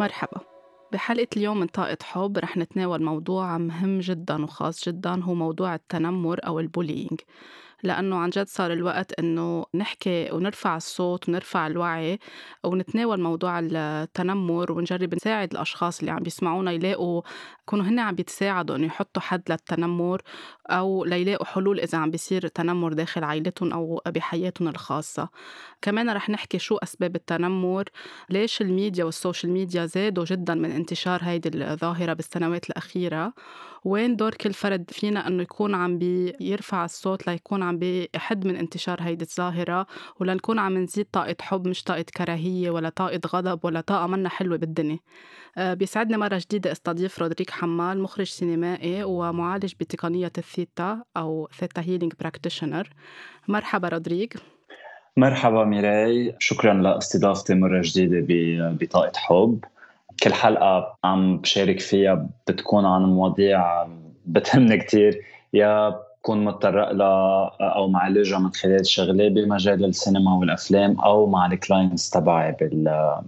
[0.00, 0.40] مرحبا.
[0.92, 6.40] بحلقة اليوم من طاقة حب رح نتناول موضوع مهم جدا وخاص جدا هو موضوع التنمر
[6.46, 7.20] أو البولينج.
[7.82, 12.18] لأنه عن جد صار الوقت إنه نحكي ونرفع الصوت ونرفع الوعي
[12.64, 17.22] ونتناول موضوع التنمر ونجرب نساعد الأشخاص اللي عم بيسمعونا يلاقوا
[17.62, 20.22] يكونوا هن عم بيتساعدوا إنه يحطوا حد للتنمر
[20.70, 25.28] أو ليلاقوا حلول إذا عم بيصير تنمر داخل عائلتهم أو بحياتهم الخاصة.
[25.82, 27.84] كمان رح نحكي شو أسباب التنمر
[28.30, 33.32] ليش ال media وال social media زادوا جدا من انتشار هيدي الظاهرة بالسنوات الأخيرة.
[33.84, 39.02] وين دور كل فرد فينا إنه يكون عم بيرفع الصوت ليكون عم بيحد من انتشار
[39.02, 39.86] هيدي الظاهرة
[40.20, 44.56] ولنكون عم نزيد طاقة حب مش طاقة كراهية ولا طاقة غضب ولا طاقة منا حلوة
[44.56, 44.98] بالدنيا.
[45.58, 52.12] آه، بيسعدني مرة جديدة أستضيف رودريك حمال مخرج سينمائي ومعالج بتقنية الثيتا أو Theta Healing
[52.20, 52.88] practitioner.
[53.48, 54.36] مرحبا رودريك.
[55.16, 56.36] مرحبا ميراي.
[56.38, 58.26] شكرا لأستضافتي مرة جديدة
[58.80, 59.64] بطاقة حب.
[60.22, 63.86] كل حلقة عم بشارك فيها بتكون عن مواضيع
[64.26, 65.20] بتهمني كتير.
[65.52, 71.54] يا بكون متطرق لها أو معالجها من خلال شغلي بمجال السينما والأفلام أو مع ال
[71.54, 72.56] clients تبعي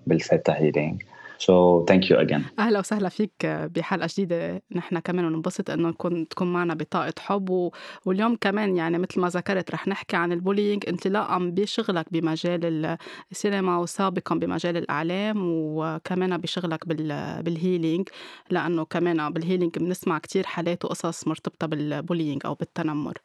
[0.06, 1.02] بال Theta Healing.
[1.42, 4.62] So thank you again أهلا وسهلا فيك بحلقة جديدة.
[4.74, 7.72] نحن كمان وننبسط إنه نكون تكون معنا بطاقة حب و...
[8.06, 12.96] واليوم كمان يعني مثل ما ذكرت رح نحكي عن ال bullying انطلاقا بشغلك بمجال
[13.30, 17.42] السينما وسابقا بمجال الإعلام وكمان بشغلك بال...
[17.42, 18.08] بال healing
[18.50, 23.18] لأنه كمان بال healing بنسمع كتير حالات وقصص مرتبطة بال bullying أو بالتنمر.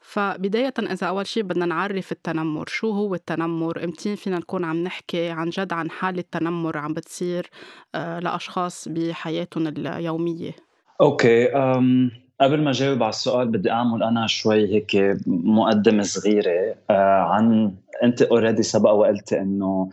[0.00, 5.28] فبداية إذا أول شيء بدنا نعرف التنمر شو هو التنمر؟ إمتين فينا نكون عم نحكي
[5.28, 7.50] عن جد عن حالة تنمر عم بتصير
[7.94, 10.52] آه، لأشخاص بحياتهم اليومية.
[11.00, 12.10] Okay أم
[12.40, 18.22] قبل ما جاوب على السؤال بدي أعمل أنا شوي هيك مقدمة صغيرة آه، عن أنت
[18.22, 19.90] already سبق وقلت إنه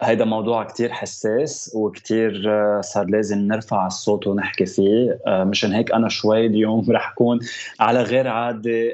[0.00, 5.18] هيدا موضوع كتير حساس وكتير آه، صار لازم نرفع الصوت ونحكي فيه.
[5.26, 7.38] آه، مشان هيك أنا شوي اليوم رح كون
[7.80, 8.90] على غير عادة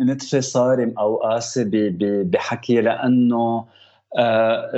[0.00, 1.64] نتفة صارم أو قاسي
[2.24, 3.66] بحكي لأنه
[4.18, 4.70] آه،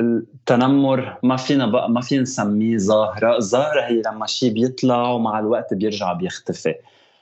[0.00, 5.74] التنمر ما فينا بقى ما فينا نسميه ظاهرة الظاهرة هي لما شيء بيطلع ومع الوقت
[5.74, 6.74] بيرجع بيختفي.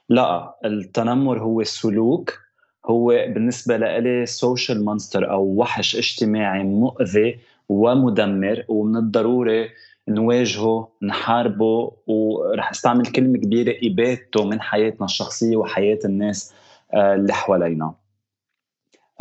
[0.08, 2.38] لا التنمر هو سلوك.
[2.86, 7.38] هو بالنسبة لإلي social monster أو وحش اجتماعي مؤذي.
[7.68, 9.70] ومدمر ومن الضروري
[10.08, 16.54] نواجهه نحاربه ورح استعمل كلمة كبيرة إبادته من حياتنا الشخصية وحياة الناس
[16.94, 17.94] آه، اللي حوالينا.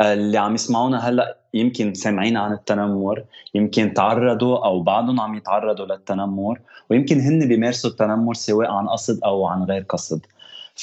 [0.00, 5.86] آه، اللي عم يسمعونا هلأ يمكن سامعين عن التنمر يمكن تعرضوا أو بعضهم عم يتعرضوا
[5.86, 6.60] للتنمر
[6.90, 10.26] ويمكن هن بيمارسوا التنمر سواء عن قصد أو عن غير قصد.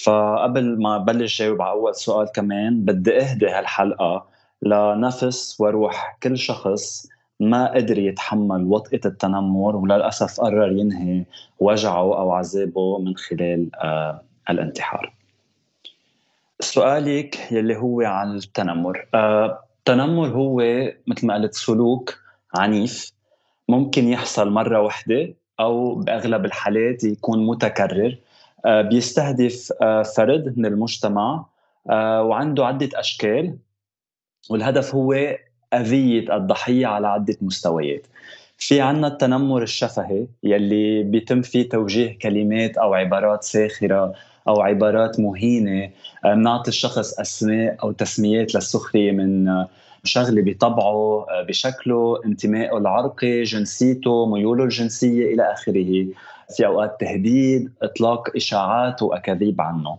[0.04, 4.26] فقبل ما بلش جاوب على أول سؤال كمان بدي أهدي هالحلقة
[4.62, 7.08] لنفس وروح كل شخص
[7.40, 11.26] ما قدر يتحمل وطئة التنمر وللأسف قرر ينهي
[11.60, 15.14] وجعه أو عذابه من خلال آه الانتحار.
[16.60, 19.08] سؤالك يلي هو عن التنمر.
[19.14, 20.64] آه التنمر هو
[21.08, 22.20] مثل ما قلت سلوك
[22.56, 23.12] عنيف
[23.70, 28.18] ممكن يحصل مرة واحدة أو بأغلب الحالات يكون متكرر.
[28.66, 29.74] آه بيستهدف
[30.16, 31.46] فرد من المجتمع
[32.22, 33.58] وعنده عدة أشكال.
[34.50, 35.14] والهدف هو
[35.74, 38.08] أذية الضحية على عدة مستويات.
[38.58, 44.14] في عنا التنمر الشفهي يلي بيتم فيه توجيه كلمات أو عبارات ساخرة
[44.48, 45.90] أو عبارات مهينة
[46.24, 49.66] بنعطي الشخص أسماء أو تسميات للسخرية من
[50.04, 56.08] شغلة بطبعه بشكله انتمائه العرقي جنسيته ميوله الجنسية إلى آخره.
[56.56, 59.98] في أوقات تهديد إطلاق إشاعات وأكاذيب عنه.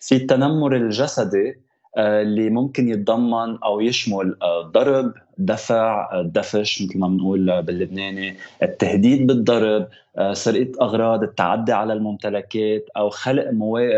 [0.00, 6.98] في التنمر الجسدي آه، اللي ممكن يتضمن أو يشمل آه، ضرب دفع آه، دفش مثل
[6.98, 9.88] ما بنقول باللبناني التهديد بالضرب
[10.32, 13.44] سرقة أغراض التعدي على الممتلكات أو خلق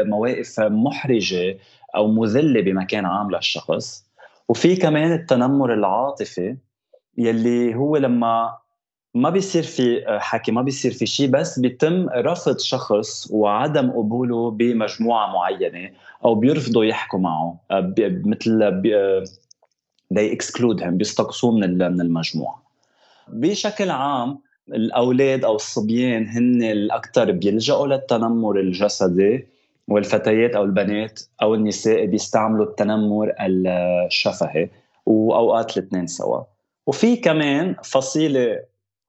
[0.05, 1.59] مواقف محرجة
[1.97, 4.05] أو مذلة بمكان عام للشخص.
[4.49, 6.57] وفي كمان التنمر العاطفي
[7.19, 8.57] يلي هو لما
[9.15, 15.33] ما بيصير في حكي ما بيصير في شيء بس بيتم رفض شخص وعدم قبوله بمجموعة
[15.33, 15.91] معينة
[16.25, 17.95] أو بيرفضوا يحكوا معه آه،
[18.25, 18.83] مثل
[20.15, 22.63] they exclude him بيستقصوه من من المجموعة.
[23.29, 24.39] بشكل عام
[24.69, 29.47] الأولاد أو الصبيان هن الأكثر بيلجأوا للتنمر الجسدي
[29.89, 34.71] والفتيات أو البنات أو النساء بيستعملوا التنمر الشفهي
[35.07, 36.43] وأوقات الاثنين سوا.
[36.87, 38.61] وفي كمان فصيلة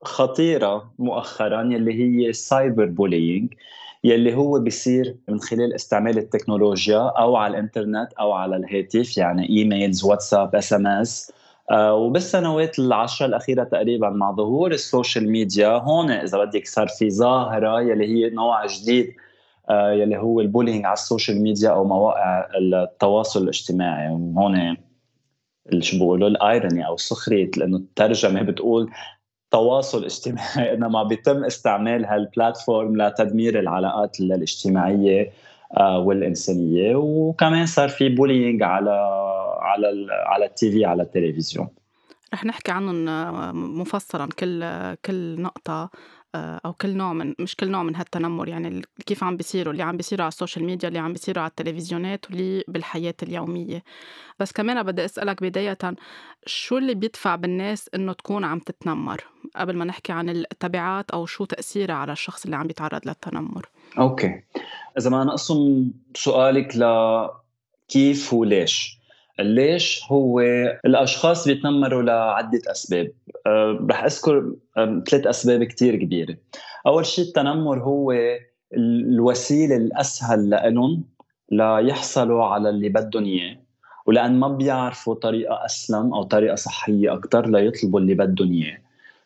[0.07, 3.53] خطيرة مؤخرا يلي هي ال cyber bullying
[4.04, 10.03] يلي هو بيصير من خلال استعمال التكنولوجيا أو على الإنترنت أو على الهاتف يعني emails
[10.04, 11.31] واتساب SMS.
[11.72, 17.10] آه، وبالسنوات العشرة الأخيرة تقريبا مع ظهور ال social media هون إذا بدك صار في
[17.10, 19.13] ظاهرة يلي هي نوع جديد
[19.69, 24.10] آه، يلي هو ال bullying على ال social media أو مواقع التواصل الاجتماعي.
[24.10, 24.78] هون
[25.80, 28.92] شو بيقولوا ال irony أو السخرية لأنه الترجمة بتقول
[29.56, 35.31] تواصل اجتماعي إنما بيتم استعمال هال platform لتدمير العلاقات الاجتماعية
[35.78, 36.96] آه، والإنسانية.
[36.96, 38.92] وكمان صار في bullying على
[39.62, 41.68] على على التي في على التلفزيون.
[42.34, 44.66] رح نحكي عنهم آه، مفصلا كل
[45.06, 45.90] كل نقطة.
[46.35, 49.83] آه، أو كل نوع من مش كل نوع من هالتنمر يعني كيف عم بيصيروا اللي
[49.83, 53.83] عم بيصيروا على ال social media اللي عم بيصيروا على التلفزيونات واللي بالحياة اليومية.
[54.39, 55.77] بس كمان بدي أسألك بداية
[56.45, 59.23] شو اللي بيدفع بالناس إنه تكون عم تتنمر؟
[59.55, 63.69] قبل ما نحكي عن التبعات أو شو تأثيرها على الشخص اللي عم بيتعرض للتنمر.
[63.97, 64.42] Okay.
[64.97, 66.83] إذا ما نقسم سؤالك ل
[67.87, 69.05] كيف وليش؟
[69.39, 70.39] ليش هو
[70.85, 73.11] الأشخاص بيتنمروا لعدة أسباب؟
[73.47, 74.53] أه رح أذكر
[75.09, 76.35] ثلاث أسباب كثير كبيرة.
[76.87, 78.13] أول شيء التنمر هو
[78.73, 81.03] الوسيلة الأسهل لهم
[81.51, 83.57] ليحصلوا على اللي بدهم إياه
[84.05, 88.77] ولأن ما بيعرفوا طريقة أسلم أو طريقة صحية أكثر ليطلبوا اللي بدهم إياه.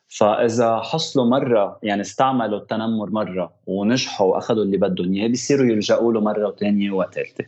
[0.08, 6.22] فإذا حصلوا مرة يعني استعملوا التنمر مرة ونجحوا وأخذوا اللي بدهم إياه بيصيروا يلجأوا له
[6.22, 7.46] مرة وثانية وثالثة.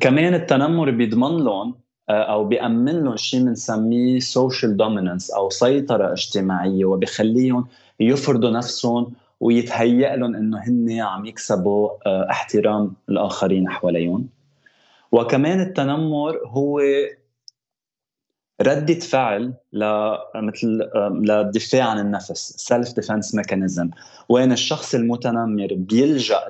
[0.00, 1.74] كمان التنمر بيضمن لهم
[2.08, 7.66] آه، أو بيأمن لهم شيء بنسميه social dominance أو سيطرة اجتماعية وبخليهم
[8.00, 14.28] يفرضوا نفسهم ويتهيأ لهم إنه هن عم يكسبوا آه، احترام الآخرين حواليهم.
[15.12, 16.80] وكمان التنمر هو
[18.62, 20.68] ردة فعل ل مثل
[21.10, 23.90] للدفاع عن النفس self defense mechanism
[24.28, 26.40] وين الشخص المتنمر بيلجأ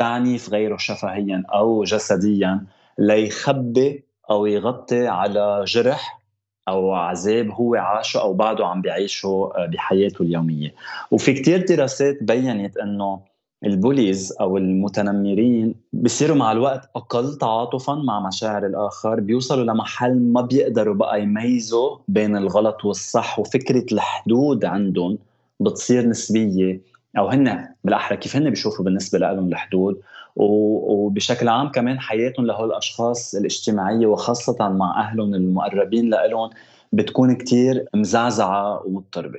[0.00, 2.60] تعنيف غيره شفهيا أو جسديا
[2.98, 6.20] ليخبي أو يغطي على جرح
[6.68, 10.74] أو عذاب هو عاشه أو بعده عم بيعيشه آه، بحياته اليومية.
[11.10, 13.20] وفي كتير دراسات بينت إنه
[13.64, 20.94] البوليز أو المتنمرين بصيروا مع الوقت أقل تعاطفا مع مشاعر الآخر بيوصلوا لمحل ما بيقدروا
[20.94, 25.18] بقى يميزوا بين الغلط والصح وفكرة الحدود عندهم
[25.60, 26.80] بتصير نسبية
[27.18, 30.00] أو هن بالأحرى كيف هن بيشوفوا بالنسبة لهم الحدود؟
[30.36, 36.50] وبشكل عام كمان حياتهم لهول الاشخاص الاجتماعية وخاصة مع أهلهم المقربين لهم
[36.92, 39.38] بتكون كتير مزعزعة ومضطربة.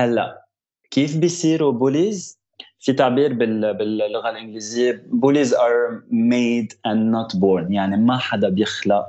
[0.00, 0.44] هلأ
[0.90, 2.38] كيف بيصيروا bullies؟
[2.80, 9.06] في تعبير باللغة الإنجليزية bullies are made and not born يعني ما حدا بيخلق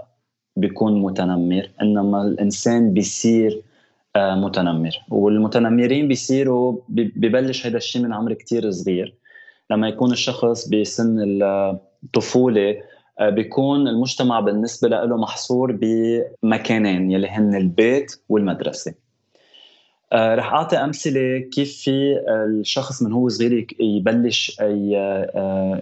[0.56, 3.62] بيكون متنمر إنما الإنسان بيصير
[4.18, 4.92] متنمر.
[5.10, 9.16] والمتنمرين بيصيروا ببلش هذا الشيء من عمر كتير صغير.
[9.72, 11.42] لما يكون الشخص بسن
[12.04, 12.76] الطفولة
[13.20, 18.94] آه، بيكون المجتمع بالنسبة له محصور بمكانين يلي هن البيت والمدرسة.
[20.14, 24.62] آه، رح أعطي أمثلة كيف في الشخص من هو صغير يبلش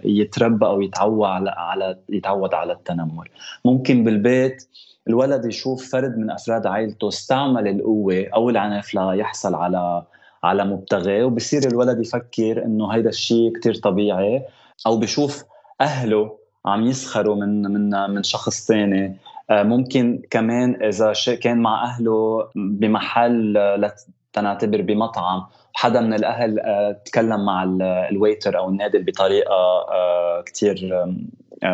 [0.04, 3.30] يتربى أو يتعود على يتعود على التنمر.
[3.64, 4.68] ممكن بالبيت
[5.08, 10.02] الولد يشوف فرد من أفراد عائلته استعمل القوة أو العنف ليحصل على
[10.44, 14.42] على مبتغاه وبصير الولد يفكر إنه هيدا الشيء كتير طبيعي
[14.86, 15.44] أو بشوف
[15.80, 19.16] أهله عم يسخروا من من من شخص ثاني
[19.50, 23.90] آه، ممكن كمان إذا كان مع أهله بمحل
[24.32, 27.62] تنعتبر بمطعم حدا من الأهل آه، تكلم مع
[28.10, 31.06] الويتر أو النادل بطريقة آه، كثير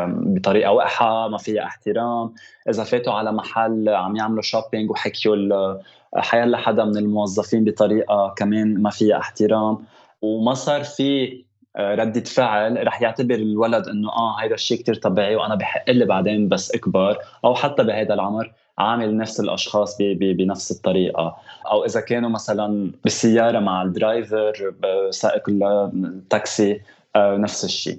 [0.06, 2.34] بطريقة وقحة ما فيها احترام.
[2.70, 5.78] إذا فاتوا على محل عم يعملوا shopping وحكيوا
[6.16, 9.78] حيلا حدا من الموظفين بطريقة كمان ما فيها احترام.
[10.22, 11.38] وما صار في
[11.76, 16.04] آه، ردة فعل رح يعتبر الولد إنه آه هيدا الشيء كتير طبيعي وأنا بيحق لي
[16.04, 17.18] بعدين بس أكبر.
[17.44, 21.36] أو حتى بهذا العمر عامل نفس الأشخاص بي بي بنفس الطريقة.
[21.70, 24.74] أو إذا كانوا مثلا بالسيارة مع ال driver
[25.10, 26.80] سائق التاكسي
[27.16, 27.98] آه، نفس الشيء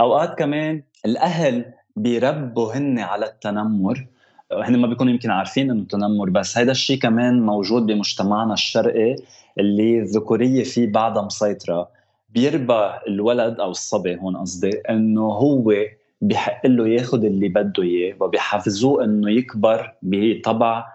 [0.00, 1.64] أوقات كمان الأهل
[1.96, 4.06] بيربوا هن على التنمر.
[4.52, 9.16] هن ما بيكونوا يمكن عارفين إنه التنمر بس هذا الشيء كمان موجود بمجتمعنا الشرقي
[9.58, 11.88] اللي الذكوريه فيه بعدها مسيطرة.
[12.30, 15.74] بيربى الولد أو الصبي هون قصدي إنه هو
[16.20, 20.86] بحق له ياخذ اللي بده إياه وبيحفزوه إنه يكبر بطبع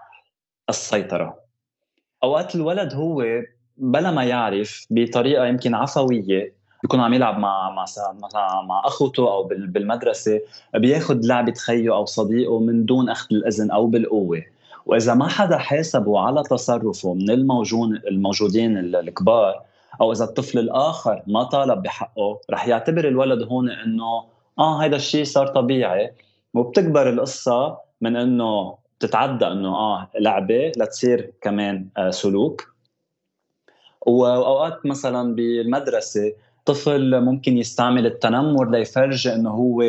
[0.68, 1.38] السيطرة.
[2.24, 3.24] أوقات الولد هو
[3.76, 10.40] بلا ما يعرف بطريقة يمكن عفوية بيكون عم يلعب مع مع مع أخوته أو بالمدرسة
[10.74, 14.42] بياخذ لعبة خيه أو صديقه من دون أخذ الأذن أو بالقوة.
[14.86, 19.62] وإذا ما حدا حاسبه على تصرفه من الموجود الموجودين الكبار
[20.00, 24.24] أو إذا الطفل الآخر ما طالب بحقه رح يعتبر الولد هون إنه
[24.58, 26.12] آه هذا الشيء صار طبيعي.
[26.54, 32.74] وبتكبر القصة من إنه تتعدى إنه آه لعبة لتصير كمان آه سلوك.
[34.06, 36.32] وأوقات مثلا بالمدرسة
[36.68, 39.82] طفل ممكن يستعمل التنمر ليفرجي إنه هو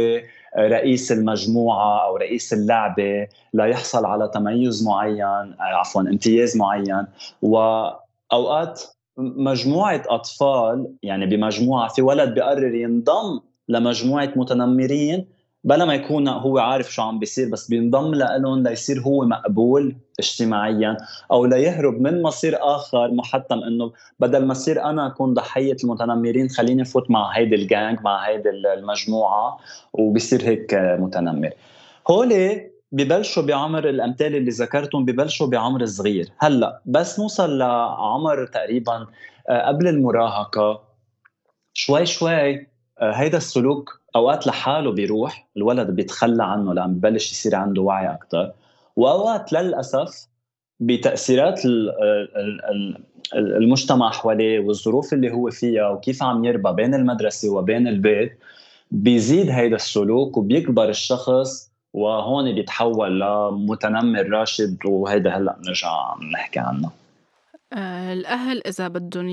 [0.58, 7.06] رئيس المجموعة أو رئيس اللعبة ليحصل على تميز معين عفوا امتياز معين.
[7.42, 8.82] وأوقات
[9.18, 15.26] مجموعة أطفال يعني بمجموعة في ولد بيقرر ينضم لمجموعة متنمرين
[15.64, 20.98] بلا ما يكون هو عارف شو عم بيصير بس بينضم لهم ليصير هو مقبول اجتماعيا
[21.32, 26.86] أو ليهرب من مصير آخر محتم إنه بدل ما اصير أنا أكون ضحية المتنمرين خليني
[26.86, 29.60] فوت مع هيدي الجانج مع هيدي المجموعة
[29.94, 31.52] وبصير هيك متنمر.
[32.10, 36.30] هولي ببلشوا بعمر الأمثال اللي ذكرتهم ببلشوا بعمر صغير.
[36.38, 39.08] هلأ بس نوصل لعمر تقريبا
[39.50, 40.82] آه، قبل المراهقة.
[41.74, 42.69] شوي شوي
[43.02, 48.52] هيدا السلوك أوقات لحاله بيروح الولد بيتخلى عنه لما ببلش يصير عنده وعي أكثر
[48.96, 50.28] وأوقات للأسف
[50.80, 51.62] بتأثيرات
[53.36, 58.40] المجتمع حواليه والظروف اللي هو فيها وكيف عم يربى بين المدرسة وبين البيت
[58.92, 66.92] بيزيد هيدا السلوك وبيكبر الشخص وهون بيتحول لمتنمر راشد وهيدا هلأ بنرجع نحكي عنه.
[67.74, 69.28] آه، الأهل إذا بدهم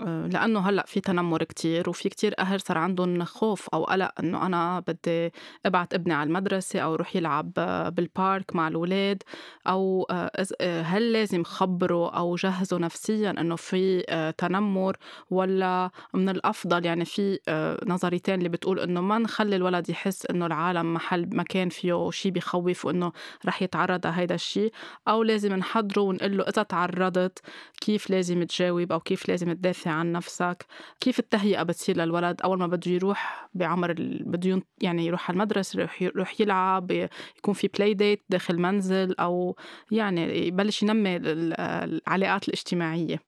[0.00, 4.46] آه، لأنه هلأ في تنمر كتير وفي كتير أهل صار عندهم خوف أو قلق إنه
[4.46, 5.32] أنا بدي
[5.66, 7.52] أبعت ابني على المدرسة أو يروح يلعب
[7.94, 9.22] بالبارك مع الأولاد
[9.66, 14.02] أو آه، آه، هل لازم خبره أو جهزه نفسيا إنه في
[14.38, 14.96] تنمر
[15.30, 17.38] ولا من الأفضل؟ يعني في
[17.86, 22.84] نظريتين اللي بتقول إنه ما نخلي الولد يحس إنه العالم محل مكان فيه شيء بخوف
[22.84, 23.12] وإنه
[23.46, 24.72] رح يتعرض لهيدا الشيء
[25.08, 27.38] أو لازم نحضره ونقول له إذا تعرضت
[27.80, 30.66] كيف لازم تجاوب أو كيف لازم تدافع تدافع عن نفسك.
[31.00, 36.02] كيف التهيئة بتصير للولد؟ أول ما بده يروح بعمر بده يعني يروح على المدرسة يروح,
[36.02, 36.90] يروح يلعب
[37.38, 39.56] يكون في بلاي ديت داخل منزل أو
[39.90, 43.20] يعني يبلش ينمي العلاقات الاجتماعية.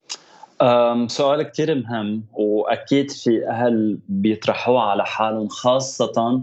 [1.06, 6.42] سؤال كتير مهم وأكيد في أهل بيطرحوه على حالهم خاصة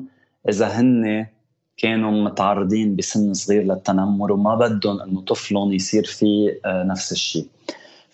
[0.50, 1.28] إذا هن
[1.78, 7.48] كانوا متعرضين بسن صغير للتنمر وما بدهم إنه طفلهم يصير فيه آه، نفس الشيء.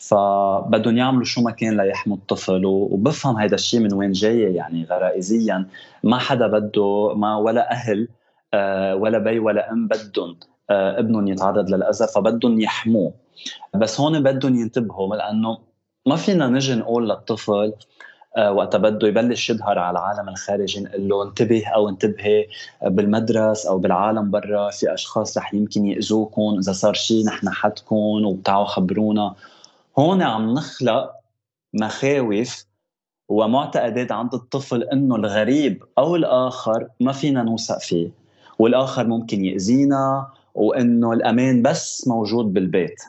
[0.07, 5.67] فبدهم يعملوا شو ما كان ليحموا الطفل وبفهم هذا الشيء من وين جاي يعني غرائزيا.
[6.03, 8.07] ما حدا بده ما ولا أهل
[8.53, 10.37] آه، ولا بي ولا أم بدهم
[10.69, 13.13] آه، ابنهم يتعرض للأذى فبدهم يحموه.
[13.75, 15.57] بس هون بدهم ينتبهوا لأنه
[16.05, 17.73] ما فينا نجي نقول للطفل
[18.37, 22.47] آه، وقت بده يبلش يظهر على العالم الخارجي نقول له انتبه أو انتبهي
[22.83, 28.65] بالمدرسة أو بالعالم برا في أشخاص رح يمكن ياذوكم إذا صار شيء نحن حدكم وبتعوا
[28.65, 29.35] خبرونا.
[29.99, 31.11] هون عم نخلق
[31.73, 32.65] مخاوف
[33.29, 38.11] ومعتقدات عند الطفل إنه الغريب أو الآخر ما فينا نوثق فيه.
[38.59, 43.01] والآخر ممكن يأذينا وإنه الأمان بس موجود بالبيت.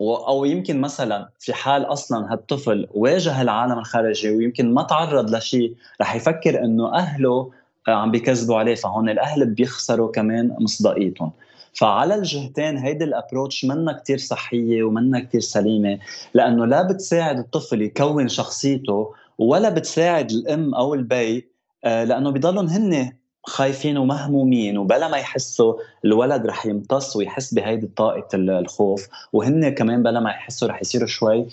[0.00, 6.14] أو يمكن مثلا في حال أصلا هالطفل واجه العالم الخارجي ويمكن ما تعرض لشيء رح
[6.14, 7.50] يفكر إنه أهله
[7.88, 11.32] عم بيكذبوا عليه فهون الأهل بيخسروا كمان مصداقيتهم.
[11.74, 15.98] فعلى الجهتين هيدي ال approach منا كتير صحية ومنا كتير سليمة
[16.34, 21.48] لأنه لا بتساعد الطفل يكون شخصيته ولا بتساعد الأم أو البي
[21.84, 23.12] آه، لأنه بضلهم هن
[23.44, 25.74] خايفين ومهمومين وبلا ما يحسوا
[26.04, 31.46] الولد رح يمتص ويحس بهيدي طاقة الخوف وهن كمان بلا ما يحسوا رح يصيروا شوي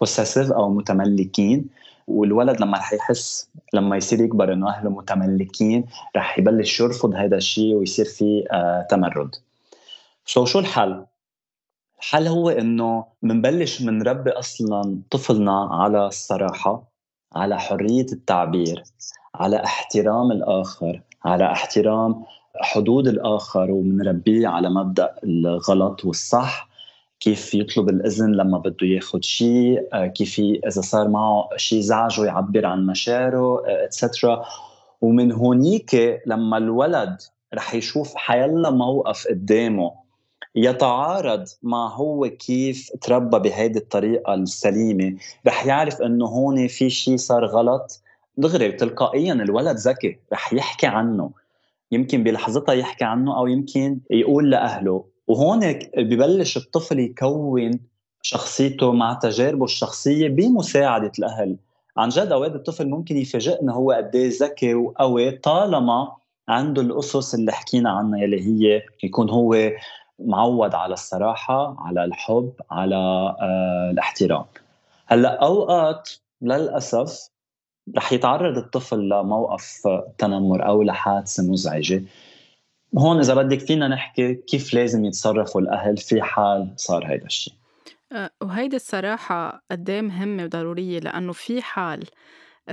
[0.00, 1.66] possessive أو متملكين
[2.08, 5.84] والولد لما رح يحس لما يصير يكبر إنه أهله متملكين
[6.16, 9.36] رح يبلش يرفض هذا الشيء ويصير في آه تمرد.
[10.30, 11.04] so شو الحل؟
[11.98, 16.92] الحل هو إنه بنبلش بنربي أصلا طفلنا على الصراحة
[17.34, 18.82] على حرية التعبير
[19.34, 22.24] على احترام الآخر على احترام
[22.60, 26.68] حدود الآخر وبنربيه على مبدأ الغلط والصح
[27.20, 32.86] كيف يطلب الإذن لما بده ياخذ شيء كيف إذا صار معه شيء زعجه يعبر عن
[32.86, 34.44] مشاعره اتسترا
[35.00, 37.16] ومن هونيك لما الولد
[37.54, 40.07] رح يشوف حيلا موقف قدامه
[40.54, 45.16] يتعارض مع هو كيف تربى بهيدي الطريقة السليمة.
[45.46, 48.02] رح يعرف إنه هون في شيء صار غلط.
[48.36, 51.30] دغري تلقائيا الولد ذكي رح يحكي عنه.
[51.92, 55.04] يمكن بلحظتها يحكي عنه أو يمكن يقول لأهله.
[55.28, 57.80] وهون ببلش الطفل يكون
[58.22, 61.56] شخصيته مع تجاربه الشخصية بمساعدة الأهل.
[61.96, 66.12] عن جد أوقات الطفل ممكن يفاجئنا هو قد إيه ذكي وقوي طالما
[66.48, 69.70] عنده الأسس اللي حكينا عنها يلي هي يكون هو
[70.18, 72.96] معود على الصراحة على الحب على
[73.40, 74.44] آه الاحترام.
[75.06, 76.10] هلأ أوقات
[76.42, 77.28] للأسف
[77.96, 79.82] رح يتعرض الطفل لموقف
[80.18, 82.04] تنمر أو لحادثة مزعجة.
[82.98, 87.54] هون إذا بدك فينا نحكي كيف لازم يتصرفوا الأهل في حال صار هيدا الشيء
[88.12, 92.04] أه، وهيدي الصراحة قد إيه مهمة وضرورية لأنه في حال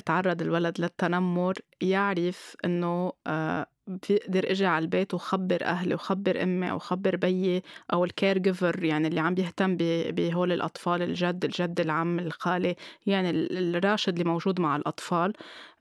[0.05, 6.80] تعرّض الولد للتنمر يعرف إنه آه، بقدر إجي على البيت وخبّر أهلي وخبّر أمي أو
[6.80, 7.62] خبّر بيي
[7.94, 9.77] أو ال caregiver يعني اللي عم بيهتم
[10.12, 12.75] بهول الأطفال الجد، الجد، العم، الخالة،
[13.06, 15.34] يعني الراشد اللي موجود مع الأطفال،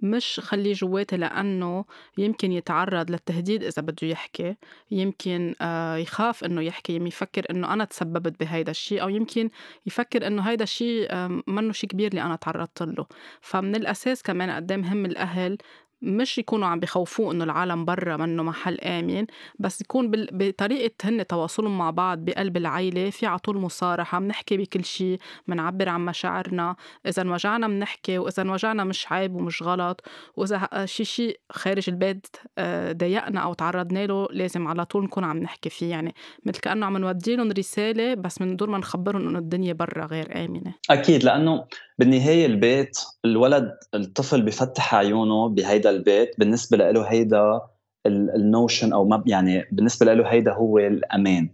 [0.03, 1.85] مش خلّيه جوّاتي لإنّه
[2.19, 4.57] يمكن يتعرّض للتهديد إذا بدّو يحكي،
[4.91, 9.51] يمكن آه، يخاف إنّه يحكي، يفكّر إنّه أنا تسبّبت بهيدا الشّي أو يمكن
[9.87, 11.09] يفكّر إنّه هيدا الشّي
[11.47, 13.07] منّو شي كبير اللي أنا تعرّضت له،
[13.41, 15.59] فمن الأساس كمان قد إيه مهم الأهل
[16.05, 19.27] مش يكونوا عم بخوفوه إنه العالم برا منه محل آمن
[19.59, 25.19] بس يكون بطريقة هن تواصلهم مع بعض بقلب العيلة في عطول مصارحة بنحكي بكل شيء
[25.49, 30.01] بنعبر عن مشاعرنا إذا انوجعنا بنحكي وإذا انوجعنا مش عيب ومش غلط
[30.37, 32.27] وإذا شي شيء خارج البيت
[32.59, 35.91] آه، ضايقنا أو تعرضنا له لازم على طول نكون عم نحكي فيه.
[35.91, 40.07] يعني مثل كأنه عم نودي لهم رسالة بس من دون ما نخبرهم إنه الدنيا برا
[40.07, 40.75] غير آمنة.
[40.91, 41.65] أكيد لأنه
[41.99, 47.61] بالنهاية البيت الولد الطفل بفتح عيونه بهيدا البيت بالنسبة له هيدا
[48.07, 51.49] ال notion أو ما يعني بالنسبة له هيدا هو الأمان.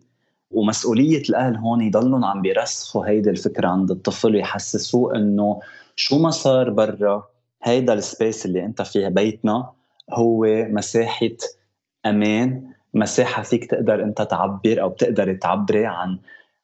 [0.50, 5.60] ومسؤولية الأهل هون يضلون عم بيرسخوا هيدي الفكرة عند الطفل ويحسسوه إنه
[5.96, 7.28] شو ما صار برا
[7.62, 9.70] هيدا ال space اللي أنت فيها بيتنا
[10.10, 11.36] هو مساحة
[12.06, 16.18] أمان مساحة فيك تقدر أنت تعبر أو بتقدري تعبري عن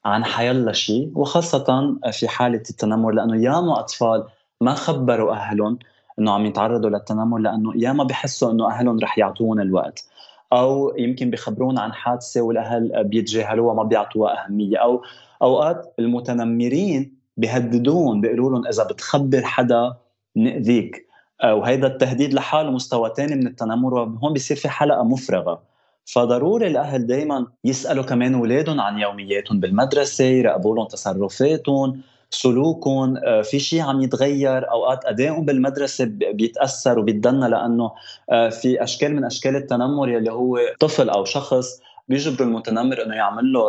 [0.07, 4.25] عن حيلا شيء وخاصة في حالة التنمر لأنه ياما أطفال
[4.61, 5.79] ما خبروا أهلهم
[6.19, 10.05] إنه عم يتعرضوا للتنمر لأنه ياما بحسوا إنه أهلهم رح يعطوهم الوقت.
[10.53, 14.77] أو يمكن بخبرون عن حادثة والأهل بيتجاهلوها ما بيعطوها أهمية.
[14.79, 15.03] أو
[15.43, 19.95] أوقات المتنمرين بيهددون بيقولوا لهم إذا بتخبر حدا
[20.37, 21.07] نأذيك.
[21.45, 25.63] وهيدا التهديد لحاله مستوى ثاني من التنمر وهون بيصير في حلقة مفرغة.
[26.07, 32.01] فضروري الأهل دائما يسألوا كمان اولادهم عن يومياتهم بالمدرسة يراقبوا لهم تصرفاتهم
[32.31, 37.91] سلوكهم آه، في شيء عم يتغير أوقات أدائهم بالمدرسة بيتاثر وبيتدنى لأنه
[38.31, 43.53] آه، في أشكال من أشكال التنمر يلي هو طفل أو شخص بيجبر المتنمر إنه يعمل
[43.53, 43.69] له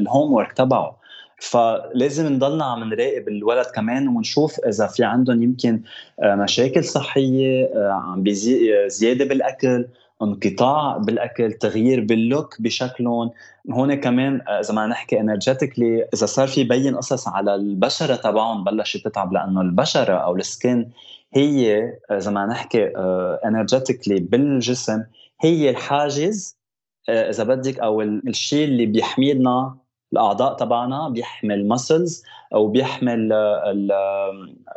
[0.00, 1.00] الهوم ورك تبعه.
[1.40, 5.82] فلازم نضلنا عم نراقب الولد كمان ونشوف إذا في عندهم يمكن
[6.22, 8.24] آه، مشاكل صحية عم
[8.86, 9.86] زيادة بالأكل
[10.22, 13.30] انقطاع بالأكل تغيير باللوك بشكلهم.
[13.70, 18.64] هون كمان آه، إذا ما نحكي energetically إذا صار في بين قصص على البشرة تبعهم
[18.64, 20.90] بلشت تتعب لأنه البشرة أو ال skin
[21.34, 22.86] هي آه، إذا ما نحكي
[23.44, 25.02] energetically آه، بالجسم
[25.40, 26.60] هي الحاجز
[27.08, 29.76] إذا بدك أو الشيء اللي بيحمينا
[30.12, 32.24] الأعضاء تبعنا بيحمي ال muscles
[32.54, 33.90] أو بيحمي ال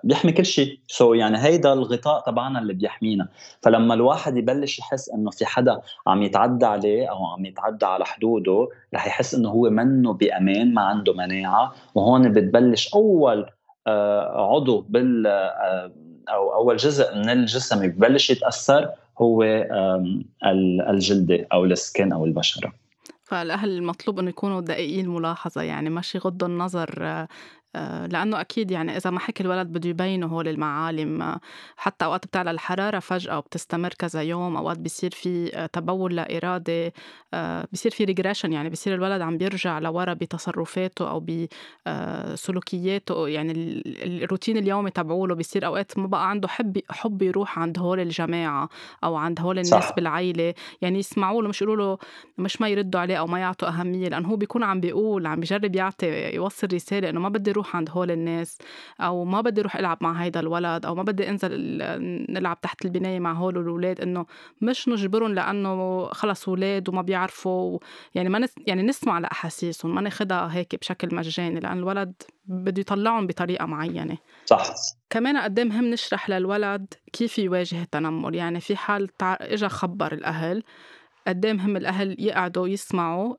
[0.03, 0.79] بيحمي كل شيء.
[0.87, 3.27] so so يعني هيدا الغطاء تبعنا اللي بيحمينا.
[3.61, 8.69] فلما الواحد يبلش يحس إنه في حدا عم يتعدى عليه أو عم يتعدى على حدوده
[8.93, 13.49] رح يحس إنه هو منه بأمان ما عنده مناعه وهون بتبلش أول
[13.87, 15.91] آه، عضو بال آه،
[16.29, 18.89] أو أول جزء من الجسم ببلش يتأثر
[19.21, 19.43] هو
[20.89, 22.82] الجلدة أو السكن أو البشرة.
[23.33, 27.27] فالأهل المطلوب إنه يكونوا دقيقين الملاحظة يعني مش يغضوا النظر آه،
[28.07, 31.39] لأنه أكيد يعني إذا ما حكي الولد بده يبينوا هول المعالم آه،
[31.77, 36.91] حتى أوقات بتعلى الحرارة فجأة وبتستمر كذا يوم أوقات بيصير في آه، تبول لا إرادي
[37.71, 41.25] بيصير في regression يعني بيصير الولد عم بيرجع لورا بتصرفاته أو
[41.85, 43.53] بسلوكياته يعني
[44.03, 48.69] الروتين اليومي تبعوله بيصير أوقات ما بقى عنده حب حب يروح عند هول الجماعة
[49.03, 49.95] أو عند هول الناس صح.
[49.95, 51.97] بالعيلة يعني يسمعوا له مش يقولوا له
[52.37, 55.75] مش ما يردوا عليه أو ما يعطوا أهمية لأنه هو بيكون عم بيقول عم بيجرب
[55.75, 58.57] يعطي يوصل رسالة إنه ما بدي أروح عند هول الناس
[59.01, 61.51] أو ما بدي أروح ألعب مع هيدا الولد أو ما بدي أنزل
[62.29, 64.25] نلعب تحت البناية مع هول الأولاد إنه
[64.61, 67.79] مش نجبرهم لأنه خلص أولاد وما بيعرفوا
[68.15, 72.13] يعني ما نس يعني نسمع لأحاسيسهم ما ناخدها هيك بشكل مجاني لأن الولد
[72.45, 74.17] بده يطلعهم بطريقة معينة.
[74.45, 74.63] صح.
[75.09, 80.63] كمان قد مهم نشرح للولد كيف يواجه التنمر يعني في حال اجى خبر الأهل
[81.27, 83.35] قد إيه مهم الأهل يقعدوا يسمعوا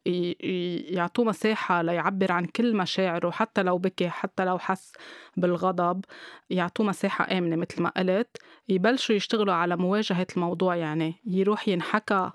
[0.95, 4.93] يعطوه مساحة ليعبر عن كل مشاعره حتى لو بكي حتى لو حس
[5.37, 6.05] بالغضب
[6.51, 8.37] يعطوه مساحة آمنة مثل ما قلت
[8.69, 12.31] يبلشوا يشتغلوا على مواجهة الموضوع يعني يروح ينحكى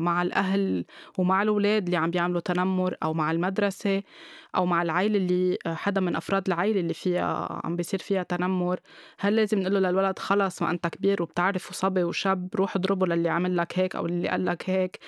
[0.00, 0.84] مع الأهل
[1.18, 4.02] ومع الأولاد اللي عم بيعملوا تنمر أو مع المدرسة
[4.56, 8.80] أو مع العيلة اللي آه، حدا من أفراد العيلة اللي فيها عم بيصير فيها تنمر.
[9.18, 13.28] هل لازم نقول له للولد خلص ما أنت كبير وبتعرف وصبي وشاب روح اضربه للي
[13.28, 14.98] عمل لك هيك أو اللي قال لك هيك.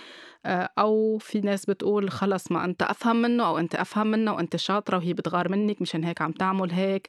[0.47, 4.57] آه، أو في ناس بتقول خلص ما أنت أفهم منه أو أنت أفهم منه وأنت
[4.57, 7.09] شاطرة وهي بتغار منك مشان هيك عم تعمل هيك.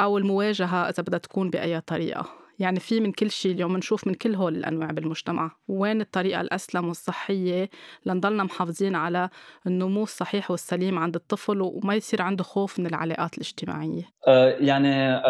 [0.00, 2.41] أو المواجهة إذا بدها تكون بأي طريقة.
[2.58, 5.50] يعني في من كل شيء اليوم نشوف من كل هول الأنواع بالمجتمع.
[5.68, 7.70] وين الطريقة الأسلم والصحية؟
[8.06, 9.28] لنضلنا محافظين على
[9.66, 14.02] النمو الصحيح والسليم عند الطفل وما يصير عنده خوف من العلاقات الاجتماعية.
[14.28, 15.20] أه يعني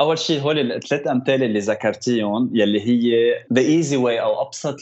[0.00, 4.76] أول شيء هول الثلاث أمثلة اللي ذكرتيهم يلي هي the easy way أو أبسط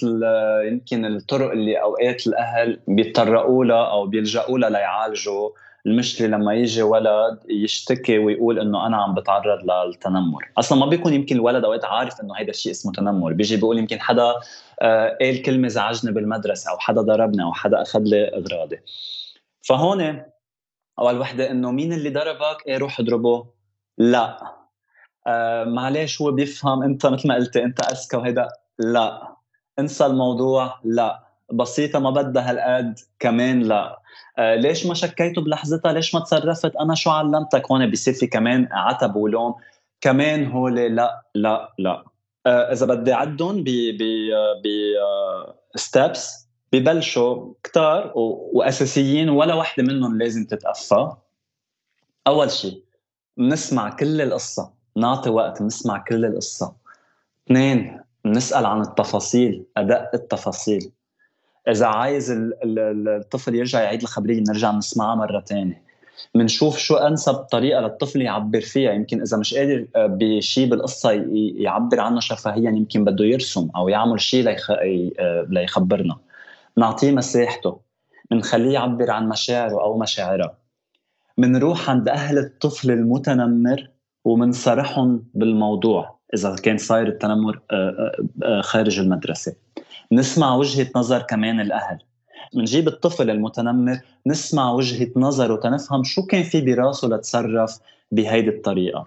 [0.68, 5.50] يمكن الطرق اللي أوقات الأهل بيتطرقوا لها أو بيلجأوا لها ليعالجوا
[5.86, 10.48] المشكلة لما يجي ولد يشتكي ويقول إنه أنا عم بتعرض للتنمر.
[10.58, 13.32] أصلا ما بيكون يمكن الولد أوقات عارف إنه هيدا الشيء اسمه تنمر.
[13.32, 14.34] بيجي بيقول يمكن حدا
[14.82, 18.78] آه، قال كلمة زعجني بالمدرسة أو حدا ضربني أو حدا أخذ لي أغراضي.
[19.68, 20.22] فهون
[20.98, 23.46] أول وحدة إنه مين اللي ضربك؟ إيه روح اضربه.
[23.98, 24.38] لا.
[25.26, 26.82] آه معلش هو بيفهم.
[26.82, 28.48] أنت مثل ما قلتي أنت أذكى وهيدا.
[28.78, 29.36] لا.
[29.78, 30.80] انسى الموضوع.
[30.84, 31.25] لا.
[31.52, 33.98] بسيطة ما بدها هالقد كمان لا.
[34.38, 38.68] آه ليش ما شكيته بلحظتها؟ ليش ما تصرفت؟ أنا شو علمتك؟ هون بيصير في كمان
[38.72, 39.54] عتب ولوم.
[40.00, 42.04] كمان هول لا لا لا.
[42.46, 44.02] آه إذا بدي عدهم ب ب
[44.64, 44.66] ب
[45.76, 51.10] ستيبس ببلشوا كتار وأساسيين ولا وحدة منهم لازم تتقفى
[52.26, 52.82] أول شيء
[53.36, 54.72] بنسمع كل القصة.
[54.96, 56.74] نعطي وقت نسمع كل القصة.
[57.46, 60.90] اثنين نسال عن التفاصيل أدق التفاصيل.
[61.68, 65.86] إذا عايز الطفل يرجع يعيد الخبرية نرجع نسمعها مرة ثانية
[66.34, 68.92] بنشوف شو أنسب طريقة للطفل يعبر فيها.
[68.92, 71.10] يمكن إذا مش قادر آه، بشيء بالقصة
[71.56, 74.48] يعبر عنها شفهيا يمكن بده يرسم أو يعمل شيء.
[74.48, 76.16] آه، ليخبرنا.
[76.76, 77.80] نعطيه مساحته.
[78.30, 80.58] بنخليه يعبر عن مشاعره أو مشاعرها.
[81.38, 83.90] بنروح عند أهل الطفل المتنمر
[84.24, 89.65] ومنصرحهم بالموضوع إذا كان صاير التنمر آه، خارج المدرسة.
[90.12, 91.98] نسمع وجهة نظر كمان الأهل.
[92.54, 97.78] بنجيب الطفل المتنمر نسمع وجهة نظره تنفهم شو كان في براسه لتصرف
[98.12, 99.06] بهيدي الطريقة.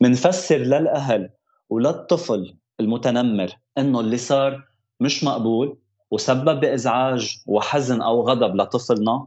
[0.00, 1.30] منفسر للأهل
[1.70, 4.62] وللطفل المتنمر إنه اللي صار
[5.00, 5.76] مش مقبول
[6.10, 9.26] وسبب بازعاج وحزن أو غضب لطفلنا.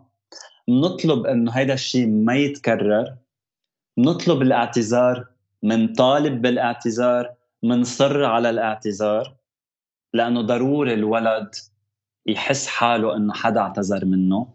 [0.70, 3.16] نطلب إنه هيدا الشيء ما يتكرر.
[3.98, 5.26] نطلب الاعتذار
[5.64, 7.34] منطالب بالاعتذار
[7.64, 9.34] منصر على الاعتذار.
[10.18, 11.56] لأنه ضروري الولد
[12.26, 14.48] يحس حاله إنه حدا اعتذر منه.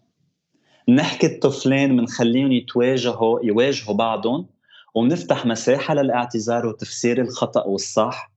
[0.89, 4.47] نحكي الطفلين بنخليهم يتواجهوا يواجهوا بعضهم
[4.95, 8.33] وبنفتح مساحة للاعتذار وتفسير الخطأ والصح.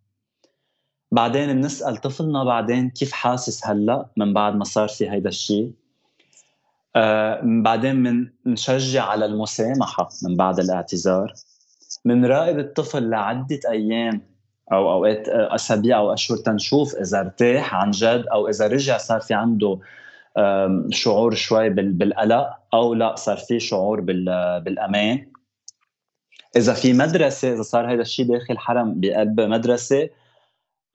[1.11, 5.71] بعدين بنسأل طفلنا بعدين كيف حاسس هلأ من بعد ما صار في هيدا الشيء
[6.95, 11.33] آه بعدين بنشجع على المسامحة من بعد الاعتذار.
[12.05, 14.34] بنراقب الطفل لعدة أيام
[14.71, 19.33] أو أوقات أسابيع أو أشهر تنشوف إذا ارتاح عن جد أو إذا رجع صار في
[19.33, 19.79] عنده
[20.89, 25.27] شعور شوي بالقلق أو لا صار في شعور بالأمان.
[26.55, 30.09] إذا في مدرسة إذا صار هذا الشيء داخل حرم بقلب مدرسة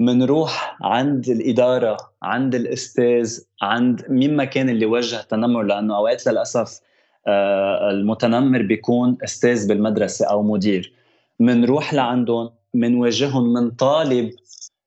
[0.01, 6.81] منروح عند الإدارة عند الأستاذ عند مين ما كان اللي وجه تنمر لأنه أوقات للأسف
[7.27, 10.93] آه، المتنمر بيكون أستاذ بالمدرسة أو مدير.
[11.41, 14.31] منروح لعندهم منواجههم من طالب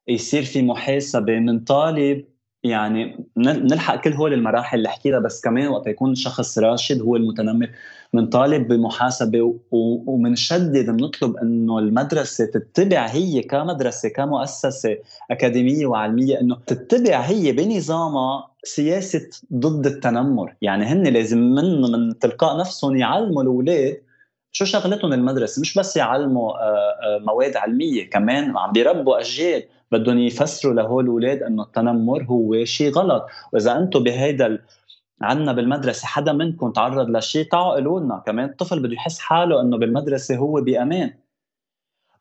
[0.08, 2.26] يصير في محاسبة من طالب
[2.64, 7.70] يعني نلحق كل هول المراحل اللي حكيتها بس كمان وقت يكون شخص راشد هو المتنمر.
[8.14, 14.98] بنطالب بمحاسبة ومنشدد بنطلب إنه المدرسة تتبع هي كمدرسة كمؤسسة
[15.32, 22.60] أكاديمية وعلمية إنه تتبع هي بنظامها سياسة ضد التنمر، يعني هن لازم من من تلقاء
[22.60, 23.98] نفسهم يعلموا الأولاد
[24.56, 30.18] شو شغلتهم المدرسة؟ مش بس يعلموا آه، آه، مواد علمية كمان عم بيربوا أجيال بدهم
[30.20, 33.26] يفسروا لهول الأولاد إنه التنمر هو شيء غلط.
[33.54, 34.66] وإذا أنتم بهيدا
[35.22, 38.24] عندنا بالمدرسة حدا منكم تعرض لشيء تعالوا قولوا لنا.
[38.26, 41.14] كمان الطفل بده يحس حاله إنه بالمدرسة هو بأمان.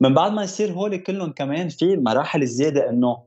[0.01, 3.19] من بعد ما يصير هول كلهم كمان في مراحل زيادة إنه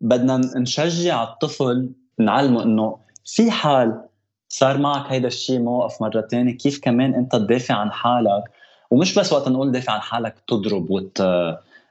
[0.00, 4.11] بدنا نشجع الطفل نعلمه إنه في حال
[4.52, 8.42] صار معك هيدا الشيء موقف مرة تانية كيف كمان انت تدافع عن حالك؟
[8.90, 11.20] ومش بس وقت نقول دافع عن حالك تضرب وت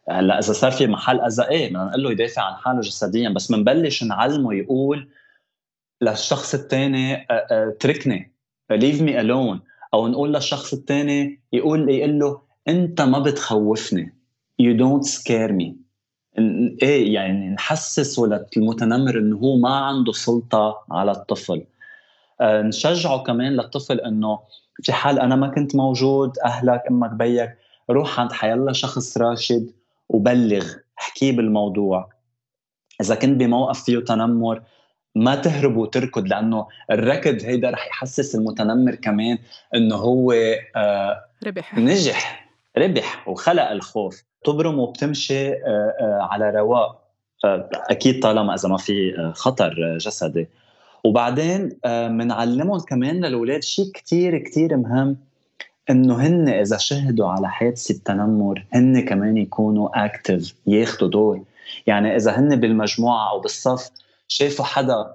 [0.10, 3.52] هلأ إذا صار في محل أذى إيه بدنا نقول له يدافع عن حاله جسديا بس
[3.52, 5.10] بنبلش نعلمه يقول
[6.02, 8.32] للشخص الثاني اتركني
[8.72, 9.60] leave me alone
[9.94, 14.14] أو نقول للشخص الثاني يقول يقول له أنت ما بتخوفني.
[14.60, 15.76] you don't scare me
[16.84, 21.54] إيه يعني نحسس ولد المتنمر إنه هو ما عنده سلطة على الطفل.
[21.54, 21.71] آه،
[22.42, 24.40] نشجعه كمان للطفل إنه
[24.84, 27.58] في حال أنا ما كنت موجود أهلك أمك بيك
[27.90, 29.72] روح عند حيلا شخص راشد
[30.10, 30.66] وبلغ
[31.00, 32.10] احكيه بالموضوع.
[33.02, 34.62] إذا كنت بموقف فيه تنمر
[35.16, 39.38] ما تهرب وتركض لأنه الركض هيدا رح يحسس المتنمر كمان
[39.76, 40.32] إنه هو
[40.76, 41.78] آه ربح.
[41.78, 44.24] نجح ربح وخلق الخوف.
[44.44, 45.56] تبرم وبتمشي آه،
[46.02, 47.02] آه، على رواق.
[47.74, 50.48] أكيد طالما إذا ما في خطر جسدي.
[51.04, 55.18] وبعدين بنعلمهم كمان للاولاد شيء كتير كتير مهم
[55.90, 61.44] إنه هن إذا شهدوا على حادثه تنمر هن كمان يكونوا اكتف ياخذوا دور.
[61.88, 63.90] يعني إذا هن بالمجموعة أو بالصف
[64.28, 65.14] شافوا حدا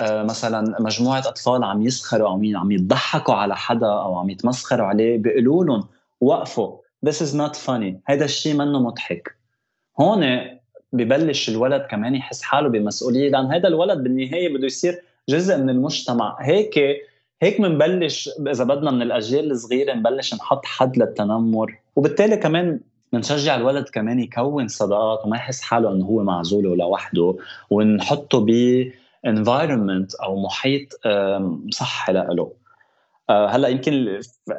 [0.00, 5.18] آه، مثلا مجموعة أطفال عم يسخروا أو عم يضحكوا على حدا أو عم يتمسخروا عليه
[5.18, 5.84] بيقولوا لهم
[6.20, 9.36] وقفوا this is not funny هذا الشيء منه مضحك.
[10.00, 10.24] هون
[10.92, 16.36] ببلش الولد كمان يحس حاله بمسؤولية لأن هذا الولد بالنهاية بده يصير جزء من المجتمع.
[16.40, 16.78] هيك
[17.42, 21.78] هيك بنبلش إذا بدنا من الأجيال الصغيرة نبلش نحط حد للتنمر.
[21.96, 22.80] وبالتالي كمان
[23.12, 27.36] بنشجع الولد كمان يكون صداقات وما يحس حاله إنه هو معزول ولوحده
[27.70, 28.50] ونحطه ب
[29.26, 30.88] environment أو محيط
[31.70, 32.52] صحي له
[33.30, 33.92] آه، هلأ يمكن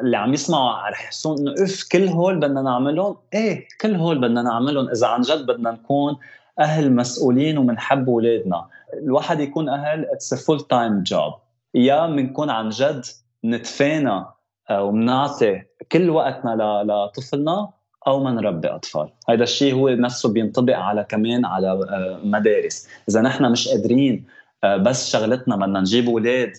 [0.01, 4.41] اللي عم يسمعوا رح يحسون إنه اف كل هول بدنا نعملهم؟ إيه كل هول بدنا
[4.41, 4.89] نعملهم.
[4.89, 6.17] إذا عن جد بدنا نكون
[6.59, 11.33] أهل مسؤولين وبنحب اولادنا الواحد يكون أهل it's full time job
[11.73, 13.05] يا بنكون عن جد
[13.45, 14.25] نتفانى
[14.69, 17.69] آه، وبنعطي كل وقتنا لطفلنا
[18.07, 19.09] أو ما نربي أطفال.
[19.29, 22.87] هذا الشيء هو نفسه بينطبق على كمان على آه، مدارس.
[23.09, 24.25] إذا نحن مش قادرين
[24.63, 26.51] آه، بس شغلتنا بدنا نجيب أولاد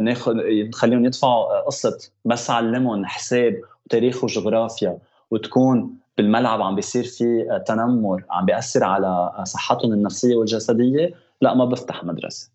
[0.00, 0.34] ناخذ
[0.68, 4.98] نخليهم يدفعوا قسط بس علمهم حساب وتاريخ وجغرافيا
[5.30, 11.14] وتكون بالملعب عم بيصير في تنمر عم بيأثر على صحتهم النفسية والجسدية.
[11.40, 12.50] لا ما بفتح مدرسة.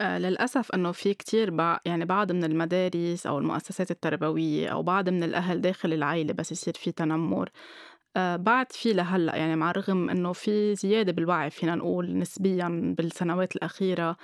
[0.00, 1.78] آه، للأسف إنه في كتير بع...
[1.86, 6.74] يعني بعض من المدارس أو المؤسسات التربوية أو بعض من الأهل داخل العائلة بس يصير
[6.74, 7.50] في تنمر.
[8.16, 13.56] آه، بعد في لهلأ يعني مع الرغم إنه في زيادة بالوعي فينا نقول نسبيا بالسنوات
[13.56, 14.16] الأخيرة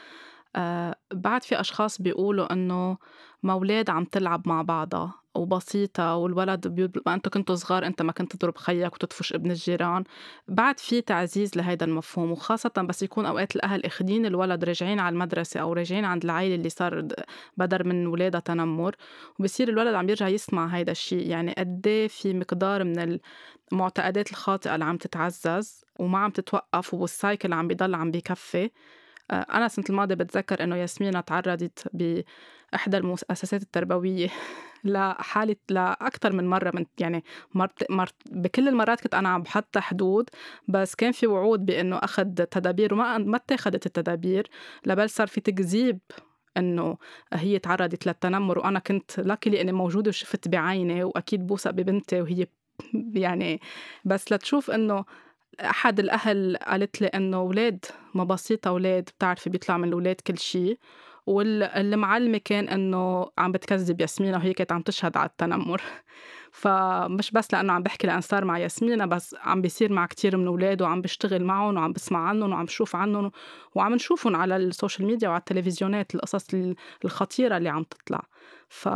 [0.56, 2.98] آه، بعد في أشخاص بيقولوا إنه
[3.42, 5.21] مولاد عم تلعب مع بعضها.
[5.34, 10.04] وبسيطة والولد ما أنتوا كنتوا صغار أنت ما كنت تضرب خيك وتطفش ابن الجيران.
[10.48, 15.60] بعد في تعزيز لهيدا المفهوم وخاصة بس يكون أوقات الأهل أخدين الولد راجعين على المدرسة
[15.60, 17.08] أو راجعين عند العائلة اللي صار
[17.56, 18.96] بدر من ولادها تنمر
[19.38, 23.18] وبصير الولد عم يرجع يسمع هيدا الشيء يعني قد إيه في مقدار من
[23.72, 28.70] المعتقدات الخاطئة اللي عم تتعزز وما عم تتوقف والسايكل عم بيضل عم بيكفي.
[29.30, 34.28] أنا السنة الماضية بتذكر إنه ياسمينة تعرضت بإحدى المؤسسات التربوية
[34.84, 40.30] لحالة لأكثر من مرة من يعني مرت مرت بكل المرات كنت أنا عم بحط حدود
[40.68, 44.50] بس كان في وعود بإنه أخذ تدابير وما ما اتخذت التدابير
[44.86, 45.98] لبل صار في تكذيب
[46.56, 46.98] إنه
[47.32, 52.46] هي تعرضت للتنمر وأنا كنت لاكي لاني موجودة وشفت بعيني وأكيد بوثق ببنتي وهي
[53.14, 53.60] يعني
[54.04, 55.04] بس لتشوف إنه
[55.60, 57.84] أحد الأهل قالت لي إنه أولاد
[58.14, 60.78] ما بسيطة أولاد بتعرفي بيطلع من الأولاد كل شيء
[61.26, 65.82] والمعلمة كان إنه عم بتكذب ياسمينة وهي كانت عم تشهد على التنمر.
[66.52, 70.46] فمش بس لأنه عم بحكي لأن صار مع ياسمينة بس عم بيصير مع كتير من
[70.46, 73.30] أولاد وعم بشتغل معهم وعم بسمع عنهم وعم بشوف عنهم
[73.74, 76.46] وعم نشوفهم على ال social media وعلى التلفزيونات القصص
[77.04, 78.22] الخطيرة اللي عم تطلع.
[78.68, 78.88] ف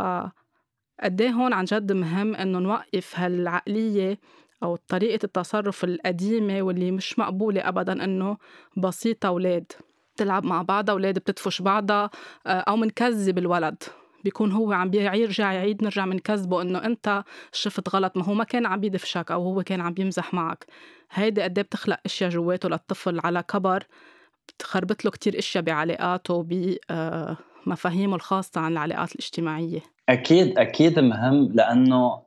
[1.03, 4.19] قد إيه هون عن جد مهم إنه نوقف هالعقلية
[4.67, 8.37] أو طريقة التصرف القديمة واللي مش مقبولة أبدا إنه
[8.77, 9.73] بسيطة أولاد.
[10.15, 12.11] بتلعب مع بعضها أولاد بتدفش بعضها
[12.47, 13.83] آه، أو منكذب الولد.
[14.25, 18.67] بيكون هو عم بيرجع يعيد نرجع منكذبه إنه أنت شفت غلط ما هو ما كان
[18.67, 20.67] عم يدفشك أو هو كان عم بيمزح معك.
[21.11, 23.87] هيدي قد إيه بتخلق أشياء جواته للطفل على كبر
[24.49, 29.81] بتخربط له كتير أشياء بعلاقاته بمفاهيمه آه، الخاصة عن العلاقات الاجتماعية.
[30.09, 32.26] أكيد أكيد مهم لأنه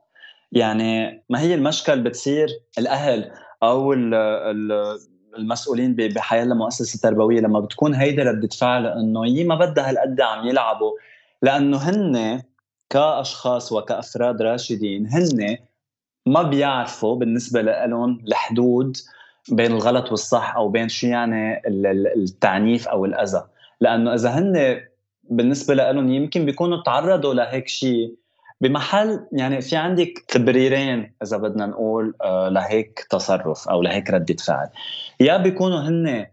[0.52, 3.30] يعني ما هي المشكل بتصير الأهل
[3.62, 4.98] أو ال ال
[5.38, 10.48] المسؤولين بحياة المؤسسة التربوية لما بتكون هيدي ردة فعل إنه يي ما بدها هالقد عم
[10.48, 10.92] يلعبوا
[11.42, 12.42] لأنه هن
[12.90, 15.56] كأشخاص وكأفراد راشدين هن
[16.26, 18.96] ما بيعرفوا بالنسبة لهم الحدود
[19.48, 21.62] بين الغلط والصح أو بين شو يعني
[22.16, 23.44] التعنيف أو الأذى.
[23.80, 24.80] لأنه إذا هن
[25.22, 28.14] بالنسبة لهم يمكن بيكونوا تعرضوا لهيك شيء
[28.60, 34.68] بمحل يعني في عندك تبريرين إذا بدنا نقول آه، لهيك تصرف أو لهيك ردة فعل.
[35.20, 36.26] يا بيكونوا هن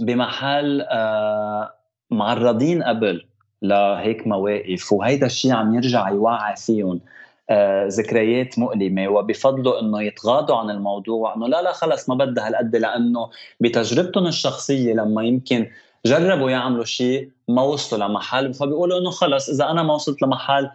[0.00, 1.74] بمحل آه،
[2.10, 3.26] معرضين قبل
[3.62, 7.00] لهيك مواقف وهيدا الشيء عم يرجع يوعي فيهم
[7.50, 12.76] آه، ذكريات مؤلمة وبفضلوا انه يتغاضوا عن الموضوع انه لا لا خلص ما بدها هالقد
[12.76, 15.66] لأنه بتجربتهم الشخصية لما يمكن
[16.06, 20.70] جربوا يعملوا شيء ما وصلوا لمحل فبيقولوا انه خلص إذا أنا ما وصلت لمحل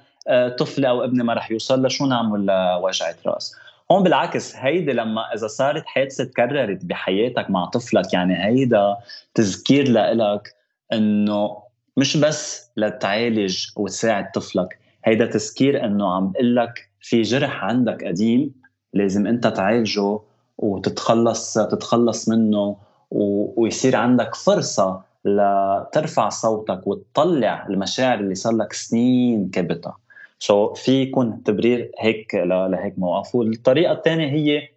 [0.59, 2.47] طفلي أو ابني ما رح يوصل لشو نعمل
[2.81, 3.55] وجعه رأس؟
[3.91, 8.97] هون بالعكس هيدي لما إذا صارت حادثة تكررت بحياتك مع طفلك يعني هيدا
[9.33, 10.55] تذكير لإلك
[10.93, 11.57] إنه
[11.97, 18.53] مش بس لتعالج وتساعد طفلك هيدا تذكير إنه عم بقول لك في جرح عندك قديم
[18.93, 20.19] لازم أنت تعالجه
[20.57, 22.77] وتتخلص تتخلص منه
[23.11, 29.97] ويصير عندك فرصة لترفع صوتك وتطلع المشاعر اللي صار لك سنين كبتها.
[30.39, 34.69] سو so في يكون تبرير هيك لهيك موقف والطريقة الثانية هي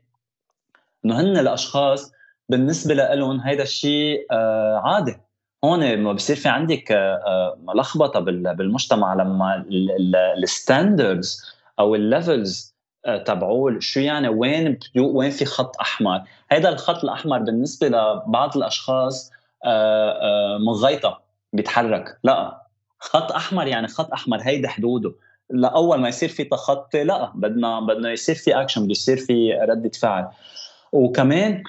[1.05, 2.13] إنه هن الأشخاص
[2.49, 5.17] بالنسبة لهم هيدا الشيء آه، عادي
[5.65, 9.65] هون ما بصير في عندك آه، آه، لخبطه بالمجتمع لما
[10.39, 11.45] ال standards
[11.79, 12.75] أو ال levels
[13.27, 16.23] تبعوه شو يعني وين وين في خط أحمر.
[16.51, 19.33] هذا الخط الأحمر بالنسبة لبعض الأشخاص
[20.67, 21.21] مغيطة
[21.53, 22.19] بيتحرك.
[22.25, 22.63] لا
[22.99, 25.15] خط أحمر يعني خط أحمر هيدا حدوده.
[25.51, 29.91] لأول ما يصير في تخطي لا بدنا بدنا يصير في اكشن بده يصير في رده
[29.91, 30.29] فعل.
[30.93, 31.63] وكمان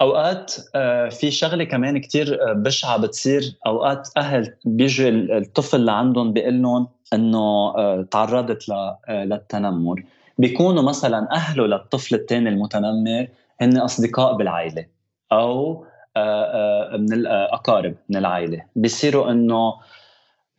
[0.00, 3.42] أوقات آه، في شغلة كمان كتير آه، بشعة بتصير.
[3.66, 8.64] أوقات أهل بيجي الطفل اللي عندهم بيقول لهم إنه آه، تعرضت
[9.08, 10.04] للتنمر.
[10.38, 13.28] بيكونوا مثلا أهله للطفل الثاني المتنمر
[13.60, 14.86] هن أصدقاء بالعائلة
[15.32, 15.84] أو
[16.98, 18.64] من الاقارب من العائلة.
[18.76, 19.74] بيصيروا إنه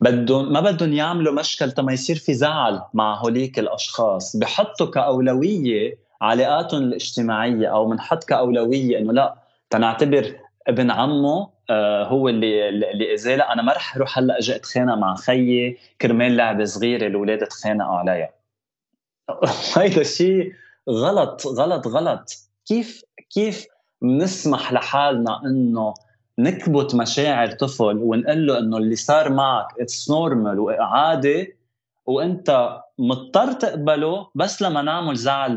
[0.00, 4.36] بدهم ما بدهم يعملوا مشكل تما يصير في زعل مع هوليك الأشخاص.
[4.36, 9.34] بحطوا كأولوية علاقاتهم الاجتماعية أو بنحط كأولوية إنه لا
[9.70, 10.36] تنعتبر
[10.68, 14.94] ابن عمه آه هو اللي اللي اذاه لا أنا ما رح أروح هلأ أجي أتخانق
[14.94, 18.30] مع خيي كرمال لعبة صغيرة الأولاد تخانقوا عليها
[19.76, 20.52] هيدا الشيء
[20.88, 22.30] غلط غلط غلط.
[22.66, 23.66] كيف كيف
[24.02, 25.94] بنسمح لحالنا إنه
[26.42, 31.54] نكبت مشاعر طفل ونقول له إنه اللي صار معك it's normal وعادي
[32.06, 35.56] وإنت مضطر تقبله بس لما نعمل زعل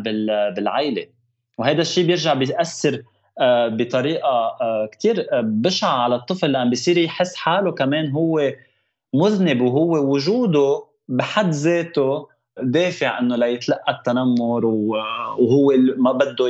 [0.55, 1.05] بالعائله
[1.57, 3.03] وهذا الشيء بيرجع بيأثر
[3.39, 8.51] آه، بطريقة آه، كثير آه، بشعة على الطفل لأن بصير يحس حاله كمان هو
[9.13, 12.27] مذنب وهو وجوده بحد ذاته
[12.61, 16.45] دافع إنه ليتلقى التنمر وهو ما بده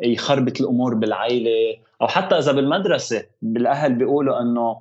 [0.00, 4.76] يخربط الأمور بالعائله أو حتى إذا بالمدرسة بالأهل بيقولوا إنه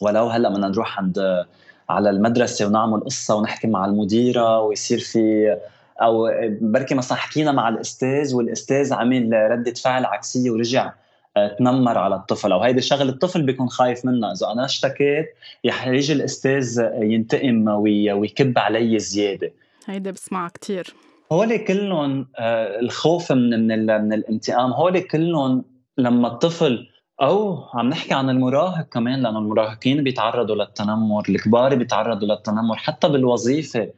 [0.00, 1.44] ولو هلأ بدنا نروح عند
[1.88, 5.56] على المدرسة ونعمل قصة ونحكي مع المديرة ويصير في
[6.02, 10.92] أو بركي مثلا حكينا مع الأستاذ والأستاذ عمل ردة فعل عكسية ورجع
[11.58, 12.52] تنمر على الطفل.
[12.52, 14.32] أو هيدي شغله الطفل بيكون خايف منها.
[14.32, 15.26] إذا أنا اشتكيت
[15.66, 19.52] رح يجي الأستاذ ينتقم ويكب علي زيادة.
[19.86, 20.94] هيدا بسمعها كثير
[21.32, 24.72] هول كلهم آه، الخوف من من, من الانتقام.
[24.72, 25.64] هول كلهم
[25.98, 26.86] لما الطفل
[27.22, 32.76] أو عم نحكي عن المراهق كمان لأنه المراهقين بيتعرضوا للتنمر الكبار بيتعرضوا للتنمر.
[32.76, 33.88] حتى بالوظيفة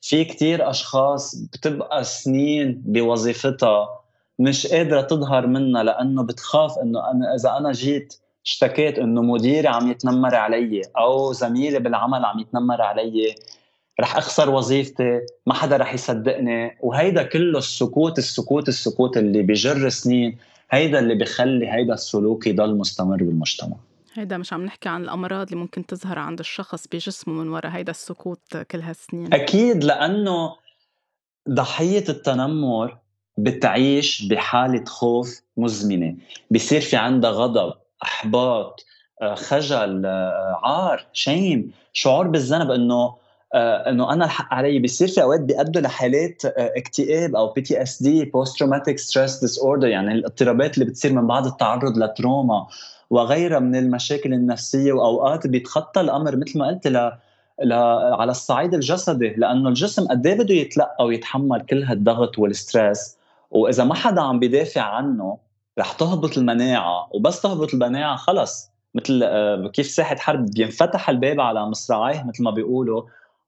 [0.00, 4.01] في كتير أشخاص بتبقى سنين بوظيفتها
[4.38, 8.14] مش قادرة تظهر منها لأنه بتخاف إنه أنا إذا أنا جيت
[8.46, 13.34] اشتكيت إنه مديري عم يتنمر علي أو زميلي بالعمل عم يتنمر علي
[14.00, 20.38] رح أخسر وظيفتي ما حدا رح يصدقني وهيدا كله السكوت السكوت السكوت اللي بجر سنين
[20.70, 23.76] هيدا اللي بخلي هيدا السلوك يضل مستمر بالمجتمع.
[24.14, 27.90] هيدا مش عم نحكي عن الأمراض اللي ممكن تظهر عند الشخص بجسمه من وراء هيدا
[27.90, 29.34] السكوت كل هالسنين.
[29.34, 30.56] أكيد لأنه
[31.50, 32.98] ضحية التنمر
[33.38, 36.14] بتعيش بحالة خوف مزمنة.
[36.50, 38.84] بصير في عندها غضب إحباط
[39.22, 43.14] آه، خجل آه، عار shame شعور بالذنب إنه
[43.54, 44.78] آه، إنه أنا الحق علي.
[44.78, 49.40] بيصير في أوقات بيأدوا لحالات آه، اكتئاب أو بي تي اس دي بوست تروماتيك ستريس
[49.40, 52.66] ديس اوردر يعني الاضطرابات اللي بتصير من بعد التعرض ل trauma
[53.10, 54.92] وغيرها من المشاكل النفسية.
[54.92, 57.12] وأوقات بيتخطى الأمر مثل ما قلت ل...
[57.64, 57.72] ل...
[58.12, 63.16] على الصعيد الجسدي لأنه الجسم قد إيه بده يتلقى ويتحمل كل هالضغط والستريس
[63.52, 65.38] وإذا ما حدا عم بيدافع عنه
[65.78, 67.08] رح تهبط المناعة.
[67.14, 68.70] وبس تهبط المناعة خلص.
[68.94, 73.02] مثل آه، كيف ساحة حرب بينفتح الباب على مصراعيه مثل ما بيقولوا.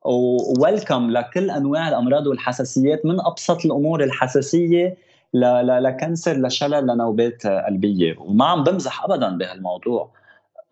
[0.04, 4.96] وويلكم لكل أنواع الأمراض والحساسيات من أبسط الأمور الحساسية
[5.34, 8.16] لكنسر لشلل لنوبات قلبية.
[8.18, 10.10] وما عم بمزح ابدا بهالموضوع.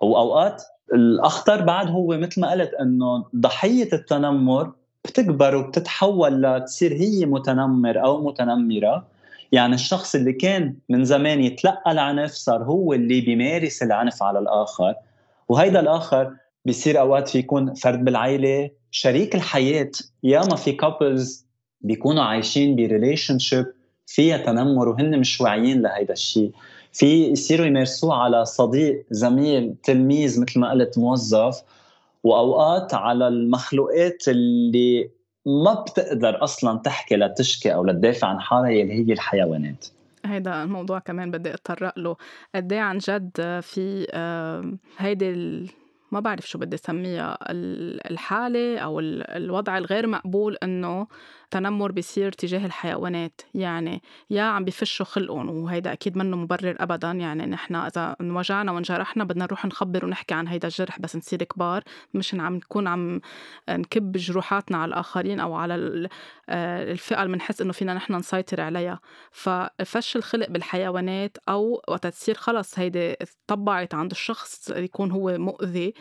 [0.01, 0.62] وأوقات
[0.95, 4.73] الأخطر بعد هو مثل ما قلت إنه ضحية التنمر
[5.05, 9.12] بتكبر وبتتحول لتصير هي متنمر أو متنمرة.
[9.53, 14.94] يعني الشخص اللي كان من زمان يتلقى العنف صار هو اللي بيمارس العنف على الآخر.
[15.48, 16.35] وهيدا الآخر
[16.65, 19.90] بيصير أوقات في يكون فرد بالعائله شريك الحياة
[20.23, 21.46] ياما في couples
[21.81, 23.67] بيكونوا عايشين ب relationship
[24.07, 26.53] فيها تنمر وهن مش واعيين لهيدا الشيء.
[26.92, 31.63] في يصيروا يمارسوه على صديق زميل تلميذ مثل ما قلت موظف.
[32.25, 35.11] وأوقات على المخلوقات اللي
[35.47, 39.87] ما بتقدر أصلا تحكي لتشكي أو لتدافع عن حالها اللي هي الحيوانات.
[40.25, 42.17] هيدا الموضوع كمان بدي اتطرق له.
[42.55, 44.07] قد إيه عن جد في
[44.99, 45.67] هيدي
[46.13, 47.38] ما بعرف شو بدي سميها
[48.11, 51.07] الحالة أو الوضع الغير مقبول إنه
[51.53, 53.40] تنمر بيصير تجاه الحيوانات.
[53.55, 57.11] يعني يا عم بفشوا خلقهم وهيدا أكيد منه مبرر أبدا.
[57.13, 61.83] يعني نحن إذا انوجعنا وانجرحنا بدنا نروح نخبر ونحكي عن هيدا الجرح بس نصير كبار.
[62.15, 63.21] مش عم نكون عم
[63.71, 66.09] نكب جروحاتنا على الآخرين أو على
[66.48, 69.00] آه، الفئة اللي بنحس إنه فينا نحن نسيطر عليها.
[69.31, 75.94] ففش الخلق بالحيوانات أو وقت تصير خلص هيدي طبعت عند الشخص يكون هو مؤذي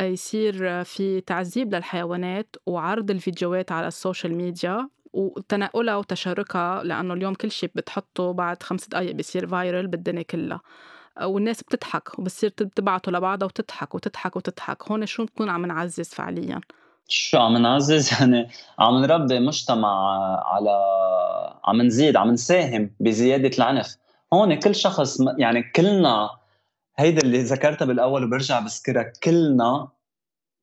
[0.00, 7.50] يصير في تعذيب للحيوانات وعرض الفيديوهات على ال social media وتناولها وتشاركها لأنه اليوم كل
[7.50, 10.60] شيء بتحطه بعد خمس دقايق بيصير viral بالدنيا كلها.
[11.22, 14.90] والناس بتضحك وبتصير تبعته لبعضها وتضحك وتضحك وتضحك.
[14.90, 16.60] هون شو بنكون عم نعزز فعليا؟
[17.08, 20.70] شو عم نعزز؟ يعني عم نربي مجتمع على
[21.64, 23.96] عم نزيد عم نساهم بزيادة العنف.
[24.32, 26.30] هون كل شخص يعني كلنا
[26.96, 29.88] هيدا اللي ذكرتها بالأول وبرجع بذكرها كلنا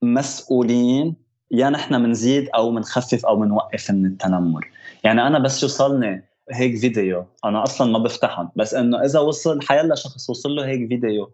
[0.01, 1.15] مسؤولين
[1.51, 4.71] يا نحن بنزيد أو بنخفف أو بنوقف من التنمر.
[5.03, 9.95] يعني أنا بس يوصلني هيك فيديو أنا أصلا ما بفتحهم بس إنه إذا وصل حيلا
[9.95, 11.31] شخص وصل له هيك فيديو.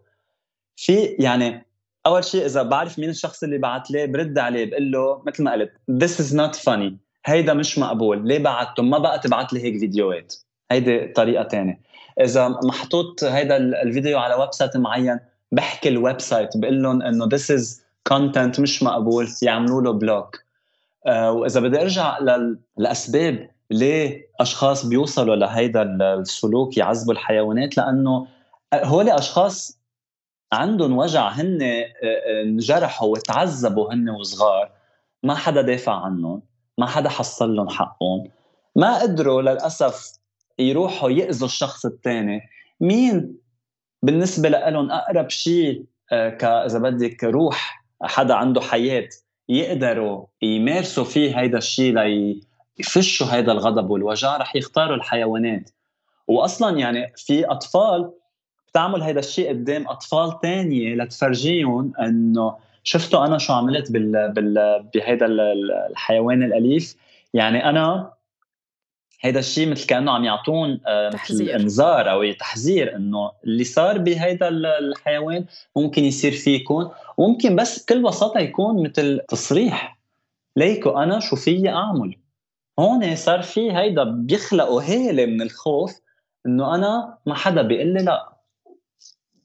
[0.76, 1.66] في يعني
[2.06, 5.52] أول شيء إذا بعرف مين الشخص اللي بعت لي برد عليه بقول له مثل ما
[5.52, 6.92] قلت this is not funny
[7.26, 10.34] هيدا مش مقبول ليه بعته؟ ما بقى تبعت لي هيك فيديوهات.
[10.70, 11.80] هيدي طريقة تانية.
[12.20, 15.20] إذا محطوط هيدا الفيديو على website معين
[15.52, 17.80] بحكي ال website بقول لهم إنه this is
[18.12, 20.36] content مش مقبول يعملوا له block
[21.06, 22.18] آه وإذا بدي أرجع
[22.78, 28.26] للاسباب ليه أشخاص بيوصلوا لهيدا السلوك يعذبوا الحيوانات لأنه
[28.74, 29.78] هول أشخاص
[30.52, 34.70] عندهم وجع هن آه، آه، انجرحوا وتعذبوا هن وصغار
[35.22, 36.42] ما حدا دافع عنهم
[36.78, 38.30] ما حدا حصل لهم حقهم.
[38.76, 40.17] ما قدروا للأسف
[40.58, 42.40] يروحوا ياذوا الشخص الثاني.
[42.80, 43.38] مين؟
[44.02, 49.08] بالنسبة لهم أقرب شيء آه، كاذا بدك روح حدا عنده حياة
[49.48, 51.94] يقدروا يمارسوا فيه هيدا الشيء
[52.78, 55.70] ليفشوا هيدا الغضب والوجع رح يختاروا الحيوانات.
[56.28, 58.10] واصلا يعني في أطفال
[58.68, 64.32] بتعمل هيدا الشيء قدام أطفال تانية لتفرجيهم إنه شفتوا أنا شو عملت بال...
[64.94, 65.26] بهيدا
[65.90, 66.96] الحيوان الأليف؟
[67.34, 68.12] يعني أنا
[69.20, 71.56] هيدا الشيء مثل كأنه عم يعطون آه، تحذير.
[71.56, 75.44] انذار أو تحذير إنه اللي صار بهيدا الحيوان
[75.76, 79.98] ممكن يصير فيكم وممكن بس بكل بساطة يكون مثل تصريح.
[80.56, 82.16] ليكو أنا شو فيي أعمل؟
[82.78, 86.00] هون صار في هيدا بيخلقوا حالة من الخوف
[86.46, 88.32] إنه أنا ما حدا بيقول لي لا.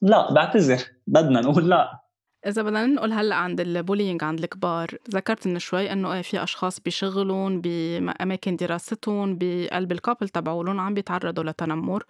[0.02, 2.03] لا بعتذر بدنا نقول لا.
[2.48, 6.44] إذا بدنا ننقل هلأ عند ال bullying عند الكبار ذكرت من شوي إنه إيه في
[6.44, 12.04] أشخاص بشغلهم بأماكن دراستهم بقلب ال couple تبعولن عم بيتعرضوا لتنمر.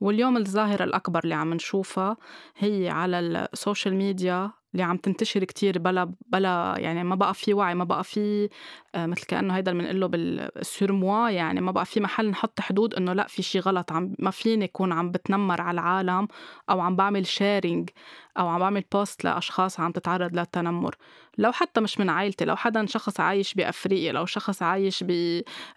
[0.00, 2.16] واليوم الظاهرة الأكبر اللي عم نشوفها
[2.56, 7.54] هي على ال social media اللي عم تنتشر كتير بلا بلا يعني ما بقى في
[7.54, 8.48] وعي ما بقى في
[8.94, 12.60] آه، مثل كأنه هيدا اللي بنقول له بال surmoi يعني ما بقى في محل نحط
[12.60, 16.28] حدود إنه لا في شيء غلط عم ما فيني اكون عم بتنمر على العالم
[16.70, 17.90] أو عم بعمل sharing
[18.38, 20.96] أو عم بعمل post لأشخاص عم تتعرض للتنمر.
[21.38, 25.04] لو حتى مش من عائلتي لو حدا شخص عايش بأفريقيا لو شخص عايش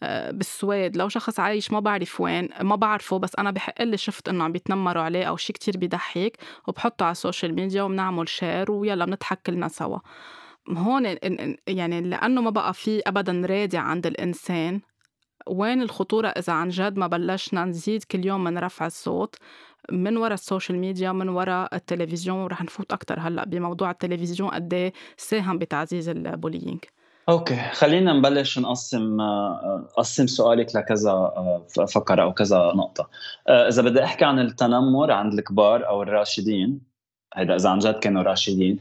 [0.03, 4.29] آه، بالسويد لو شخص عايش ما بعرف وين ما بعرفه بس أنا بحق لي شفت
[4.29, 6.37] إنه عم بيتنمروا عليه أو شيء كتير بيضحك
[6.67, 9.97] وبحطه على ال social media وبنعمل share ويلا بنضحك كلنا سوا.
[10.69, 11.15] هون
[11.67, 14.81] يعني لأنه ما بقى في ابدا رادع عند الإنسان
[15.47, 19.35] وين الخطورة إذا عن جد ما بلشنا نزيد كل يوم من رفع الصوت
[19.91, 24.73] من وراء ال social media من وراء التلفزيون ورح نفوت أكتر هلأ بموضوع التلفزيون قد
[24.73, 26.79] إيه ساهم بتعزيز ال bullying.
[27.29, 29.17] أوكي خلينا نبلش نقسم
[29.97, 31.33] قسم سؤالك لكذا
[31.93, 33.09] فقرة أو كذا نقطة.
[33.49, 36.88] إذا بدي أحكي عن التنمر عند الكبار أو الراشدين
[37.33, 38.79] هذا إذا عن جد كانوا راشدين.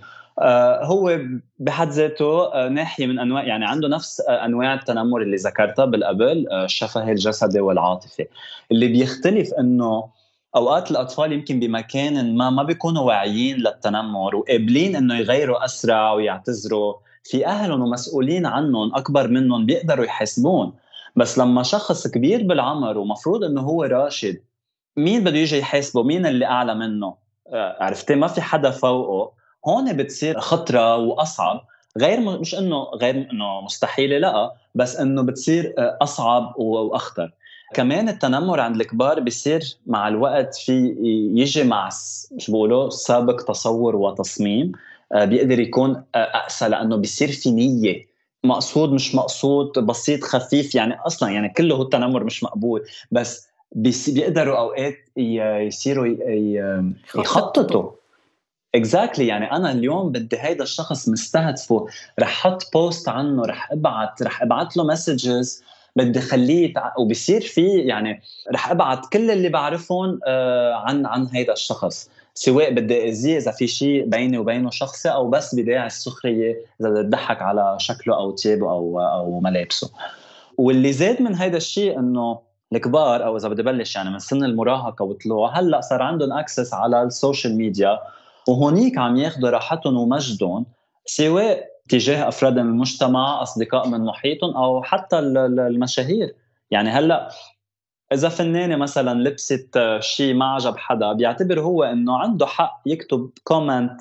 [0.83, 1.19] هو
[1.59, 7.61] بحد ذاته ناحية من أنواع يعني عنده نفس أنواع التنمر اللي ذكرتها بالقبل الشفهي الجسدي
[7.61, 8.27] والعاطفي.
[8.73, 10.09] اللي بيختلف إنه
[10.57, 16.95] أوقات الأطفال يمكن بمكان ما ما بيكونوا واعيين للتنمر وقابلين إنه يغيروا أسرع ويعتذروا.
[17.25, 20.73] في أهلهم ومسؤولين عنهم أكبر منهم بيقدروا يحاسبون
[21.17, 24.41] بس لما شخص كبير بالعمر ومفروض إنه هو راشد
[24.97, 27.19] مين بده يجي يحاسبه؟ مين اللي أعلى منه؟ آه،
[27.53, 29.33] عرفتي؟ ما في حدا فوقه.
[29.67, 31.61] هون بتصير خطرة وأصعب.
[31.99, 34.53] غير مش انه غير إنه مستحيلة لا.
[34.75, 37.31] بس إنه بتصير آه، أصعب وأخطر.
[37.75, 40.97] كمان التنمر عند الكبار بيصير مع الوقت في
[41.35, 41.89] يجي مع
[42.39, 44.73] شو بيقولوا؟ سابق تصور وتصميم
[45.13, 48.09] آه، بيقدر يكون آه، أقسى لأنه بيصير في نية.
[48.45, 52.83] مقصود مش مقصود بسيط خفيف يعني أصلا يعني كله هو التنمر مش مقبول.
[53.11, 56.07] بس بيقدروا أوقات يصيروا
[57.15, 57.91] يخططوا.
[58.75, 59.29] exactly exactly.
[59.29, 61.87] يعني أنا اليوم بدي هيدا الشخص مستهدفه
[62.21, 65.63] رح أحط post عنه رح أبعت رح أبعت له messages
[65.97, 66.93] بدي خليه يتع...
[66.99, 72.11] وبصير في يعني رح أبعت كل اللي بعرفهم آه عن عن هيدا الشخص.
[72.35, 77.01] سواء بدي أذيه إذا في شيء بيني وبينه شخصي أو بس بداعي السخرية إذا بدي
[77.01, 79.91] أضحك على شكله أو ثيابه أو أو ملابسه.
[80.59, 85.03] واللي زاد من هيدا الشيء إنه الكبار أو إذا بدي بلش يعني من سن المراهقة
[85.03, 87.99] وطلوع هلأ صار عندهم access على ال social media
[88.49, 90.67] وهونيك عم ياخذوا راحتهم ومجدهم
[91.07, 96.35] سواء تجاه أفراد من المجتمع أصدقاء من محيطهم أو حتى المشاهير.
[96.71, 97.29] يعني هلأ
[98.13, 104.01] إذا فنانة مثلا لبست شيء ما عجب حدا بيعتبر هو إنه عنده حق يكتب comment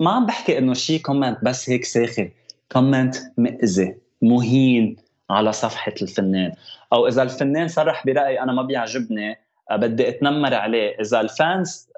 [0.00, 2.30] ما عم بحكي إنه شيء comment بس هيك ساخر
[2.72, 4.96] comment مأذي مهين.
[5.30, 6.52] على صفحة الفنان.
[6.92, 9.38] أو إذا الفنان صرح برأي أنا ما بيعجبني
[9.72, 10.96] بدي أتنمر عليه.
[11.00, 11.88] إذا ال fans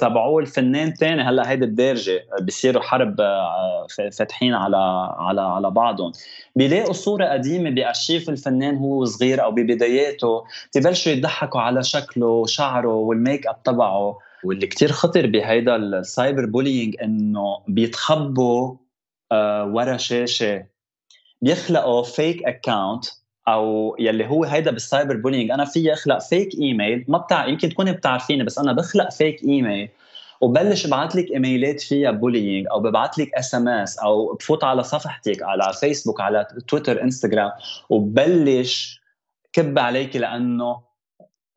[0.00, 4.76] تبعوه الفنان تاني هلأ هيدي الدارجة بصيروا حرب آه، فاتحين على
[5.18, 6.12] على على بعضهم.
[6.56, 10.44] بيلاقوا صورة قديمة بأرشيف الفنان هو صغير أو ببداياته
[10.76, 14.18] ببلشوا يضحكوا على شكله وشعره وال make up تبعه.
[14.44, 18.76] واللي كتير خطر بهيدا ال cyber bullying إنه بيتخبوا
[19.32, 20.75] آه، ورا شاشة.
[21.42, 23.04] بيخلقوا fake account
[23.48, 27.68] أو يلي هو هيدا بال cyber bullying أنا فيي أخلق fake email ما بتاع يمكن
[27.68, 29.88] تكوني بتعرفيني بس أنا بخلق fake email
[30.40, 35.72] وبلش ابعث لك emails فيها bullying أو ببعث لك SMS أو بفوت على صفحتك على
[35.80, 37.50] فيسبوك على تويتر انستغرام
[37.90, 39.00] وبلش
[39.52, 40.80] كب عليك لأنه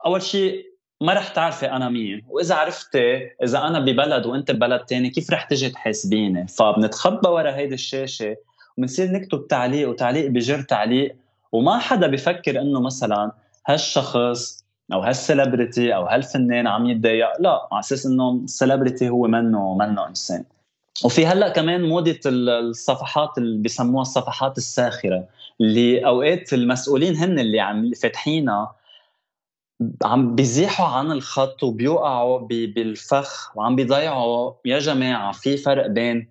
[0.06, 0.70] أول شيء
[1.02, 2.26] ما رح تعرفي أنا مين.
[2.30, 7.74] وإذا عرفتي إذا أنا ببلد وأنت ببلد تاني كيف رح تجي تحاسبيني فبنتخبى ورا هيدي
[7.74, 8.36] الشاشة
[8.80, 11.16] وبنصير نكتب تعليق وتعليق بجر تعليق
[11.52, 13.32] وما حدا بفكر إنه مثلا
[13.68, 19.28] هالشخص أو هال celebrity أو هالفنان عم يتضايق لا على أساس إنه ال celebrity هو
[19.28, 20.44] منه منه إنسان.
[21.06, 25.28] وفي هلأ كمان موضه الصفحات اللي بسموها الصفحات الساخرة
[25.62, 28.76] اللي أوقات المسؤولين هن اللي عم فاتحينها
[30.04, 34.54] عم بيزيحوا عن الخط وبيوقعوا بالفخ وعم بيضيعوا.
[34.66, 36.30] يا جماعة في فرق بين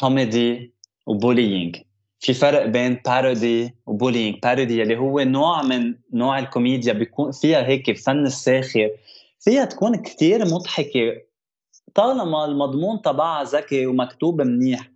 [0.00, 0.72] comedy
[1.06, 1.76] و bullying
[2.20, 4.38] في فرق بين parody و bullying.
[4.42, 8.90] parody اللي هو نوع من نوع الكوميديا بيكون فيها هيك فن الساخر
[9.40, 11.16] فيها تكون كتير مضحكة.
[11.94, 14.90] طالما المضمون تبعها ذكي ومكتوب منيح.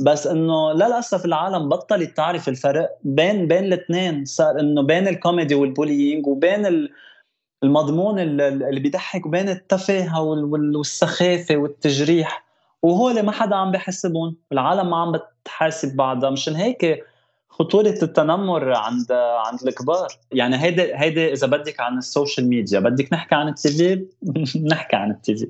[0.00, 4.24] بس إنه للأسف العالم بطلت تعرف الفرق بين بين الاثنين.
[4.24, 6.88] صار إنه بين ال comedy وال bullying وبين
[7.62, 12.43] المضمون اللي بيضحك وبين التفاهة والسخافة والتجريح.
[12.84, 16.30] وهول ما حدا عم بحسبهم العالم ما عم بتحاسب بعضها.
[16.30, 17.04] مشان هيك
[17.48, 20.08] خطورة التنمر عند عند الكبار.
[20.32, 24.06] يعني هيدي هيدي إذا بدك عن ال social media بدك نحكي عن ال TV؟
[24.72, 25.48] نحكي عن ال TV.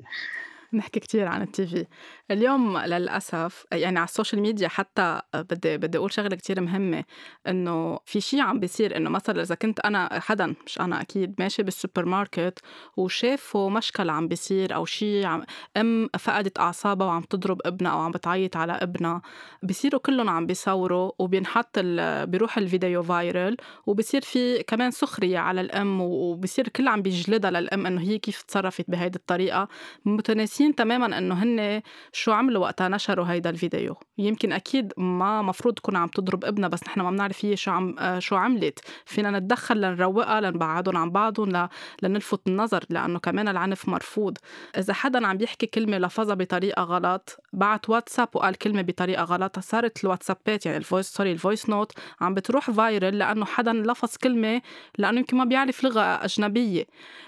[0.73, 1.85] نحكي كتير عن ال TV.
[2.31, 7.03] اليوم للأسف يعني على ال social media حتى بدي بدي أقول شغلة كتير مهمة
[7.47, 11.63] إنه في شيء عم بيصير إنه مثلا إذا كنت أنا حدا مش أنا أكيد ماشي
[11.63, 12.59] بالسوبرماركت
[12.97, 15.43] وشافوا مشكل عم بيصير أو شيء عم
[15.77, 19.21] أم فقدت أعصابها وعم تضرب ابنها أو عم بتعيط على ابنها
[19.63, 26.67] بصيروا كلهم عم بيصوروا وبينحط بيروح الفيديو viral وبصير في كمان سخرية على الأم وبصير
[26.69, 29.67] كل عم بيجلدها للأم إنه هي كيف تصرفت بهيدي الطريقة.
[30.05, 31.81] متناسين تماما إنه هن
[32.15, 33.95] شو عملوا وقتها نشروا هيدا الفيديو.
[34.17, 37.95] يمكن أكيد ما مفروض تكون عم تضرب ابنها بس نحن ما بنعرف هي شو عم
[37.99, 38.79] آه، شو عملت.
[39.05, 41.67] فينا نتدخل لنروقها لنبعدهم عن بعضهم ل...
[42.03, 44.37] لنلفت النظر لأنه كمان العنف مرفوض.
[44.77, 50.03] إذا حدا عم بيحكي كلمة لفظها بطريقة غلط بعت واتساب وقال كلمة بطريقة غلط صارت
[50.03, 51.91] الواتسابات يعني ال voice sorry ال voice note
[52.21, 54.61] عم بتروح viral لأنه حدا لفظ كلمة
[54.97, 56.85] لأنه يمكن ما بيعرف لغة أجنبية.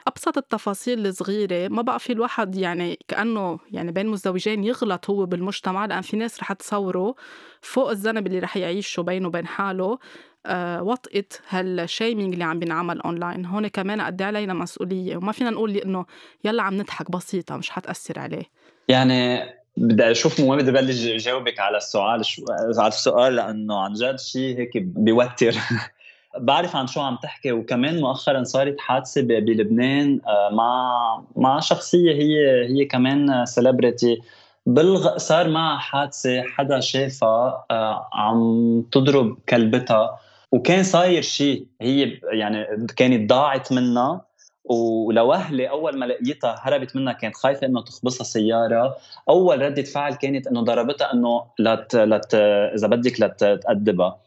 [0.07, 5.85] أبسط التفاصيل الصغيرة ما بقى في الواحد يعني كأنه يعني بين مزدوجين يغلط هو بالمجتمع.
[5.85, 7.15] لأن في ناس رح تصوره
[7.61, 9.99] فوق الذنب اللي رح يعيشه بينه وبين حاله.
[10.45, 15.17] آه وطئة هال shaming اللي عم بينعمل اونلاين هون كمان قد إيه علينا مسؤولية.
[15.17, 16.05] وما فينا نقول إنه
[16.43, 18.43] يلا عم نضحك بسيطة مش حتأثر عليه.
[18.87, 19.43] يعني
[19.77, 22.25] بدي أشوف وين بدي بلش جاوبك على السؤال.
[22.25, 22.45] شو
[22.77, 25.55] على السؤال لأنه عن جد شيء هيك بيوتر.
[26.39, 27.51] بعرف عن شو عم تحكي.
[27.51, 30.21] وكمان مؤخرا صارت حادثة بلبنان.
[30.27, 34.21] آه، مع مع شخصية هي هي كمان سيلبرتي
[34.67, 40.19] بلغ صار معها حادثة حدا شافها آه، عم تضرب كلبتها.
[40.51, 44.27] وكان صاير شيء هي يعني كانت ضاعت منها.
[44.65, 48.95] ولوهلة أول ما لقيتها هربت منها كانت خايفة إنه تخبصها سيارة.
[49.29, 52.35] أول ردة فعل كانت إنه ضربتها إنه لت لت
[52.75, 54.19] إذا بدك لتأدبها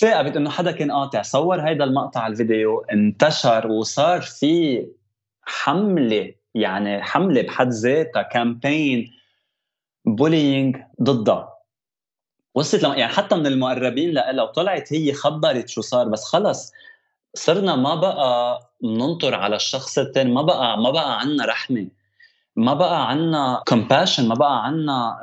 [0.00, 1.22] ثاقبت إنه حدا كان قاطع.
[1.22, 4.86] صور هيدا المقطع الفيديو انتشر وصار في
[5.42, 9.12] حملة يعني حملة بحد ذاتها كامبين
[10.04, 11.56] بولينج ضدها.
[12.54, 16.72] وصلت لما يعني حتى من المقربين لها وطلعت هي خبرت شو صار بس خلص
[17.34, 21.86] صرنا ما بقى ننطر على الشخص الثاني ما بقى ما بقى عندنا رحمة
[22.56, 25.18] ما بقى عندنا compassion ما بقى عندنا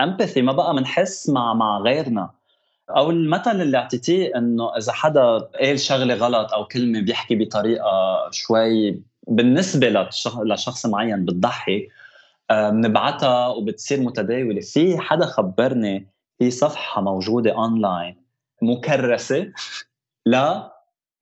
[0.00, 2.30] empathy آه، ما بقى بنحس مع مع غيرنا.
[2.90, 9.02] أو المثل اللي أعطيتيه إنه إذا حدا قال شغلة غلط أو كلمة بيحكي بطريقة شوي
[9.28, 10.06] بالنسبة
[10.44, 11.88] لشخص معين بتضحك
[12.50, 14.60] آه، بنبعتها وبتصير متداولة.
[14.60, 16.08] في حدا خبرني
[16.38, 18.16] في صفحة موجودة اونلاين
[18.62, 19.52] مكرسة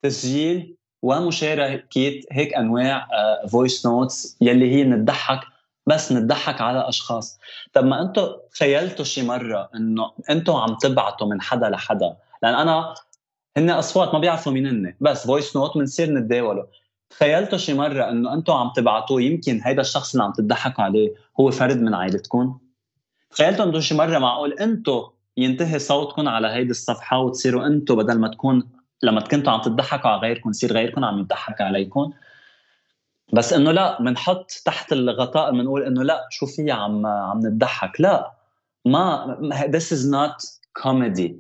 [0.05, 3.09] لتسجيل ومشاركة هيك أنواع
[3.49, 5.41] voice آه، notes يلي هي نضحك
[5.87, 7.39] بس نضحك على أشخاص.
[7.73, 12.95] طب ما أنتم تخيلتوا شي مرة إنه أنتم عم تبعتوا من حدا لحدا؟ لأن أنا
[13.57, 16.67] هن أصوات ما بيعرفوا مين هن بس voice note بنصير نتداوله.
[17.11, 21.51] تخيلتوا شي مرة إنه أنتم عم تبعتوه يمكن هيدا الشخص اللي عم تضحكوا عليه هو
[21.51, 22.59] فرد من عائلتكم
[23.31, 25.03] تخيلتوا انه شي مرة معقول أنتم
[25.37, 28.69] ينتهي صوتكم على هيدي الصفحة وتصيروا أنتم بدل ما تكون
[29.03, 32.13] لما كنتوا عم تضحكوا على غيركم يصير غيركم عم يضحك عليكم؟
[33.33, 38.33] بس إنه لا بنحط تحت الغطاء بنقول إنه لا شو في عم عم نضحك؟ لا.
[38.85, 39.37] ما
[39.71, 40.45] this is not
[40.83, 41.35] comedy.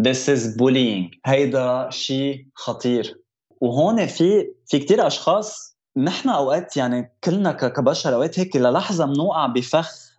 [0.00, 1.18] This is bullying.
[1.26, 3.20] هيدا شيء خطير.
[3.60, 10.10] وهون في في كثير أشخاص نحن أوقات يعني كلنا كبشر أوقات هيك للحظة بنوقع بفخ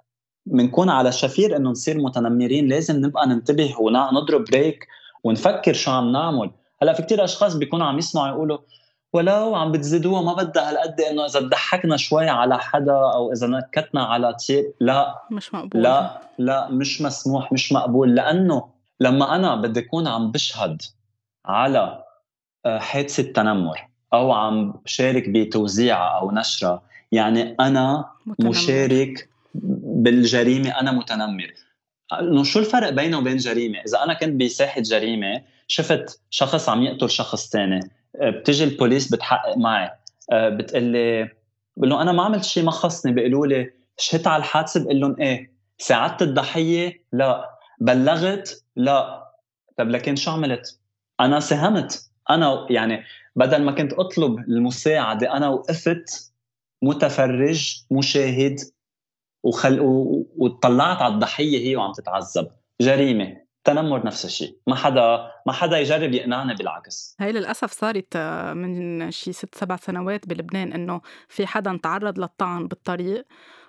[0.46, 4.88] بنكون على شفير إنه نصير متنمرين لازم نبقى ننتبه ونضرب بريك
[5.24, 6.52] ونفكر شو عم نعمل.
[6.82, 8.58] هلأ في كثير أشخاص بيكونوا عم يسمعوا يقولوا
[9.14, 14.04] ولو عم بتزيدوها ما بدها هالقد إنه إذا ضحكنا شوي على حدا أو إذا نكتنا
[14.04, 15.82] على تيب لا مش مقبول.
[15.82, 18.16] لا لا مش مسموح مش مقبول.
[18.16, 18.70] لأنه
[19.00, 20.82] لما أنا بدي أكون عم بشهد
[21.46, 22.01] على
[22.66, 26.82] حادثة تنمر أو عم شارك بتوزيعها أو نشرها
[27.12, 28.49] يعني أنا متنمر.
[28.49, 31.53] مشارك بالجريمة أنا متنمر.
[32.20, 37.09] إنه شو الفرق بينه وبين جريمة؟ إذا أنا كنت بساحة جريمة شفت شخص عم يقتل
[37.09, 37.80] شخص ثاني
[38.22, 39.89] بتجي البوليس بتحقق معي.
[40.32, 41.30] آه، بتقول لي
[41.78, 43.12] بقول له أنا ما عملت شيء ما خصني.
[43.12, 45.51] بيقولوا لي شهدت على الحادثة؟ بقول لهم إيه.
[45.78, 47.49] ساعدت الضحية؟ لا.
[47.80, 49.28] بلغت؟ لا.
[49.78, 50.80] طب لكن شو عملت؟
[51.20, 53.03] أنا ساهمت أنا يعني
[53.36, 56.34] بدل ما كنت أطلب المساعدة أنا وقفت
[56.84, 58.59] متفرج مشاهد
[59.43, 59.79] وخل...
[60.38, 62.51] وطلعت على الضحية هي وعم تتعذب.
[62.82, 63.41] جريمة.
[63.63, 67.15] تنمر نفس الشيء ما حدا ما حدا يجرب يقنعني بالعكس.
[67.19, 72.67] هي للأسف صارت آه، من شي ست سبع سنوات بلبنان إنه في حدا تعرض للطعن
[72.67, 73.25] بالطريق.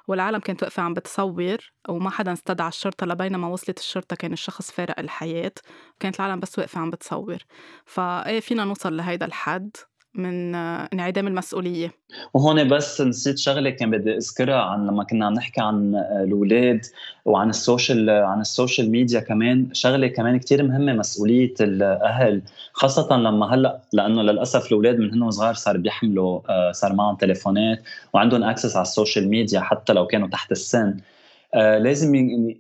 [0.09, 1.57] والعالم كانت واقفة عم بتصور
[1.89, 5.53] وما حدا استدعى الشرطة لبينما وصلت الشرطة كان الشخص فارق الحياة
[6.01, 7.39] كانت العالم بس واقفة عم بتصور.
[7.87, 9.77] فايه فينا نوصل لهيدا الحد.
[10.15, 11.93] من انعدام المسؤولية.
[12.35, 16.81] وهون بس نسيت شغلة كان بدي أذكرها عن لما كنا عم نحكي عن الأولاد
[17.25, 19.69] وعن ال social عن ال social media كمان.
[19.73, 22.43] شغلة كمان كتير مهمة مسؤولية الأهل
[22.73, 27.83] خاصة لما هلأ لأنه للأسف الأولاد من هن صغار صار بيحملوا آه، صار معهم تليفونات
[28.13, 30.97] وعندهم access على ال social media حتى لو كانوا تحت السن.
[31.55, 32.15] آه، لازم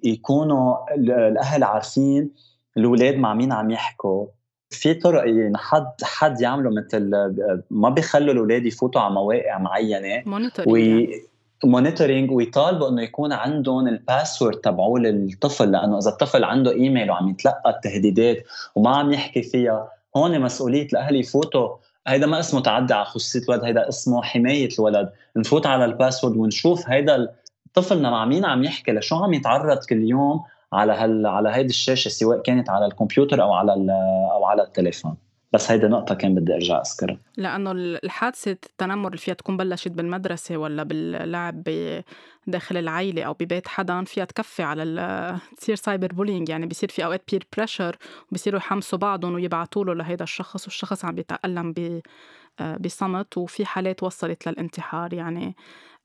[0.04, 2.30] يكونوا الأهل عارفين
[2.76, 4.26] الأولاد مع مين عم يحكوا.
[4.74, 7.10] في طرق يعني حد حد يعملوا مثل
[7.70, 10.22] ما بيخلوا الأولاد يفوتوا على مواقع معينة.
[10.26, 11.08] monitoring
[11.64, 17.28] monitoring ويطالبوا إنه يكون عندهم ال password تبعوه للطفل لأنه إذا الطفل عنده ايميل وعم
[17.28, 18.44] يتلقى التهديدات
[18.74, 21.76] وما عم يحكي فيها هون مسؤولية الأهل يفوتوا.
[22.06, 25.12] هيدا ما اسمه تعدي على خصوصية الولد هيدا اسمه حماية الولد.
[25.36, 27.28] نفوت على ال password ونشوف هيدا
[27.74, 30.40] طفلنا مع مين عم يحكي؟ لشو عم يتعرض كل يوم؟
[30.72, 33.72] على هال على هيدي الشاشة سواء كانت على الكمبيوتر أو على
[34.32, 35.16] أو على التليفون.
[35.52, 37.18] بس هيدي نقطة كان بدي أرجع أذكرها.
[37.36, 41.62] لأنه الحادثة التنمر اللي فيها تكون بلشت بالمدرسة ولا باللعب
[42.46, 47.22] داخل العيلة أو ببيت حدا فيها تكفي على تصير cyber bullying يعني بصير في أوقات
[47.30, 47.96] peer pressure
[48.30, 51.74] وبصيروا يحمسوا بعضهم ويبعتوا له لهيدا الشخص والشخص عم بيتألم
[52.60, 55.12] آه، بصمت وفي حالات وصلت للانتحار.
[55.12, 55.56] يعني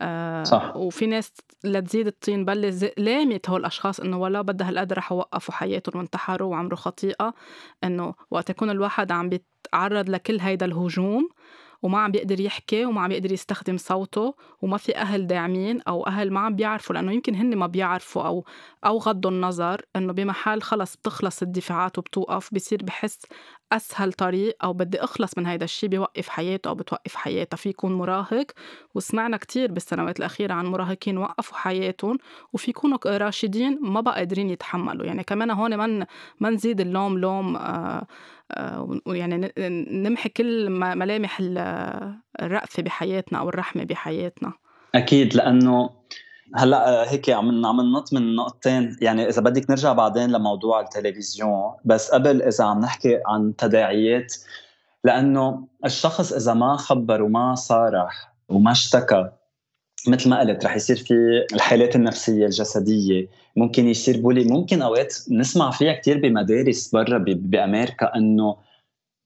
[0.02, 0.76] آه صح.
[0.76, 1.34] وفي ناس
[1.64, 6.78] لتزيد الطين بلة لامت هول الأشخاص إنه ولا بدها هالقد رح يوقفوا حياتهم وانتحروا وعملوا
[6.78, 7.34] خطيئة.
[7.84, 11.30] إنه وقت يكون الواحد عم بيتعرض لكل هيدا الهجوم
[11.82, 16.32] وما عم بيقدر يحكي وما عم بيقدر يستخدم صوته وما في أهل داعمين أو أهل
[16.32, 18.46] ما عم بيعرفوا لأنه يمكن هن ما بيعرفوا أو
[18.86, 23.20] أو غضوا النظر إنه بمحل خلص بتخلص الدفاعات وبتوقف بصير بحس
[23.72, 27.58] أسهل طريق أو بدي أخلص من هيدا الشيء بيوقف حياته أو بتوقف حياتها.
[27.58, 28.46] في يكون مراهق
[28.96, 32.18] وسمعنا كتير بالسنوات الأخيرة عن مراهقين وقفوا حياتهم
[32.54, 35.06] وفي يكونوا راشدين ما بقى قادرين يتحملوا.
[35.06, 36.08] يعني كمان هون ما
[36.40, 38.08] ما نزيد اللوم لوم آه
[39.06, 39.54] ويعني
[39.92, 41.38] نمحي كل ملامح
[42.42, 44.54] الرأفة بحياتنا أو الرحمة بحياتنا.
[44.96, 45.90] أكيد لأنه
[46.56, 48.98] هلأ هيك عم عم ننط من نقطتين.
[49.02, 54.34] يعني إذا بدك نرجع بعدين لموضوع التلفزيون بس قبل إذا عم نحكي عن تداعيات
[55.04, 59.30] لأنه الشخص إذا ما خبر وما صارح وما اشتكى
[60.08, 61.14] مثل ما قلت رح يصير في
[61.54, 63.28] الحالات النفسية الجسدية.
[63.56, 64.44] ممكن يصير بولي.
[64.44, 68.58] ممكن أوقات نسمع فيها كثير بمدارس برا بأمريكا إنه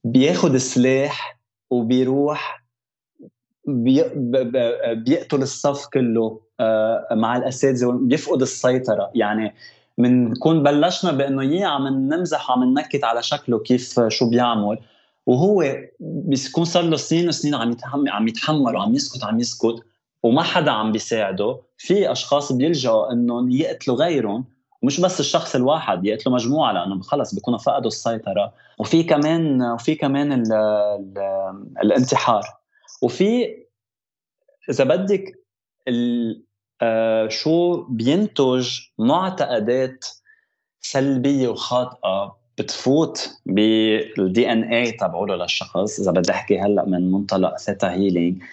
[0.04, 2.61] بياخذ سلاح وبيروح بي
[3.66, 9.12] بيقتل الصف كله آه، مع الأساتذة بيفقد السيطرة.
[9.16, 9.56] يعني
[9.98, 14.78] بنكون بلشنا بإنه يي عم نمزح عم ننكت على شكله كيف شو بيعمل.
[15.26, 19.76] وهو بيكون صار له سنين وسنين عم يتحمل عم يتحمل وعم يسكت عم يسكت
[20.24, 21.60] وما حدا عم بيساعده.
[21.78, 24.46] في أشخاص بيلجأوا إنهم يقتلوا غيرهم.
[24.84, 28.54] مش بس الشخص الواحد يقتلوا مجموعة لأنه خلص بيكونوا فقدوا السيطرة.
[28.80, 31.18] وفي كمان وفي كمان ال ال
[31.84, 32.61] الانتحار.
[33.02, 33.58] وفي
[34.70, 35.34] إذا بدك
[36.82, 40.06] آه، شو بينتج معتقدات
[40.82, 48.44] سلبية وخاطئة بتفوت بال DNA تبعوله للشخص إذا بدي أحكي هلأ من منطلق theta healing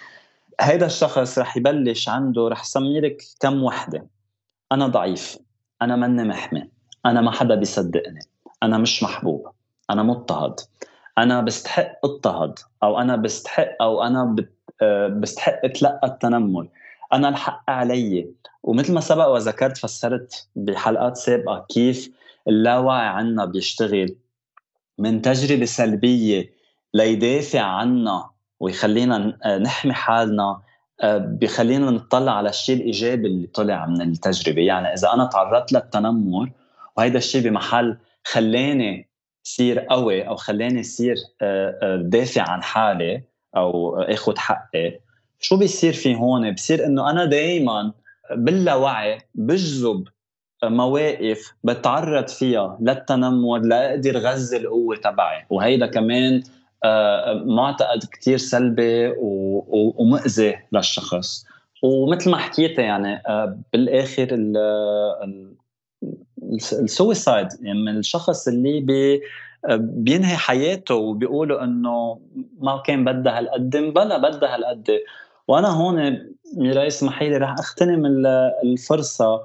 [0.61, 4.07] هيدا الشخص رح يبلش عنده رح سمي لك كم وحدة.
[4.71, 5.37] أنا ضعيف
[5.81, 6.69] أنا مني محمي
[7.05, 8.19] أنا ما حدا بيصدقني
[8.63, 9.47] أنا مش محبوب
[9.89, 10.59] أنا مضطهد.
[11.19, 14.35] أنا بستحق اضطهد أو أنا بستحق أو أنا
[14.81, 16.67] آه، بستحق اتلقى التنمر.
[17.13, 18.29] أنا الحق علي.
[18.63, 22.11] ومثل ما سبق وذكرت فسرت بحلقات سابقة كيف
[22.47, 24.15] اللاوعي عنا بيشتغل.
[24.97, 26.49] من تجربة سلبية
[26.93, 30.61] ليدافع عنا ويخلينا نحمي حالنا
[31.01, 34.61] آه، بخلينا نطلع على الشيء الإيجابي اللي طلع من التجربة.
[34.61, 36.51] يعني إذا أنا تعرضت للتنمر
[36.97, 39.08] وهيدا الشيء بمحل خلاني
[39.55, 43.21] صير قوي أو خلاني صير آه، آه، دافع عن حالي
[43.55, 44.99] أو آخذ حقي.
[45.39, 47.91] شو بيصير في هون؟ بصير إنه أنا دائما
[48.35, 50.07] باللاوعي بجذب
[50.63, 55.45] مواقف بتعرض فيها للتنمر لأقدر غذي القوة تبعي.
[55.49, 56.43] وهيدا كمان
[56.83, 61.45] آه، معتقد كتير سلبي ومؤذي للشخص.
[61.83, 63.21] ومثل ما حكيت يعني
[63.73, 64.27] بالآخر
[66.53, 69.21] السويسايد يعني من الشخص اللي بي
[69.79, 72.19] بينهي حياته وبيقولوا إنه
[72.59, 74.99] ما كان بدها هالقد بلا بدها هالقد.
[75.47, 76.17] وأنا هون
[76.57, 78.05] ميراي اسمحي لي رح اغتنم
[78.63, 79.41] الفرصة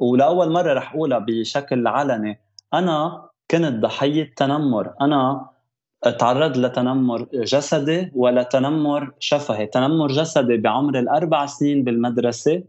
[0.00, 2.40] ولأول مرة رح أقولها بشكل علني.
[2.74, 4.94] أنا كنت ضحية تنمر.
[5.00, 5.46] أنا
[6.18, 9.66] تعرض لتنمر جسدي ولا تنمر شفهي.
[9.66, 12.62] تنمر جسدي بعمر الأربع سنين بالمدرسة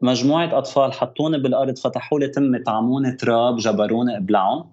[0.00, 4.72] مجموعة أطفال حطوني بالأرض فتحوا لي تمي طعموني تراب جبروني إبلعهم.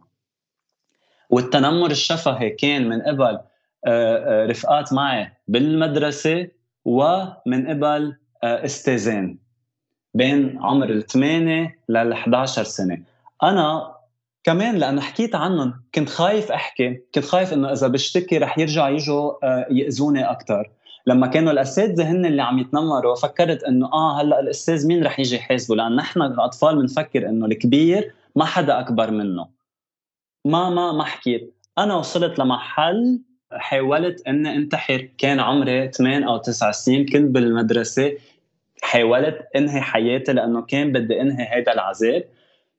[1.29, 3.39] والتنمر الشفهي كان من قبل
[3.85, 6.47] آه، آه، رفقات معي بالمدرسة
[6.85, 9.39] ومن قبل آه، استاذين
[10.13, 12.97] بين عمر الثمانية لل 11 سنة.
[13.43, 13.95] أنا
[14.43, 19.31] كمان لأنه حكيت عنهم كنت خايف أحكي كنت خايف إنه إذا بشتكي رح يرجع يجوا
[19.69, 20.69] يأذوني أكثر
[21.07, 25.35] لما كانوا الاساتذه هن اللي عم يتنمروا فكرت إنه آه هلأ الأستاذ مين رح يجي
[25.35, 29.47] يحاسبه؟ لأن نحن الأطفال بنفكر إنه الكبير ما حدا أكبر منه.
[30.45, 31.53] ما ما ما حكيت.
[31.77, 35.09] أنا وصلت لمحل حاولت إني انتحر.
[35.17, 38.17] كان عمري 8 أو 9 سنين كنت بالمدرسة.
[38.81, 42.23] حاولت إنهي حياتي لأنه كان بدي إنهي هذا العذاب.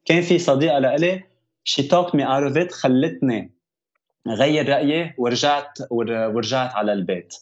[0.04, 1.22] كان في صديقة لإلي
[1.64, 3.50] she talked me out خلتني
[4.28, 7.34] غير رأيي ورجعت ورجعت على البيت.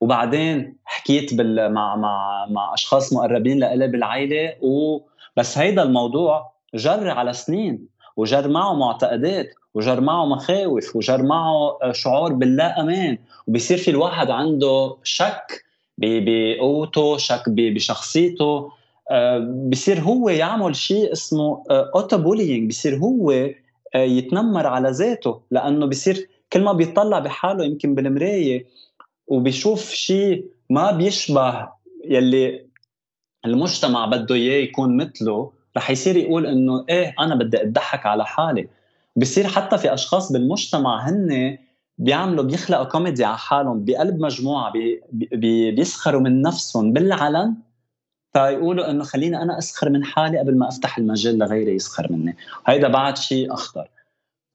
[0.00, 7.32] وبعدين حكيت بال مع مع مع أشخاص مقربين لإلي بالعائلة وبس هيدا الموضوع جر على
[7.32, 7.86] سنين
[8.16, 14.96] وجر معه معتقدات وجر معه مخاوف وجر معه شعور باللا أمان وبصير في الواحد عنده
[15.02, 15.64] شك
[15.98, 18.70] بقوته شك بشخصيته
[19.10, 19.38] آه،
[19.70, 23.54] بصير هو يعمل شيء اسمه auto آه، bullying بصير هو آه،
[23.94, 28.66] يتنمر على ذاته لأنه بصير كل ما بيطلع بحاله يمكن بالمراية
[29.28, 31.68] وبيشوف شيء ما بيشبه
[32.04, 32.66] يلي
[33.44, 38.68] المجتمع بده إياه يكون مثله رح يصير يقول إنه إيه أنا بدي أضحك على حالي.
[39.16, 41.58] بصير حتى في أشخاص بالمجتمع هن
[41.98, 47.54] بيعملوا بيخلقوا كوميدي على حالهم بقلب مجموعة بي بي بيسخروا من نفسهم بالعلن
[48.32, 52.36] فيقولوا إنه خليني أنا أسخر من حالي قبل ما أفتح المجال لغيري يسخر مني.
[52.66, 53.88] هيدا بعد شيء أخطر.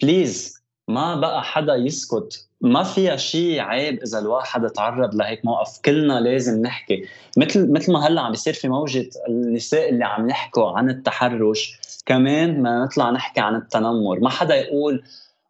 [0.02, 6.20] please ما بقى حدا يسكت ما فيها شيء عيب إذا الواحد تعرض لهيك موقف؟ كلنا
[6.20, 7.06] لازم نحكي.
[7.38, 12.62] مثل مثل ما هلأ عم بيصير في موجة النساء اللي عم يحكوا عن التحرش كمان
[12.62, 14.20] ما نطلع نحكي عن التنمر.
[14.20, 15.04] ما حدا يقول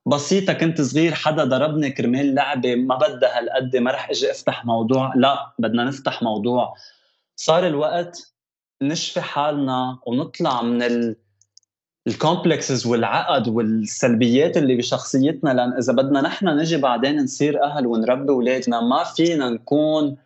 [0.05, 5.13] بسيطة كنت صغير حدا ضربني كرمال لعبة ما بدها هالقد ما رح إجي أفتح موضوع.
[5.15, 6.73] لا بدنا نفتح موضوع.
[7.35, 8.33] صار الوقت
[8.81, 11.15] نشفي حالنا ونطلع من ال
[12.07, 18.81] الكومبلكسز والعقد والسلبيات اللي بشخصيتنا لأن إذا بدنا نحن نجي بعدين نصير أهل ونربي أولادنا
[18.81, 20.17] ما فينا نكون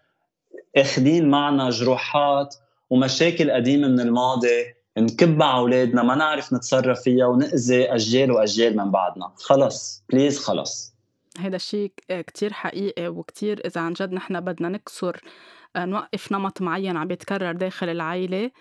[0.78, 2.56] أخذين معنا جروحات
[2.90, 4.66] ومشاكل قديمة من الماضي
[4.98, 9.32] نكب على أولادنا ما نعرف نتصرف فيها ونأذي أجيال وأجيال من بعدنا.
[9.36, 10.94] خلص بليز خلص.
[11.40, 15.22] هذا الشيء كتير حقيقي وكتير إذا عن جد نحن بدنا نكسر
[15.78, 18.52] نوقف نمط معين عم بيتكرر داخل العائلة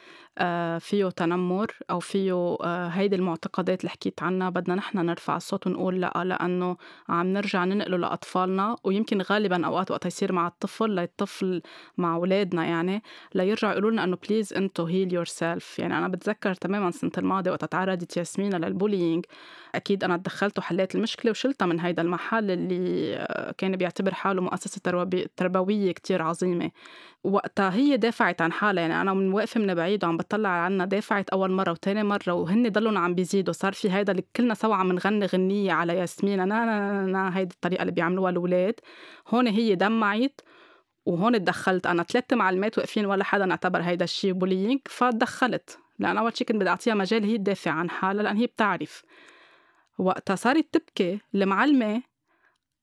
[0.78, 4.50] فيه تنمر أو فيه آه، هيدي المعتقدات اللي حكيت عنها.
[4.50, 6.76] بدنا نحن نرفع الصوت ونقول لأ لأنه
[7.08, 11.62] عم نرجع ننقله لأطفالنا ويمكن غالبا أوقات وقت يصير مع الطفل للطفل
[11.98, 13.02] مع أولادنا يعني
[13.34, 17.64] ليرجعوا يقولوا لنا إنه please أنتو heal yourself يعني أنا بتذكر تماما السنة الماضية وقت
[17.64, 19.24] تعرضت ياسمينة لل bullying
[19.74, 23.26] أكيد أنا تدخلت وحليت المشكلة وشلتها من هيدا المحل اللي
[23.58, 24.80] كان بيعتبر حاله مؤسسة
[25.36, 26.70] تربوية كتير عظيمة.
[27.24, 29.00] وقتها هي دافعت عن حالها يعني.
[29.00, 32.98] أنا من واقفة من بعيد وعم بطلع عنا دافعت أول مرة وتاني مرة وهن ضلوا
[32.98, 33.52] عم بيزيدوا.
[33.52, 36.48] صار في هيدا اللي كلنا سوا عم نغني غنية على ياسمين.
[36.48, 38.74] نا نا نا هيدي الطريقة اللي بيعملوها الأولاد.
[39.28, 40.40] هون هي دمعت
[41.06, 46.36] وهون تدخلت أنا ثلاث معلمات واقفين ولا حدا اعتبر هيدا الشيء bullying فتدخلت لأن أول
[46.36, 49.02] شيء كنت بدي أعطيها مجال هي تدافع عن حالها لأن هي بتعرف.
[49.98, 51.20] وقتها صارت تبكي.
[51.34, 52.02] المعلمة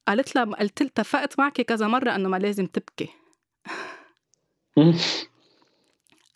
[0.08, 3.10] قالت لها قلت اتفقت معك كذا مرة إنه ما لازم تبكي.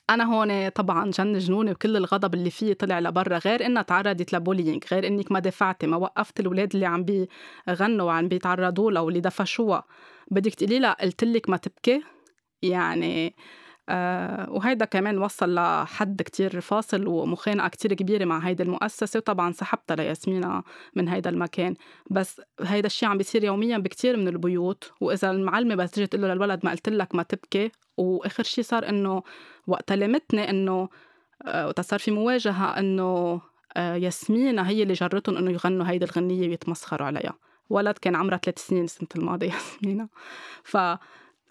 [0.10, 4.39] أنا هون طبعا جن جنوني وكل الغضب اللي فيه طلع لبرا غير إنها تعرضت ل
[4.39, 9.20] bullying غير إنك ما دفعتي ما وقفت الاولاد اللي عم بيغنوا وعم بيتعرضوا لها واللي
[9.20, 9.84] دفشوها.
[10.32, 12.04] بدك تقولي لها قلت لك ما تبكي؟
[12.62, 13.36] يعني
[14.50, 20.64] وهيدا كمان وصل لحد كتير فاصل ومخانقة كتير كبيرة مع هيدي المؤسسة وطبعا سحبتها لياسمينة
[20.96, 21.76] من هيدا المكان.
[22.12, 26.34] بس هيدا الشيء عم بيصير يوميا بكتير من البيوت وإذا المعلمة بس تجي تقول له
[26.34, 27.72] للولد ما قلت لك ما تبكي.
[27.98, 29.24] وآخر شيء صار إنه
[29.68, 30.90] وقت لمتني إنه
[31.46, 33.42] آه، وقت صار في مواجهة إنه
[33.78, 37.34] آه ياسمينة هي اللي جرتهم إنه يغنوا هيدي الغنية ويتمسخروا عليها.
[37.70, 40.10] ولد كان عمرها ثلاث سنين السنة الماضية ياسمينة.
[40.64, 40.78] ف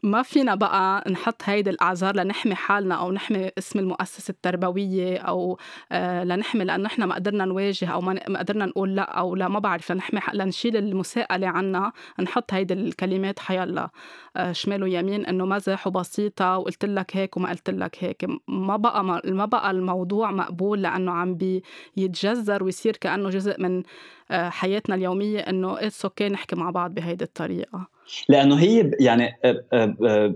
[0.07, 5.59] ما فينا بقى نحط هيدي الأعذار لنحمي حالنا أو نحمي اسم المؤسسة التربوية أو
[5.93, 9.59] آه، لنحمي لأنه نحن ما قدرنا نواجه أو ما قدرنا نقول لأ أو لا ما
[9.59, 13.91] بعرف لنحمي لنشيل المساءلة عنا نحط هيدي الكلمات حيلا
[14.37, 18.27] آه، شمال ويمين إنه مزح وبسيطة وقلت لك هيك وما قلت لك هيك.
[18.49, 21.39] ما بقى ما بقى الموضوع مقبول لأنه عم
[21.97, 23.83] بيتجذر ويصير كأنه جزء من
[24.31, 27.97] حياتنا اليومية إنه it's okay نحكي مع بعض بهيدي الطريقة.
[28.29, 30.35] لأنه هي يعني آه، آه،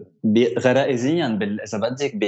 [0.59, 2.19] غرائزيا إذا بدك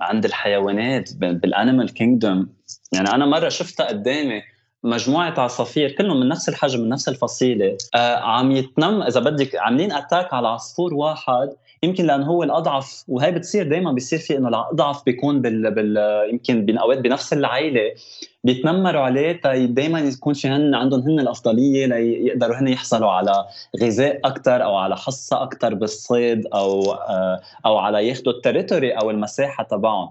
[0.00, 2.48] عند الحيوانات بال animal kingdom
[2.92, 4.42] يعني أنا مرة شفتها قدامي
[4.82, 7.76] مجموعة عصافير كلهم من نفس الحجم من نفس الفصيلة.
[8.20, 11.50] عم يتنم إذا بدك عاملين attack على عصفور واحد
[11.84, 15.98] يمكن لأنه هو الأضعف وهي بتصير دائما بيصير في إنه الأضعف بيكون بال, بال
[16.32, 17.94] يمكن بين بنفس العائله
[18.44, 19.32] بيتنمروا عليه
[19.66, 23.46] دائما يكون في هن عندهم هن الأفضلية ليقدروا هن يحصلوا على
[23.82, 29.64] غذاء أكثر أو على حصة أكثر بالصيد أو آه، أو على ياخذوا التريتوري أو المساحة
[29.64, 30.10] تبعهم.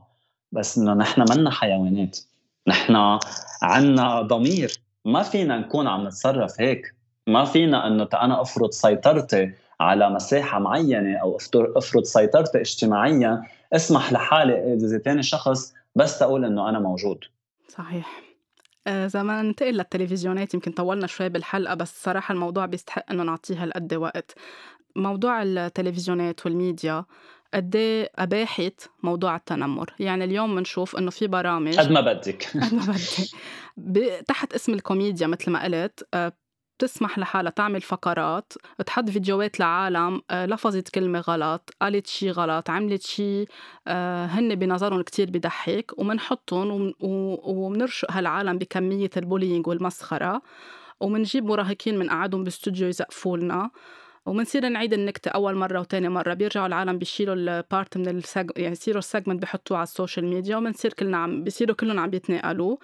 [0.51, 2.19] بس إنه نحن منا حيوانات.
[2.67, 3.19] نحن
[3.61, 4.71] عنا ضمير.
[5.05, 6.93] ما فينا نكون عم نتصرف هيك.
[7.27, 13.43] ما فينا إنه أنا أفرض سيطرتي على مساحة معينة أو أفرض سيطرتي اجتماعيا
[13.73, 17.23] اسمح لحالي إذا ثاني شخص بس أقول إنه أنا موجود.
[17.67, 18.21] صحيح.
[18.87, 23.63] إذا آه، ما ننتقل للتلفزيونات يمكن طولنا شوي بالحلقة بس صراحة الموضوع بيستحق إنه نعطيها
[23.63, 24.35] هالقد وقت.
[24.95, 27.05] موضوع التلفزيونات والميديا
[27.53, 32.47] قد إيه أباحت موضوع التنمر؟ يعني اليوم بنشوف إنه في برامج قد ما بدك.
[32.63, 36.33] قد ما بدك تحت اسم الكوميديا مثل ما قلت آه،
[36.83, 38.53] بتسمح لحالها تعمل فقرات
[38.85, 43.45] تحط فيديوهات لعالم آه، لفظت كلمة غلط قالت شي غلط عملت شي
[43.87, 50.41] آه، هن بنظرهم كتير بضحك ومنحطهم ومنرشق هالعالم بكمية ال bullying والمسخرة
[50.99, 53.69] ومنجيب مراهقين من قعدهم باستوديو يزقفوا لنا
[54.25, 56.33] ومنصير نعيد النكتة أول مرة وتاني مرة.
[56.33, 58.51] بيرجعوا العالم بيشيلوا ال part من السج...
[58.57, 62.09] يعني يصيروا ال segment بحطوه على ال social media ومنصير كلنا عم بيصيروا كلهم عم
[62.09, 62.77] بيتناقلوا.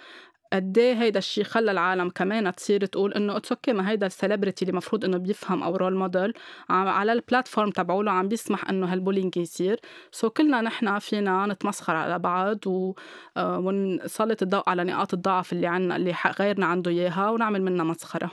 [0.54, 4.13] قد إيه هيدا الشيء خلى العالم كمان تصير تقول إنه it's okay ما هيدا ال
[4.13, 6.34] celebrity اللي المفروض إنه بيفهم أو role model
[6.70, 9.80] على ال platform تبعوله عم بيسمح إنه هال bullying يصير.
[10.12, 12.96] so so كلنا نحن فينا نتمسخر على بعض و...
[13.38, 18.32] آه، ونسلط الضوء على نقاط الضعف اللي عنا اللي غيرنا عنده إياها ونعمل منها مسخرة.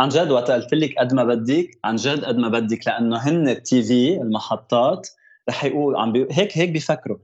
[0.00, 3.48] عن جد وقت قلت لك قد ما بدك عن جد قد ما بدك لأنه هن
[3.48, 5.08] التي في المحطات
[5.48, 6.28] رح يقول عم بي...
[6.30, 7.18] هيك هيك بيفكروا.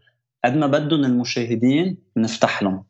[0.45, 2.88] قد ما بدهم المشاهدين نفتح لهم.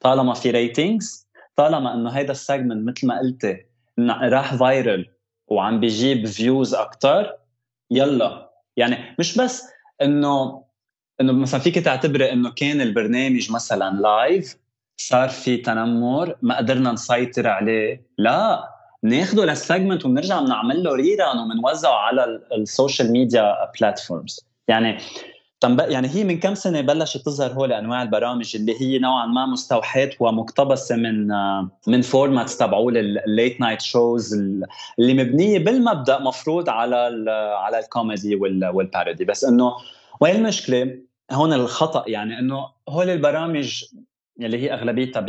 [0.00, 3.66] طالما في ratings طالما إنه هيدا ال segment مثل ما قلتي
[4.08, 5.06] راح viral
[5.48, 7.36] وعم بيجيب views أكثر
[7.90, 8.50] يلا.
[8.76, 9.64] يعني مش بس
[10.02, 10.64] إنه
[11.20, 14.56] إنه مثلا فيك تعتبري إنه كان البرنامج مثلا live
[14.96, 18.06] صار في تنمر ما قدرنا نسيطر عليه.
[18.18, 18.68] لا
[19.02, 24.98] ناخده لل segment وبنرجع بنعمل له rerun وبنوزعه على ال social media platforms يعني
[25.64, 30.10] يعني هي من كم سنة بلشت تظهر هول أنواع البرامج اللي هي نوعا ما مستوحاة
[30.20, 31.28] ومقتبسة من
[31.86, 34.34] من formats تبعول ال late night shows
[34.98, 36.96] اللي مبنية بالمبدأ مفروض على
[37.58, 38.34] على ال comedy
[38.72, 39.24] وال parody.
[39.24, 39.72] بس إنه
[40.20, 40.98] وين المشكلة؟
[41.32, 43.84] هون الخطأ يعني إنه هول البرامج
[44.40, 45.20] اللي هي أغلبيتها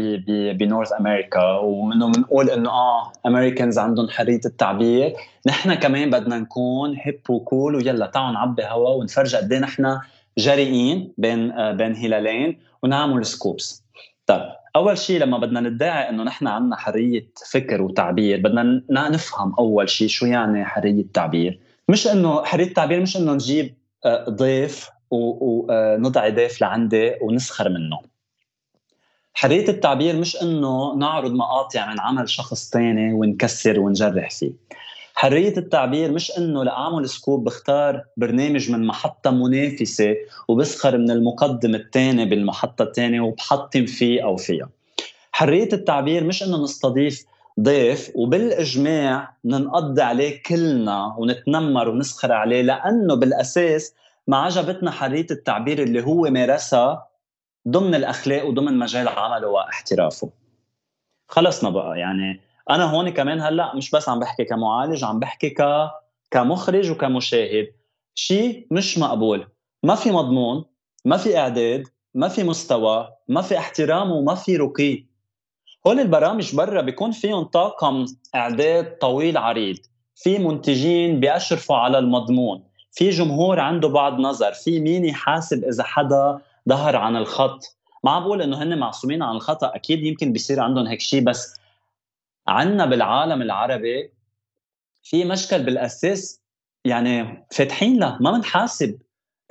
[0.52, 5.14] ب North America ومنه بنقول إنه آه Americans عندهم حرية التعبير.
[5.48, 10.00] نحن كمان بدنا نكون hip و cool ويلا تعالوا نعبي هوا ونفرج قد إيه نحن
[10.40, 13.84] جريئين بين آه بين هلالين ونعمل scoops
[14.26, 14.42] طيب
[14.76, 20.08] أول شيء لما بدنا ندعي إنه نحن عندنا حرية فكر وتعبير بدنا نفهم أول شيء
[20.08, 21.60] شو يعني حرية تعبير.
[21.90, 23.76] مش إنه حرية التعبير مش إنه نجيب
[24.06, 28.00] آه ضيف ونضع آه، ضيف لعندي ونسخر منه.
[29.34, 34.52] حرية التعبير مش إنه نعرض مقاطع من عمل شخص تاني ونكسر ونجرح فيه.
[35.20, 40.16] حرية التعبير مش إنه لاعمل سكوب بختار برنامج من محطة منافسة
[40.48, 44.70] وبسخر من المقدم الثاني بالمحطة الثانية وبحطم فيه أو فيها.
[45.32, 47.26] حرية التعبير مش إنه نستضيف
[47.60, 53.94] ضيف وبالإجماع ننقضي عليه كلنا ونتنمر ونسخر عليه لأنه بالأساس
[54.28, 57.08] ما عجبتنا حرية التعبير اللي هو مارسها
[57.68, 60.30] ضمن الأخلاق وضمن مجال عمله واحترافه.
[61.28, 65.90] خلصنا بقى يعني أنا هون كمان هلأ مش بس عم بحكي كمعالج عم بحكي ك
[66.32, 67.68] كمخرج وكمشاهد.
[68.16, 69.48] شيء مش مقبول.
[69.84, 70.66] ما في مضمون
[71.06, 75.06] ما في إعداد ما في مستوى ما في احترام وما في رقي.
[75.88, 78.06] هول البرامج برا بيكون فيهم طاقم
[78.36, 79.78] إعداد طويل عريض.
[80.16, 82.64] في منتجين بيشرفوا على المضمون.
[82.92, 84.54] في جمهور عنده بعض نظر.
[84.54, 86.40] في مين يحاسب إذا حدا
[86.70, 87.78] ظهر عن الخط.
[88.04, 91.59] ما عم بقول إنه هن معصومين عن الخطأ؟ أكيد يمكن بيصير عندهم هيك شيء بس
[92.50, 94.14] عندنا بالعالم العربي
[95.04, 96.42] في مشكل بالأساس
[96.86, 99.00] يعني فاتحين له ما بنحاسب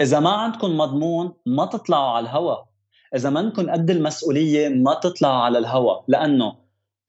[0.00, 2.68] إذا ما عندكم مضمون ما تطلعوا على الهواء
[3.14, 6.56] إذا ما انكم قد المسؤولية ما تطلعوا على الهواء لأنه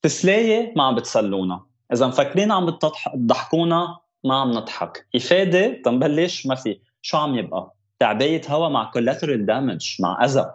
[0.01, 1.65] تسلاية ما عم بتسلونا.
[1.93, 5.07] إذا مفكرين عم بتضحكونا ما عم نضحك.
[5.15, 6.79] إفادة تنبلش ما في.
[7.01, 10.51] شو عم يبقى؟ تعبايه هوا مع كولاترال دامج مع أذى.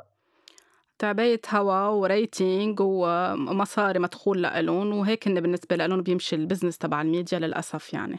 [0.99, 7.03] تعباية هوا و rating ومصاري مدخول لإلهم وهيك إن بالنسبة لإلهم بيمشي ال business تبع
[7.03, 8.19] الميديا للأسف يعني.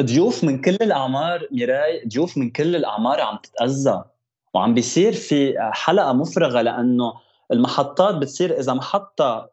[0.00, 4.04] ضيوف من كل الأعمار ميراي ضيوف من كل الأعمار عم تتأذى.
[4.54, 7.12] وعم بيصير في حلقة مفرغة لأنه
[7.52, 9.50] المحطات بتصير إذا محطة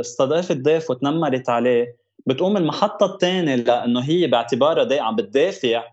[0.00, 1.96] استضافت ضيف وتنمرت عليه
[2.26, 5.84] بتقوم المحطة الثانية لأنه هي باعتبارها عم بتدافع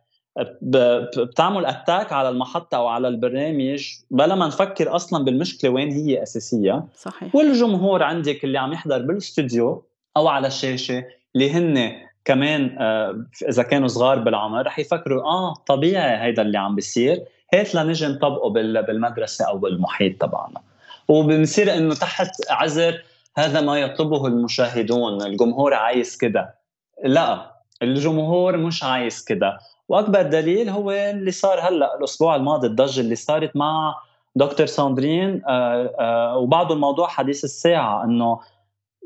[0.62, 6.84] بتعمل attack على المحطة أو على البرنامج بلا ما نفكر أصلا بالمشكلة وين هي أساسية.
[6.96, 7.36] صحيح.
[7.36, 9.84] والجمهور عندك اللي عم يحضر بالاستوديو
[10.18, 11.06] أو على الشاشة
[11.36, 11.92] اللي هن
[12.26, 17.24] كمان آه، إذا كانوا صغار بالعمر رح يفكروا آه طبيعي هيدا اللي عم بيصير.
[17.54, 20.62] هات لنجي نطبقه بالمدرسة أو بالمحيط تبعنا.
[21.08, 23.02] وبنصير إنه تحت عذر
[23.38, 25.22] هذا ما يطلبه المشاهدون.
[25.22, 26.56] الجمهور عايز كده.
[27.04, 29.58] لا الجمهور مش عايز كده.
[29.90, 33.96] وأكبر دليل هو اللي صار هلأ الأسبوع الماضي الضجة اللي صارت مع
[34.36, 38.40] دكتور ساندرين آه، آه، وبعده الموضوع حديث الساعة إنه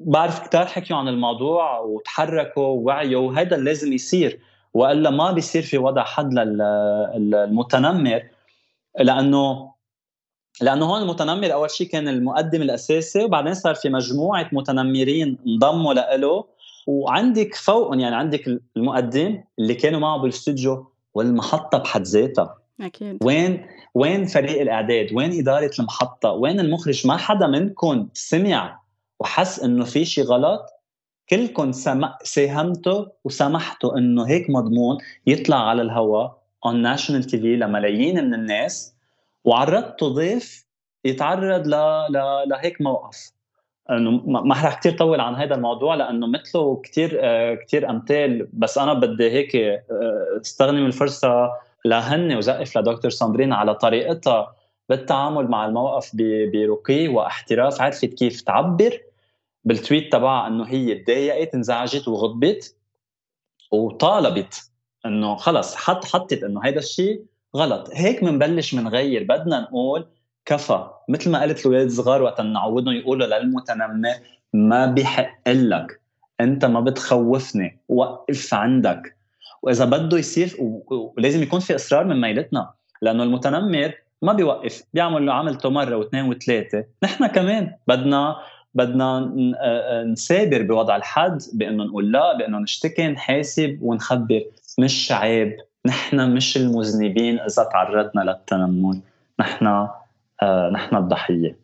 [0.02, 4.40] بعرف كثير حكيوا عن الموضوع وتحركوا ووعيوا وهذا اللي لازم يصير
[4.74, 6.34] وإلا ما بيصير في وضع حد
[7.14, 8.24] للمتنمر
[9.00, 9.74] لأنه
[10.62, 16.46] لأنه هون المتنمر أول شيء كان المقدم الأساسي وبعدين صار في مجموعة متنمرين انضموا له
[16.88, 22.58] وعندك فوقهم يعني عندك المقدم اللي كانوا معه بالاستوديو والمحطة بحد ذاتها.
[22.82, 23.18] أكيد.
[23.24, 28.80] وين وين فريق الأعداد؟ وين إدارة المحطة؟ وين المخرج؟ ما حدا منكم سمع
[29.20, 30.66] وحس إنه في شيء غلط؟
[31.30, 32.02] كلكم سم...
[32.24, 38.96] ساهمتوا وسمحتوا إنه هيك مضمون يطلع على الهواء on national TV لملايين من الناس
[39.46, 40.66] وعرضتوا ضيف
[41.06, 41.76] يتعرض ل...
[42.10, 42.18] ل...
[42.50, 43.33] لهيك موقف.
[43.92, 48.48] إنه ما رح كثير طول عن هذا الموضوع لأنه مثله كثير آه، كثير أمثال.
[48.54, 51.52] بس أنا بدي هيك آه، استغنم الفرصة
[51.86, 54.56] لهون وزقف لدكتور ساندرين على طريقتها
[54.90, 56.12] بالتعامل مع الموقف
[56.54, 57.82] برقي واحتراف.
[57.82, 59.00] عرفت كيف تعبر
[59.64, 62.76] بالتويت تبعها إنه هي تضايقت انزعجت وغضبت
[63.72, 64.72] وطالبت
[65.06, 67.26] إنه خلص حط حطت إنه هذا الشيء
[67.56, 67.90] غلط.
[67.94, 70.08] هيك بنبلش بنغير بدنا نقول
[70.46, 70.88] كفى.
[71.10, 74.14] مثل ما قلت الاولاد الصغار وقت نعودهم يقولوا للمتنمر
[74.54, 76.02] ما بحق لك
[76.41, 79.16] أنت ما بتخوفني وقف عندك.
[79.62, 80.56] وإذا بده يصير
[81.18, 82.70] ولازم يكون في إصرار من ميلتنا
[83.02, 86.86] لأنه المتنمر ما بيوقف بيعمل عملته مرة واثنين وثلاثة.
[87.04, 88.36] نحن كمان بدنا
[88.74, 89.34] بدنا
[90.08, 94.44] نسابر بوضع الحد بأنه نقول لا بأنه نشتكي نحاسب ونخبر.
[94.80, 95.58] مش عيب.
[95.86, 98.96] نحن مش المذنبين إذا تعرضنا للتنمر.
[99.39, 99.88] نحن
[100.74, 101.56] نحن الضحية.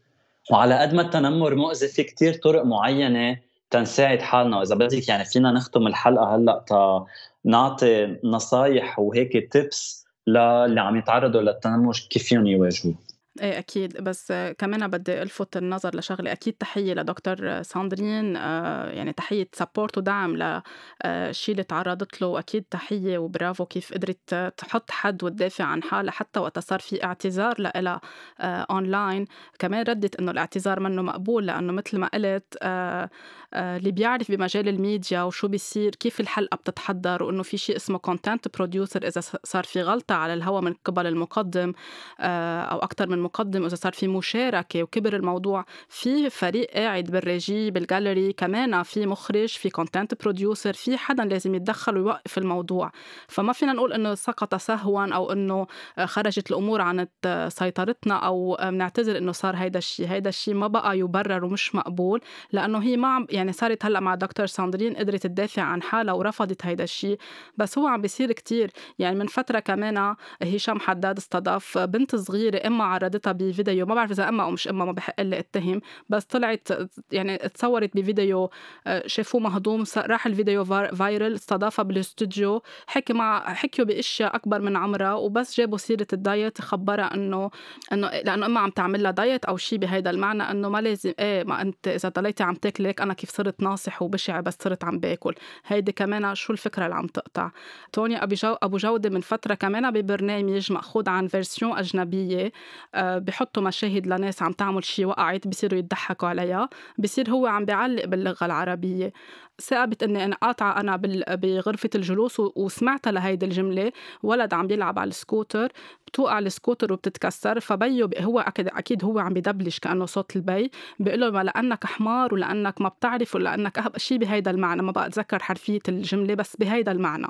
[0.52, 3.38] وعلى قد ما التنمر مؤذي في كتير طرق معينة
[3.70, 4.58] تنساعد حالنا.
[4.58, 7.06] وإذا بدك يعني فينا نختم الحلقة هلأ تا
[7.46, 12.96] نعطي نصايح وهيك tips للي عم يتعرضوا للتنمر كيف فيهم يواجهوه؟
[13.42, 14.04] إيه أكيد.
[14.04, 16.32] بس كمان بدي ألفت النظر لشغلة.
[16.32, 18.38] أكيد تحية لدكتور ساندرين.
[18.38, 20.56] آه، يعني تحية support ودعم للشيء
[21.04, 22.40] آه، اللي تعرضت له.
[22.40, 27.62] أكيد تحية وبرافو كيف قدرت تحط حد وتدافع عن حالها حتى وقت صار في اعتذار
[27.62, 28.02] لها
[28.42, 29.26] اونلاين
[29.60, 33.10] كمان ردت إنه الاعتذار منه مقبول لأنه مثل ما قلت آه،
[33.54, 39.08] اللي بيعرف بمجال الميديا وشو بيصير كيف الحلقة بتتحضر وإنه في شيء اسمه content producer
[39.08, 41.74] إذا صار في غلطة على الهواء من قبل المقدم
[42.20, 45.66] أو أكثر من مقدم اذا صار في مشاركة وكبر الموضوع.
[45.90, 51.26] في فريق قاعد بال régie بال gallery كمان في مخرج في content producer في حدا
[51.26, 52.92] لازم يتدخل ويوقف الموضوع.
[53.28, 55.68] فما فينا نقول إنه سقط سهوا أو إنه
[56.06, 57.08] خرجت الأمور عن
[57.48, 60.08] سيطرتنا أو بنعتذر إنه صار هيدا الشيء.
[60.08, 62.22] هيدا الشيء ما بقى يبرر ومش مقبول
[62.52, 66.84] لأنه هي ما يعني صارت هلأ مع دكتور ساندرين قدرت تدافع عن حالها ورفضت هيدا
[66.84, 67.18] الشيء
[67.58, 68.72] بس هو عم بيصير كتير.
[69.00, 74.30] يعني من فترة كمان هشام حداد استضاف بنت صغيرة عرضت عرضتها بفيديو ما بعرف إذا
[74.30, 75.82] إما أو مش إما ما بحق لي أتهم.
[76.10, 76.68] بس طلعت
[77.12, 78.50] يعني تصورت بفيديو
[78.88, 85.14] آه، شافوه مهضوم راح الفيديو viral استضافها بالاستوديو حكي مع حكيوا بأشياء أكبر من عمرها
[85.14, 87.52] وبس جابوا سيرة ال diet خبرها انه
[87.94, 91.44] انه لأنه إما عم تعمل لها diet أو شيء بهيدا المعنى إنه ما لازم إيه
[91.44, 95.36] ما أنت إذا ضليتي عم تاكلك أنا كيف صرت ناصح وبشع بس صرت عم باكل.
[95.66, 97.52] هيدي كمان شو الفكرة اللي عم تقطع؟
[97.94, 102.52] توني ابو جو أبو جودة من فترة كمان ببرنامج مأخوذ عن version أجنبية
[102.96, 106.70] آه، بحطوا مشاهد لناس عم تعمل شي وقعت بصيروا يضحكوا عليها.
[106.98, 109.14] بصير هو عم بيعلق باللغة العربية.
[109.62, 110.96] ثابت إني أنا قاطعة أنا
[111.36, 113.92] بغرفة الجلوس وسمعت لهيدي الجملة.
[114.24, 115.72] ولد عم بيلعب على السكوتر
[116.08, 120.72] بتوقع السكوتر وبتتكسر فبيه هو أكيد أكيد هو عم بدبلج كأنه صوت البي.
[121.00, 125.80] بيقول له لأنك حمار ولأنك ما بتعرف ولأنك شيء بهيدا المعنى ما بقى اتذكر حرفية
[125.90, 127.28] الجملة بس بهيدا المعنى.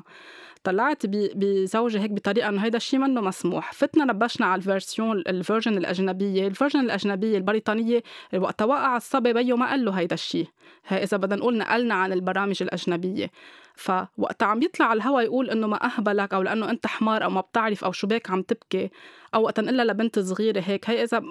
[0.64, 3.74] طلعت بزوجي هيك بطريقة إنه هيدا الشيء منه مسموح.
[3.74, 6.48] فتنا نبشنا على ال version ال version الأجنبية.
[6.48, 8.04] ال version الأجنبية البريطانية
[8.36, 10.48] وقت وقع الصبي بيه ما قال له هيدا الشيء
[10.92, 13.32] إذا بدنا نقول نقلنا عن البرامج الأجنبية.
[13.80, 17.42] فوقت عم يطلع على الهوا يقول إنه ما أهبلك أو لأنه أنت حمار أو ما
[17.42, 18.90] بتعرف أو شو بك عم تبكي
[19.36, 20.90] أو وقت نقول لبنت صغيرة هيك.
[20.90, 21.24] هي إذا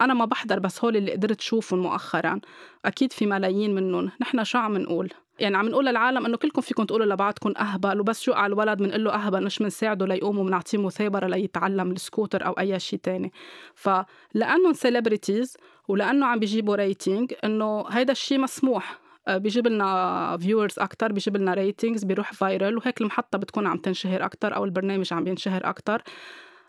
[0.00, 2.40] أنا ما بحضر بس هول اللي قدرت شوفهم مؤخرا.
[2.84, 4.10] أكيد في ملايين منهم.
[4.20, 8.28] نحن شو عم نقول؟ يعني عم نقول للعالم إنه كلكم فيكم تقولوا لبعضكم أهبل وبس
[8.28, 12.98] على الولد بنقول له أهبل مش بنساعده ليقوم وبنعطيه مثابرة ليتعلم السكوتر أو أي شيء
[12.98, 13.32] تاني.
[13.74, 15.56] فلأنهم celebrities
[15.88, 19.05] ولأنه عم بيجيبوا rating إنه هيدا الشيء مسموح.
[19.28, 24.56] بيجيب لنا viewers أكثر بيجيب لنا ratings بيروح viral وهيك المحطة بتكون عم تنشهر أكثر
[24.56, 26.02] أو البرنامج عم بينشهر أكثر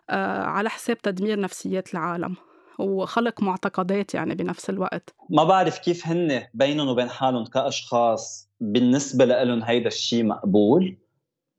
[0.09, 2.35] آه، على حساب تدمير نفسيات العالم
[2.79, 5.15] وخلق معتقدات يعني بنفس الوقت.
[5.29, 10.97] ما بعرف كيف هن بينهم وبين حالهم كأشخاص بالنسبة لهم هيدا الشيء مقبول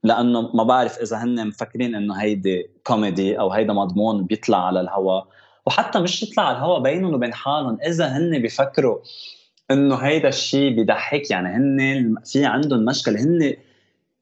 [0.02, 5.28] لأنه ما بعرف إذا هن مفكرين إنه هيدي كوميدي أو هيدا مضمون بيطلع على الهواء
[5.66, 8.98] وحتى مش يطلع على الهواء بينهم وبين حالهم إذا هن بيفكروا
[9.70, 11.30] انه هيدا الشيء بيضحك.
[11.30, 13.56] يعني هن في عندهم مشكله هن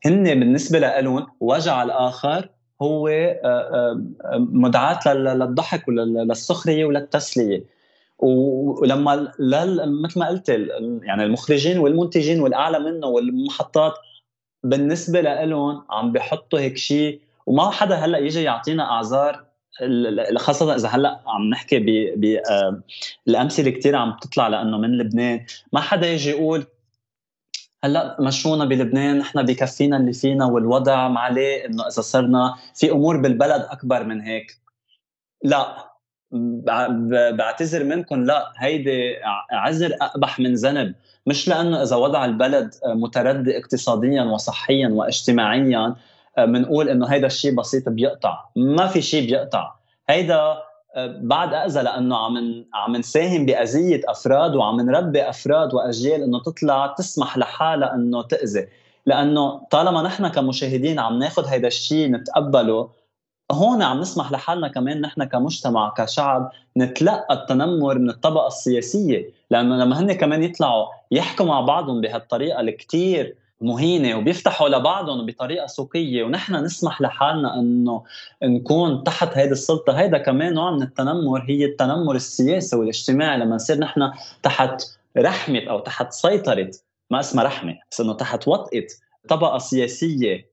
[0.07, 2.49] هن بالنسبة لهم وجع الآخر
[2.83, 7.77] هو آه، آه، مدعاة للضحك وللسخريه وللتسلية.
[8.19, 9.33] ولما
[10.05, 10.49] مثل ما قلت
[11.03, 13.93] يعني المخرجين والمنتجين والأعلى منه والمحطات
[14.65, 19.46] بالنسبة لهم عم بيحطوا هيك شيء وما حدا هلأ يجي يعطينا أعذار
[20.37, 21.79] خاصة إذا هلأ عم نحكي
[23.27, 25.47] بالأمثلة كثير عم تطلع لأنه من لبنان.
[25.73, 26.67] ما حدا يجي يقول
[27.85, 33.67] هلأ مشرونا بلبنان؟ نحن بكفينا اللي فينا والوضع معليه إنه إذا صرنا في أمور بالبلد
[33.71, 34.61] أكبر من هيك.
[35.45, 35.93] لا.
[37.33, 38.53] بعتذر منكم لا.
[38.57, 39.17] هيدي
[39.51, 40.95] عذر أقبح من ذنب.
[41.27, 45.97] مش لأنه إذا وضع البلد متردي اقتصاديا وصحيا واجتماعيا
[46.39, 48.45] بنقول إنه هيدا الشيء بسيط بيقطع.
[48.57, 49.73] ما في شيء بيقطع.
[50.09, 50.57] هيدا
[51.21, 57.39] بعد اذى لأنه عم عم نساهم بأذية أفراد وعم نربي أفراد وأجيال إنه تطلع تسمح
[57.39, 58.69] لحالها إنه تأذي.
[59.07, 62.89] لأنه طالما نحن كمشاهدين عم ناخذ هيدا الشيء نتقبله
[63.53, 69.31] هون عم نسمح لحالنا كمان نحن كمجتمع كشعب نتلقى التنمر من الطبقة السياسية.
[69.51, 76.25] لأنه لما هن كمان يطلعوا يحكوا مع بعضهم بهالطريقة الكتير مهينة وبيفتحوا لبعضهم بطريقة سوقية.
[76.25, 78.05] ونحن نسمح لحالنا إنه
[78.43, 79.93] نكون تحت هيدي السلطة.
[79.93, 83.39] هيدا كمان نوع من التنمر هي التنمر السياسي والاجتماعي.
[83.39, 84.11] لما نصير نحن
[84.43, 84.83] تحت
[85.19, 86.71] رحمة أو تحت سيطرة
[87.11, 88.87] ما اسمها رحمة بس إنه تحت وطئه
[89.29, 90.51] طبقة سياسية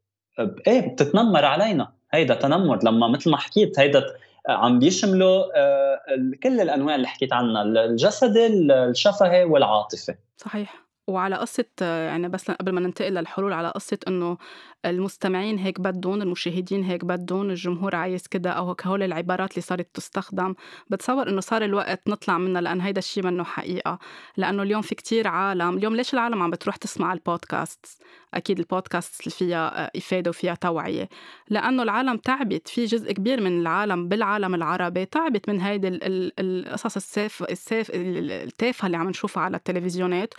[0.68, 1.92] إيه بتتنمر علينا.
[2.12, 2.80] هيدا تنمر.
[2.84, 4.04] لما مثل ما حكيت هيدا
[4.50, 6.00] عم بيشملوا آه،
[6.44, 10.16] كل الأنواع اللي حكيت عنها الجسدي الشفهي والعاطفي.
[10.38, 10.83] صحيح.
[11.08, 14.38] وعلى قصة يعني بس قبل ما ننتقل للحلول على قصة إنه
[14.86, 20.56] المستمعين هيك بدهم المشاهدين هيك بدهم الجمهور عايز كده أو هول العبارات اللي صارت تستخدم.
[20.90, 24.00] بتصور إنه صار الوقت نطلع منها لأن هيدا الشيء منه حقيقة.
[24.38, 25.78] لأنه اليوم في كتير عالم.
[25.78, 27.86] اليوم ليش العالم عم بتروح تسمع البودكاست
[28.34, 31.10] أكيد البودكاست اللي فيها إفادة وفيها توعية.
[31.50, 32.68] لأنه العالم تعبت.
[32.68, 36.00] في جزء كبير من العالم بالعالم العربي تعبت من هيدي
[36.40, 40.34] القصص السيف السيف التافهة اللي عم نشوفها على التلفزيونات.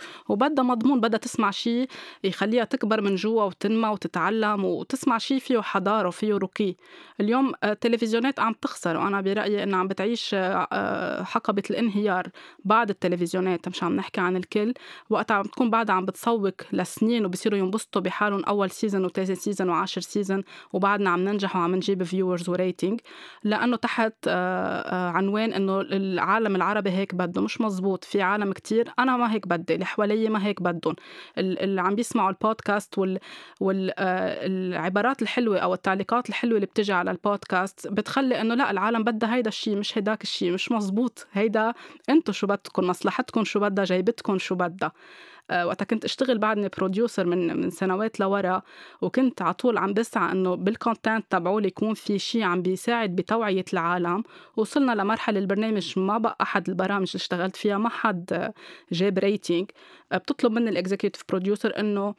[0.55, 1.87] وبدها مضمون بدها تسمع شيء
[2.23, 6.75] يخليها تكبر من جوا وتنمى وتتعلم وتسمع شيء فيه حضارة وفيه رقي.
[7.19, 12.27] اليوم التلفزيونات عم تخسر وأنا برأيي إنها عم بتعيش آه، حقبة الانهيار
[12.65, 14.73] بعد التلفزيونات مش عم نحكي عن الكل.
[15.09, 20.01] وقتها عم تكون بعدها عم بتسوق لسنين وبصيروا ينبسطوا بحالهم أول season وثاني season وعاشر
[20.01, 22.99] season وبعدنا عم ننجح وعم نجيب viewers و rating
[23.43, 28.03] لأنه تحت آه، آه، عنوان إنه العالم العربي هيك بده مش مزبوط.
[28.05, 30.95] في عالم كتير أنا ما هيك بدي اللي حوالي ما هيك بدهم
[31.37, 33.19] اللي عم بيسمعوا البودكاست وال
[33.59, 39.49] والعبارات الحلوة أو التعليقات الحلوة اللي بتجي على البودكاست بتخلي إنه لا العالم بدها هيدا
[39.49, 41.27] الشيء مش هيداك الشيء مش مزبوط.
[41.33, 41.73] هيدا
[42.09, 47.25] انتو شو بدكم مصلحتكم شو بدها جايبتكم شو بدها آه، وقتها كنت أشتغل بعدني producer
[47.25, 48.61] من من سنوات لورا
[49.01, 53.65] وكنت على طول عم بسعى إنه بال content تبعولي يكون في شيء عم بيساعد بتوعية
[53.73, 54.23] العالم.
[54.57, 58.53] وصلنا لمرحلة البرنامج ما بقى أحد البرامج اللي اشتغلت فيها ما حد
[58.91, 59.71] جاب rating
[60.11, 62.15] آه، بتطلب مني ال executive producer إنه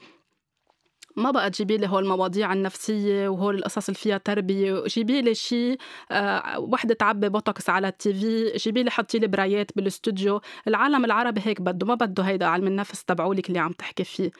[1.16, 5.78] ما بقى تجيبي لي هول المواضيع النفسية وهول القصص اللي فيها تربية جيبي لي شيء
[6.10, 11.40] آه وحدة تعبي بوتوكس على ال TV جيبي لي حطي لي برايات بالاستوديو العالم العربي
[11.44, 14.30] هيك بده ما بده هيدا علم النفس تبعولك اللي عم تحكي فيه.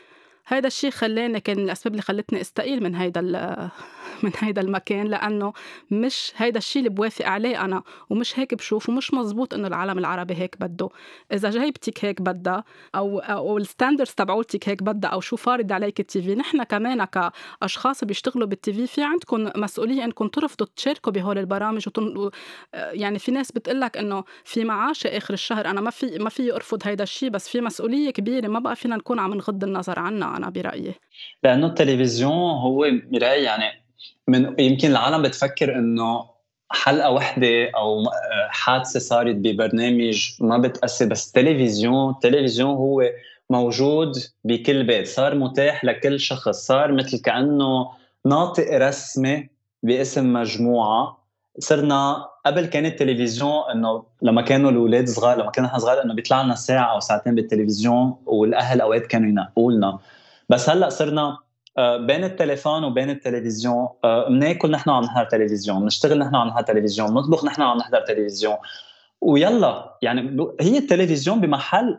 [0.49, 3.21] هيدا الشيء خلاني كان الأسباب اللي خلتني أستقيل من هيدا
[4.23, 5.53] من هيدا المكان لأنه
[5.91, 10.35] مش هيدا الشيء اللي بوافق عليه أنا ومش هيك بشوف ومش مزبوط إنه العالم العربي
[10.35, 10.89] هيك بده.
[11.33, 12.65] إذا جايبتك هيك بدها
[12.95, 18.05] أو أو الستاندرز تبعولتك هيك بدها أو شو فارض عليك التي في نحن كمان كأشخاص
[18.05, 22.31] بيشتغلوا بالتي في في عندكم مسؤولية إنكم ترفضوا تشاركوا بهول البرامج وتن...
[22.73, 26.55] يعني في ناس بتقول لك إنه في معاش آخر الشهر أنا ما في ما في
[26.55, 30.36] ارفض هيدا الشيء بس في مسؤولية كبيرة ما بقى فينا نكون عم نغض النظر عنها.
[30.37, 30.95] أنا برأيي.
[31.43, 33.83] لأنه التلفزيون هو مرايه يعني
[34.29, 36.25] من يمكن العالم بتفكر إنه
[36.71, 38.05] حلقة وحده أو
[38.49, 43.03] حادثة صارت ببرنامج ما بتأثر بس التلفزيون التلفزيون هو
[43.51, 44.13] موجود
[44.45, 45.07] بكل بيت.
[45.07, 46.67] صار متاح لكل شخص.
[46.67, 47.89] صار مثل كأنه
[48.27, 49.49] ناطق رسمي
[49.83, 51.27] باسم مجموعة.
[51.59, 56.43] صرنا قبل كان التلفزيون إنه لما كانوا الأولاد صغار لما كنا نحن صغار إنه بيطلع
[56.43, 59.99] لنا ساعة أو ساعتين بالتلفزيون والأهل أوقات كانوا ينقوا لنا
[60.49, 61.39] بس هلا صرنا
[61.79, 63.89] آه، بين التليفون وبين التلفزيون
[64.29, 68.01] بناكل آه، نحن عم نحضر تلفزيون بنشتغل نحن عم نحضر تلفزيون بنطبخ نحن عم نحضر
[68.01, 68.57] تلفزيون.
[69.21, 71.99] ويلا يعني هي التلفزيون بمحل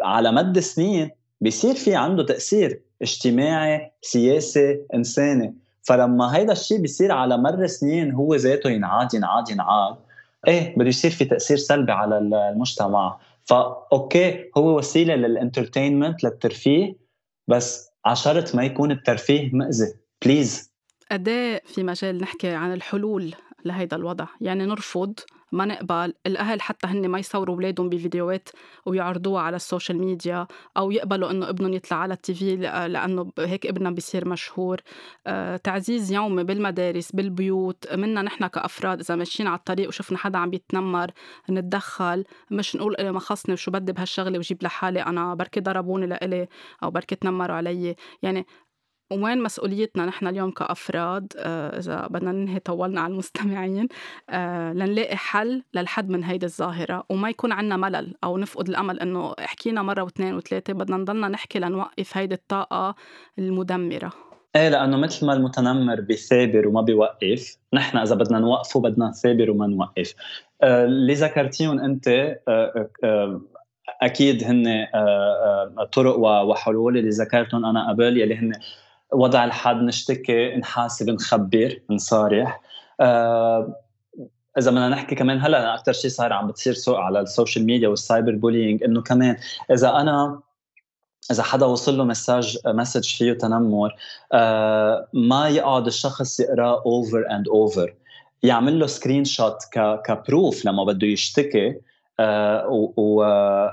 [0.00, 1.10] على مد سنين
[1.40, 5.54] بيصير في عنده تأثير اجتماعي سياسي إنساني.
[5.82, 9.96] فلما هيدا الشيء بيصير على مر سنين هو ذاته ينعاد ينعاد ينعاد
[10.48, 13.18] إيه بده يصير في تأثير سلبي على المجتمع.
[13.44, 17.01] فا okay هو وسيلة لل entertainment للترفيه
[17.52, 19.94] بس عشرة ما يكون الترفيه مأذي.
[20.24, 20.72] please
[21.12, 23.34] قد إيه في مجال نحكي عن الحلول
[23.64, 25.14] لهيدا الوضع؟ يعني نرفض
[25.52, 28.48] ما نقبل الأهل حتى هن ما يصوروا أولادهم بفيديوهات
[28.86, 33.66] ويعرضوها على ال social media أو يقبلوا إنه ابنهم يطلع على ال TV لأنه هيك
[33.66, 34.80] ابننا بيصير مشهور.
[35.64, 41.10] تعزيز يومي بالمدارس بالبيوت منا نحن كأفراد إذا ماشيين على الطريق وشفنا حدا عم بيتنمر
[41.50, 46.48] نتدخل مش نقول إيه ما خصني وشو بدي بهالشغلة وجيب لحالي أنا بركي ضربوني لإلي
[46.82, 47.96] أو بركي تنمروا علي.
[48.22, 48.46] يعني
[49.20, 53.88] وين مسؤوليتنا نحن اليوم كأفراد آه، إذا بدنا ننهي طولنا على المستمعين
[54.30, 59.34] آه، لنلاقي حل للحد من هيدي الظاهرة وما يكون عنا ملل أو نفقد الأمل إنه
[59.38, 62.94] حكينا مرة واثنين وثلاثة بدنا نضلنا نحكي لنوقف هيدي الطاقة
[63.38, 64.12] المدمرة
[64.56, 69.66] إيه لأنه مثل ما المتنمر بيثابر وما بيوقف، نحن إذا بدنا نوقفه بدنا نثابر وما
[69.66, 70.14] نوقف.
[70.62, 72.36] آه اللي ذكرتيهم أنت
[74.02, 74.86] أكيد هن
[75.92, 78.52] طرق وحلول اللي ذكرتهم أنا قبل يلي هن
[79.12, 82.60] وضع الحد نشتكي نحاسب نخبر نصارح.
[83.00, 83.82] آه
[84.58, 87.82] إذا بدنا نحكي كمان هلا أكثر شيء صار عم بتصير سوق على ال social media
[87.82, 89.36] وال cyberbullying إنه كمان
[89.70, 90.40] إذا أنا
[91.30, 93.94] إذا حدا وصل له message message فيه تنمر
[94.32, 97.94] آه ما يقعد الشخص يقراه over and over
[98.42, 99.58] يعمل له screenshot ك
[100.04, 101.80] proof لما بده يشتكي
[102.20, 102.92] آه و,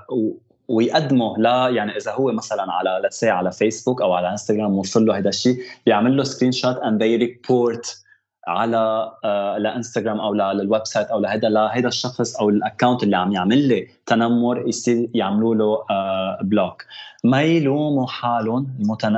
[0.10, 0.38] و
[0.70, 5.06] ويقدمه لا يعني إذا هو مثلا على let's say على فيسبوك أو على انستغرام وصل
[5.06, 8.04] له هذا الشيء يعمل له screenshot and they report
[8.48, 13.32] على آه لانستغرام أو لل website أو لهذا لهذا الشخص أو ال account اللي عم
[13.32, 16.86] يعمل لي تنمر يصير يعملوا له آه block
[17.24, 19.16] ما يلوموا حالهم المتن...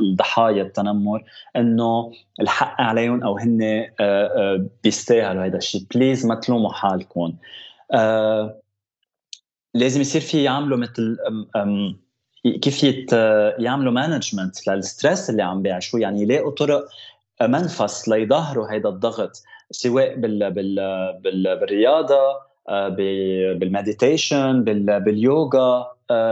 [0.00, 1.24] الضحايا التنمر
[1.56, 5.82] إنه الحق عليهم أو هن آه آه بيستاهلوا هذا الشيء.
[5.94, 7.34] please ما تلوموا حالكم.
[7.92, 8.56] آه
[9.74, 11.16] لازم يصير في يعملوا مثل
[12.62, 12.82] كيف
[13.58, 16.00] يعملوا management لل stress اللي عم بيعيشوه.
[16.00, 16.84] يعني يلاقوا طرق
[17.42, 20.74] متنفس ليظهروا هذا الضغط سواء بال بال
[21.24, 22.48] بال بالرياضة
[23.58, 25.86] بال meditation باليوغا.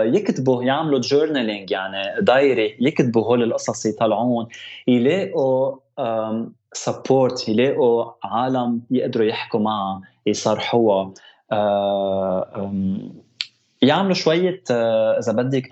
[0.05, 4.47] يكتبوا يعملوا journaling يعني diary يكتبوا هول القصص يطلعون.
[4.89, 5.77] يلاقوا
[6.73, 11.13] support يلاقوا عالم يقدروا يحكوا معها يصرحوها
[13.83, 14.63] يعملوا شوية
[15.19, 15.69] إذا بدك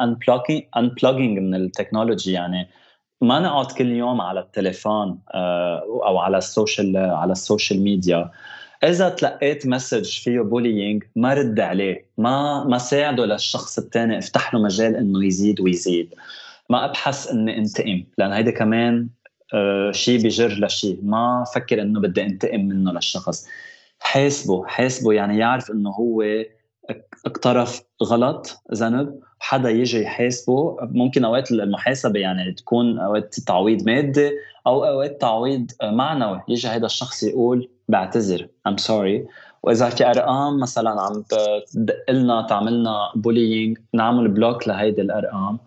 [0.76, 2.68] unplugging من ال technology يعني.
[3.20, 8.30] ما نقعد كل يوم على التليفون آه، أو على ال social على ال social media.
[8.84, 12.06] إذا تلقيت message فيه bullying ما رد عليه.
[12.18, 16.14] ما ما ساعده للشخص الثاني افتح له مجال إنه يزيد ويزيد.
[16.70, 18.04] ما أبحث إني انتقم.
[18.18, 19.08] لأن هيدا كمان
[19.54, 23.46] آه، شيء بجر لشيء ما فكر إنه بدي انتقم منه للشخص.
[24.00, 24.66] حاسبه.
[24.66, 26.22] حاسبه يعني يعرف إنه هو
[27.26, 30.76] اقترف غلط ذنب حدا يجي يحاسبه.
[30.80, 34.30] ممكن أوقات المحاسبة يعني تكون أوقات تعويض مادي
[34.66, 36.42] أو أوقات تعويض معنوي.
[36.48, 39.26] يجي هذا الشخص يقول بعتذر ام سوري
[39.62, 41.22] وإذا في أرقام مثلا عم
[41.72, 45.58] تدق لنا تعملنا bullying نعمل block لهيدي الأرقام.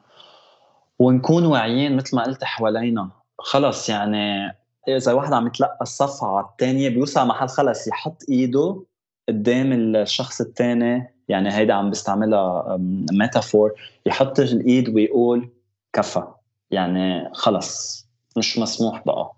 [1.00, 3.10] ونكون واعيين مثل ما قلت حوالينا.
[3.40, 4.58] خلص يعني
[4.88, 8.84] إذا واحد عم يتلقى الصفعه الثانية بيوصل محل خلص يحط إيده
[9.30, 12.78] قدام الشخص الثاني يعني هيدا عم بستعملها
[13.12, 13.72] metaphor
[14.06, 15.50] يحط الإيد ويقول
[15.94, 16.24] كفى.
[16.72, 18.06] يعني خلص
[18.38, 19.32] مش مسموح بقى.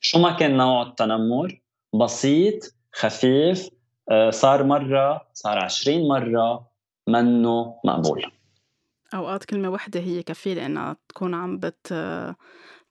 [0.00, 1.60] شو ما كان نوع التنمر؟
[1.94, 3.68] بسيط خفيف
[4.30, 6.68] صار مرة صار عشرين مرة
[7.08, 8.32] منه مقبول.
[9.14, 11.94] أوقات كلمة وحدة هي كفيلة إنها تكون عم بت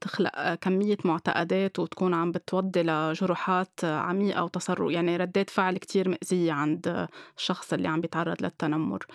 [0.01, 7.07] تخلق كمية معتقدات وتكون عم بتودي لجروحات عميقة وتصرف يعني ردات فعل كتير مأزية عند
[7.37, 9.05] الشخص اللي عم بيتعرض للتنمر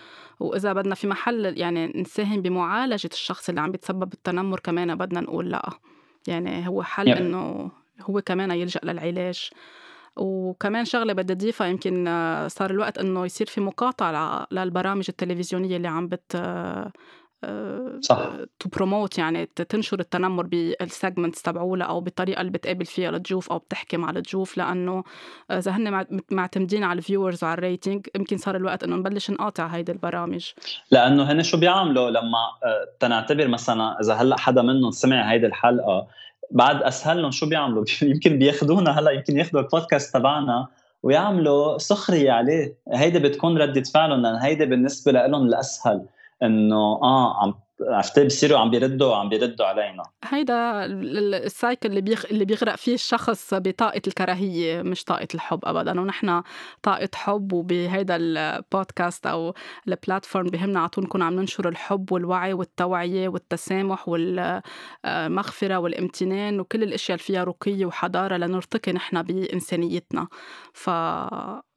[0.41, 5.51] وإذا بدنا في محل يعني نساهم بمعالجة الشخص اللي عم بيتسبب التنمر كمان بدنا نقول
[5.51, 5.71] لأ
[6.27, 7.19] يعني هو حل yeah.
[7.19, 9.51] إنه هو كمان يلجأ للعلاج
[10.17, 12.05] وكمان شغلة بدي أضيفها يمكن
[12.49, 16.37] صار الوقت إنه يصير في مقاطعة للبرامج التلفزيونية اللي عم بت
[18.01, 18.31] صح.
[18.59, 23.59] to promote يعني تنشر التنمر بال segments تبعولها أو بالطريقة اللي بتقابل فيها الضيوف أو
[23.59, 25.05] بتحكي مع الضيوف لأنه
[25.51, 29.67] إذا هن معتمدين على ال viewers وعلى ال rating يمكن صار الوقت إنه نبلش نقاطع
[29.67, 30.51] هيدي البرامج.
[30.91, 36.07] لأنه هن شو بيعملوا؟ لما آه، تنعتبر مثلا إذا هلأ حدا منهم سمع هيدي الحلقة
[36.51, 40.69] بعد أسهل لهم شو بيعملوا؟ يمكن بياخذونا هلأ يمكن ياخذوا البودكاست تبعنا
[41.03, 42.77] ويعملوا سخرية عليه.
[42.93, 46.07] هيدي بتكون ردة فعلهم لأن هيدي بالنسبة لهم الأسهل.
[46.43, 50.03] انه آه عم عرفت بصيروا عم بيردوا عم بيردوا علينا.
[50.25, 52.23] هيدا السايكل اللي بيغ...
[52.31, 56.01] اللي بيغرق فيه الشخص بطاقة الكراهية مش طاقة الحب ابدا.
[56.01, 56.43] ونحن
[56.83, 59.55] طاقة حب وبهيدا البودكاست أو
[59.89, 66.83] ال platform بهمنا على طول نكون عم ننشر الحب والوعي والتوعية والتسامح والمغفرة والامتنان وكل
[66.83, 70.29] الأشياء اللي فيها رقي وحضارة لنرتقي نحن بإنسانيتنا.
[70.73, 70.91] ف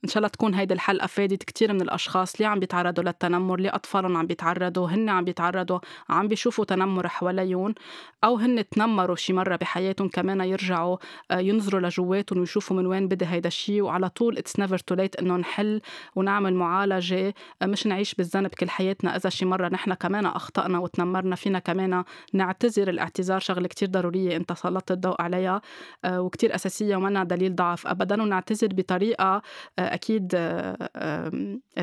[0.06, 3.70] إن شاء الله تكون هيدي الحلقة فادت كثير من الأشخاص اللي عم بيتعرضوا للتنمر؟ اللي
[3.70, 5.80] أطفالهم عم بيتعرضوا؟ هن عم بيتعرضوا
[6.10, 7.76] عم بيشوفوا تنمر حواليهم
[8.24, 10.98] أو هن تنمروا شي مرة بحياتهم كمان يرجعوا
[11.32, 15.16] آه، ينظروا لجواتهم ويشوفوا من وين بدا هيدا الشيء وعلى طول it's never too late
[15.16, 15.82] إنه نحل
[16.16, 21.36] ونعمل معالجة آه، مش نعيش بالذنب كل حياتنا إذا شي مرة نحن كمان أخطأنا وتنمرنا
[21.36, 22.04] فينا كمان
[22.34, 25.62] نعتذر الاعتذار شغلة كتير ضرورية أنت سلطت الضوء عليها
[26.06, 29.42] آه، وكتير أساسية ومنها دليل ضعف ابدا ونعتذر بطريقة
[29.80, 30.28] أكيد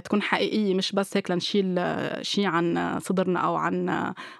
[0.05, 1.81] تكون حقيقية مش بس هيك لنشيل
[2.23, 3.89] شيء عن صدرنا أو عن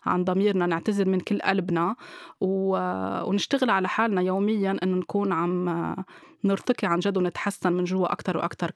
[0.07, 1.97] عن ضميرنا نعتذر من كل قلبنا
[2.41, 5.95] ونشتغل على حالنا يوميا إنه نكون عم
[6.45, 8.71] نرتقي عن جد ونتحسن من جوا أكثر وأكثر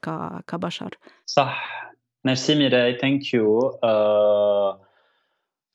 [0.48, 0.94] كبشر.
[1.26, 1.86] صح.
[2.24, 3.78] ميرسي ميراي thank you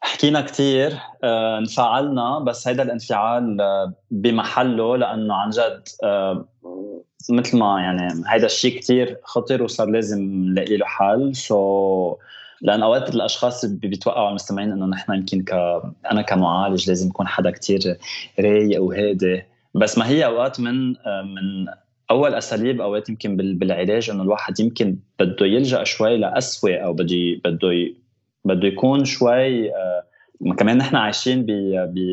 [0.01, 6.45] حكينا كثير آه، انفعلنا بس هيدا الانفعال آه، بمحله لأنه عن جد آه،
[7.29, 11.35] مثل ما يعني هيدا الشيء كثير خطر وصار لازم نلاقي له حل.
[11.35, 12.17] so so,
[12.61, 15.53] لأن أوقات الأشخاص بيتوقعوا المستمعين إنه نحن يمكن ك
[16.11, 17.97] أنا كمعالج لازم يكون حدا كتير
[18.39, 19.43] رايق وهادي
[19.75, 21.67] بس ما هي أوقات من من
[22.11, 27.93] أول أساليب أوقات يمكن بالعلاج إنه الواحد يمكن بده يلجأ شوي لاسوء أو بده بده
[28.45, 30.03] بده يكون شوي آه،
[30.57, 31.45] كمان نحن عايشين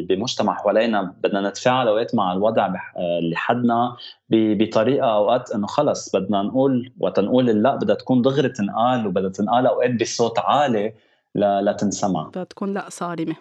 [0.08, 3.96] بمجتمع حوالينا بدنا نتفاعل اوقات مع الوضع اللي حدنا
[4.30, 9.66] بطريقة أوقات إنه خلص بدنا نقول وقت نقول لا بدها تكون دغري تنقال وبدها تنقال
[9.66, 10.92] أوقات بصوت عالي
[11.34, 13.36] لتنسمع بدها تكون لا صارمة.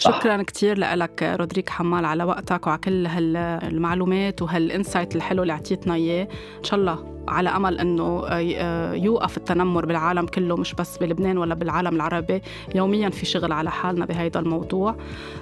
[0.00, 5.94] شكرا كثير لك رودريك حمال على وقتك وعلى كل هالمعلومات وهال insight الحلو اللي أعطيتنا
[5.94, 6.28] إياه.
[6.58, 8.26] إن شاء الله على أمل إنه
[8.94, 12.42] يوقف التنمر بالعالم كله مش بس بلبنان ولا بالعالم العربي.
[12.74, 14.96] يوميا في شغل على حالنا بهيدا الموضوع.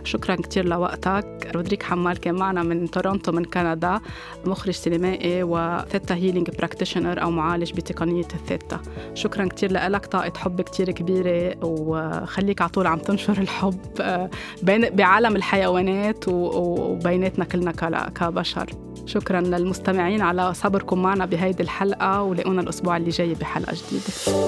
[0.05, 1.51] شكرا كثير لوقتك.
[1.55, 4.01] رودريك حمال كان معنا من تورونتو من كندا
[4.47, 8.81] مخرج سينمائي و theta healing practitioner أو معالج بتقنية الثيتا.
[9.15, 14.29] شكرا كثير لك طاقة حب كثير كبيرة وخليك على طول عم تنشر الحب.
[14.63, 17.73] بين بعالم الحيوانات وبيناتنا كلنا
[18.15, 18.67] كبشر.
[19.07, 24.39] شكرا للمستمعين على صبركم معنا بهيدي الحلقة ولقونا الأسبوع اللي جاي بحلقة جديدة.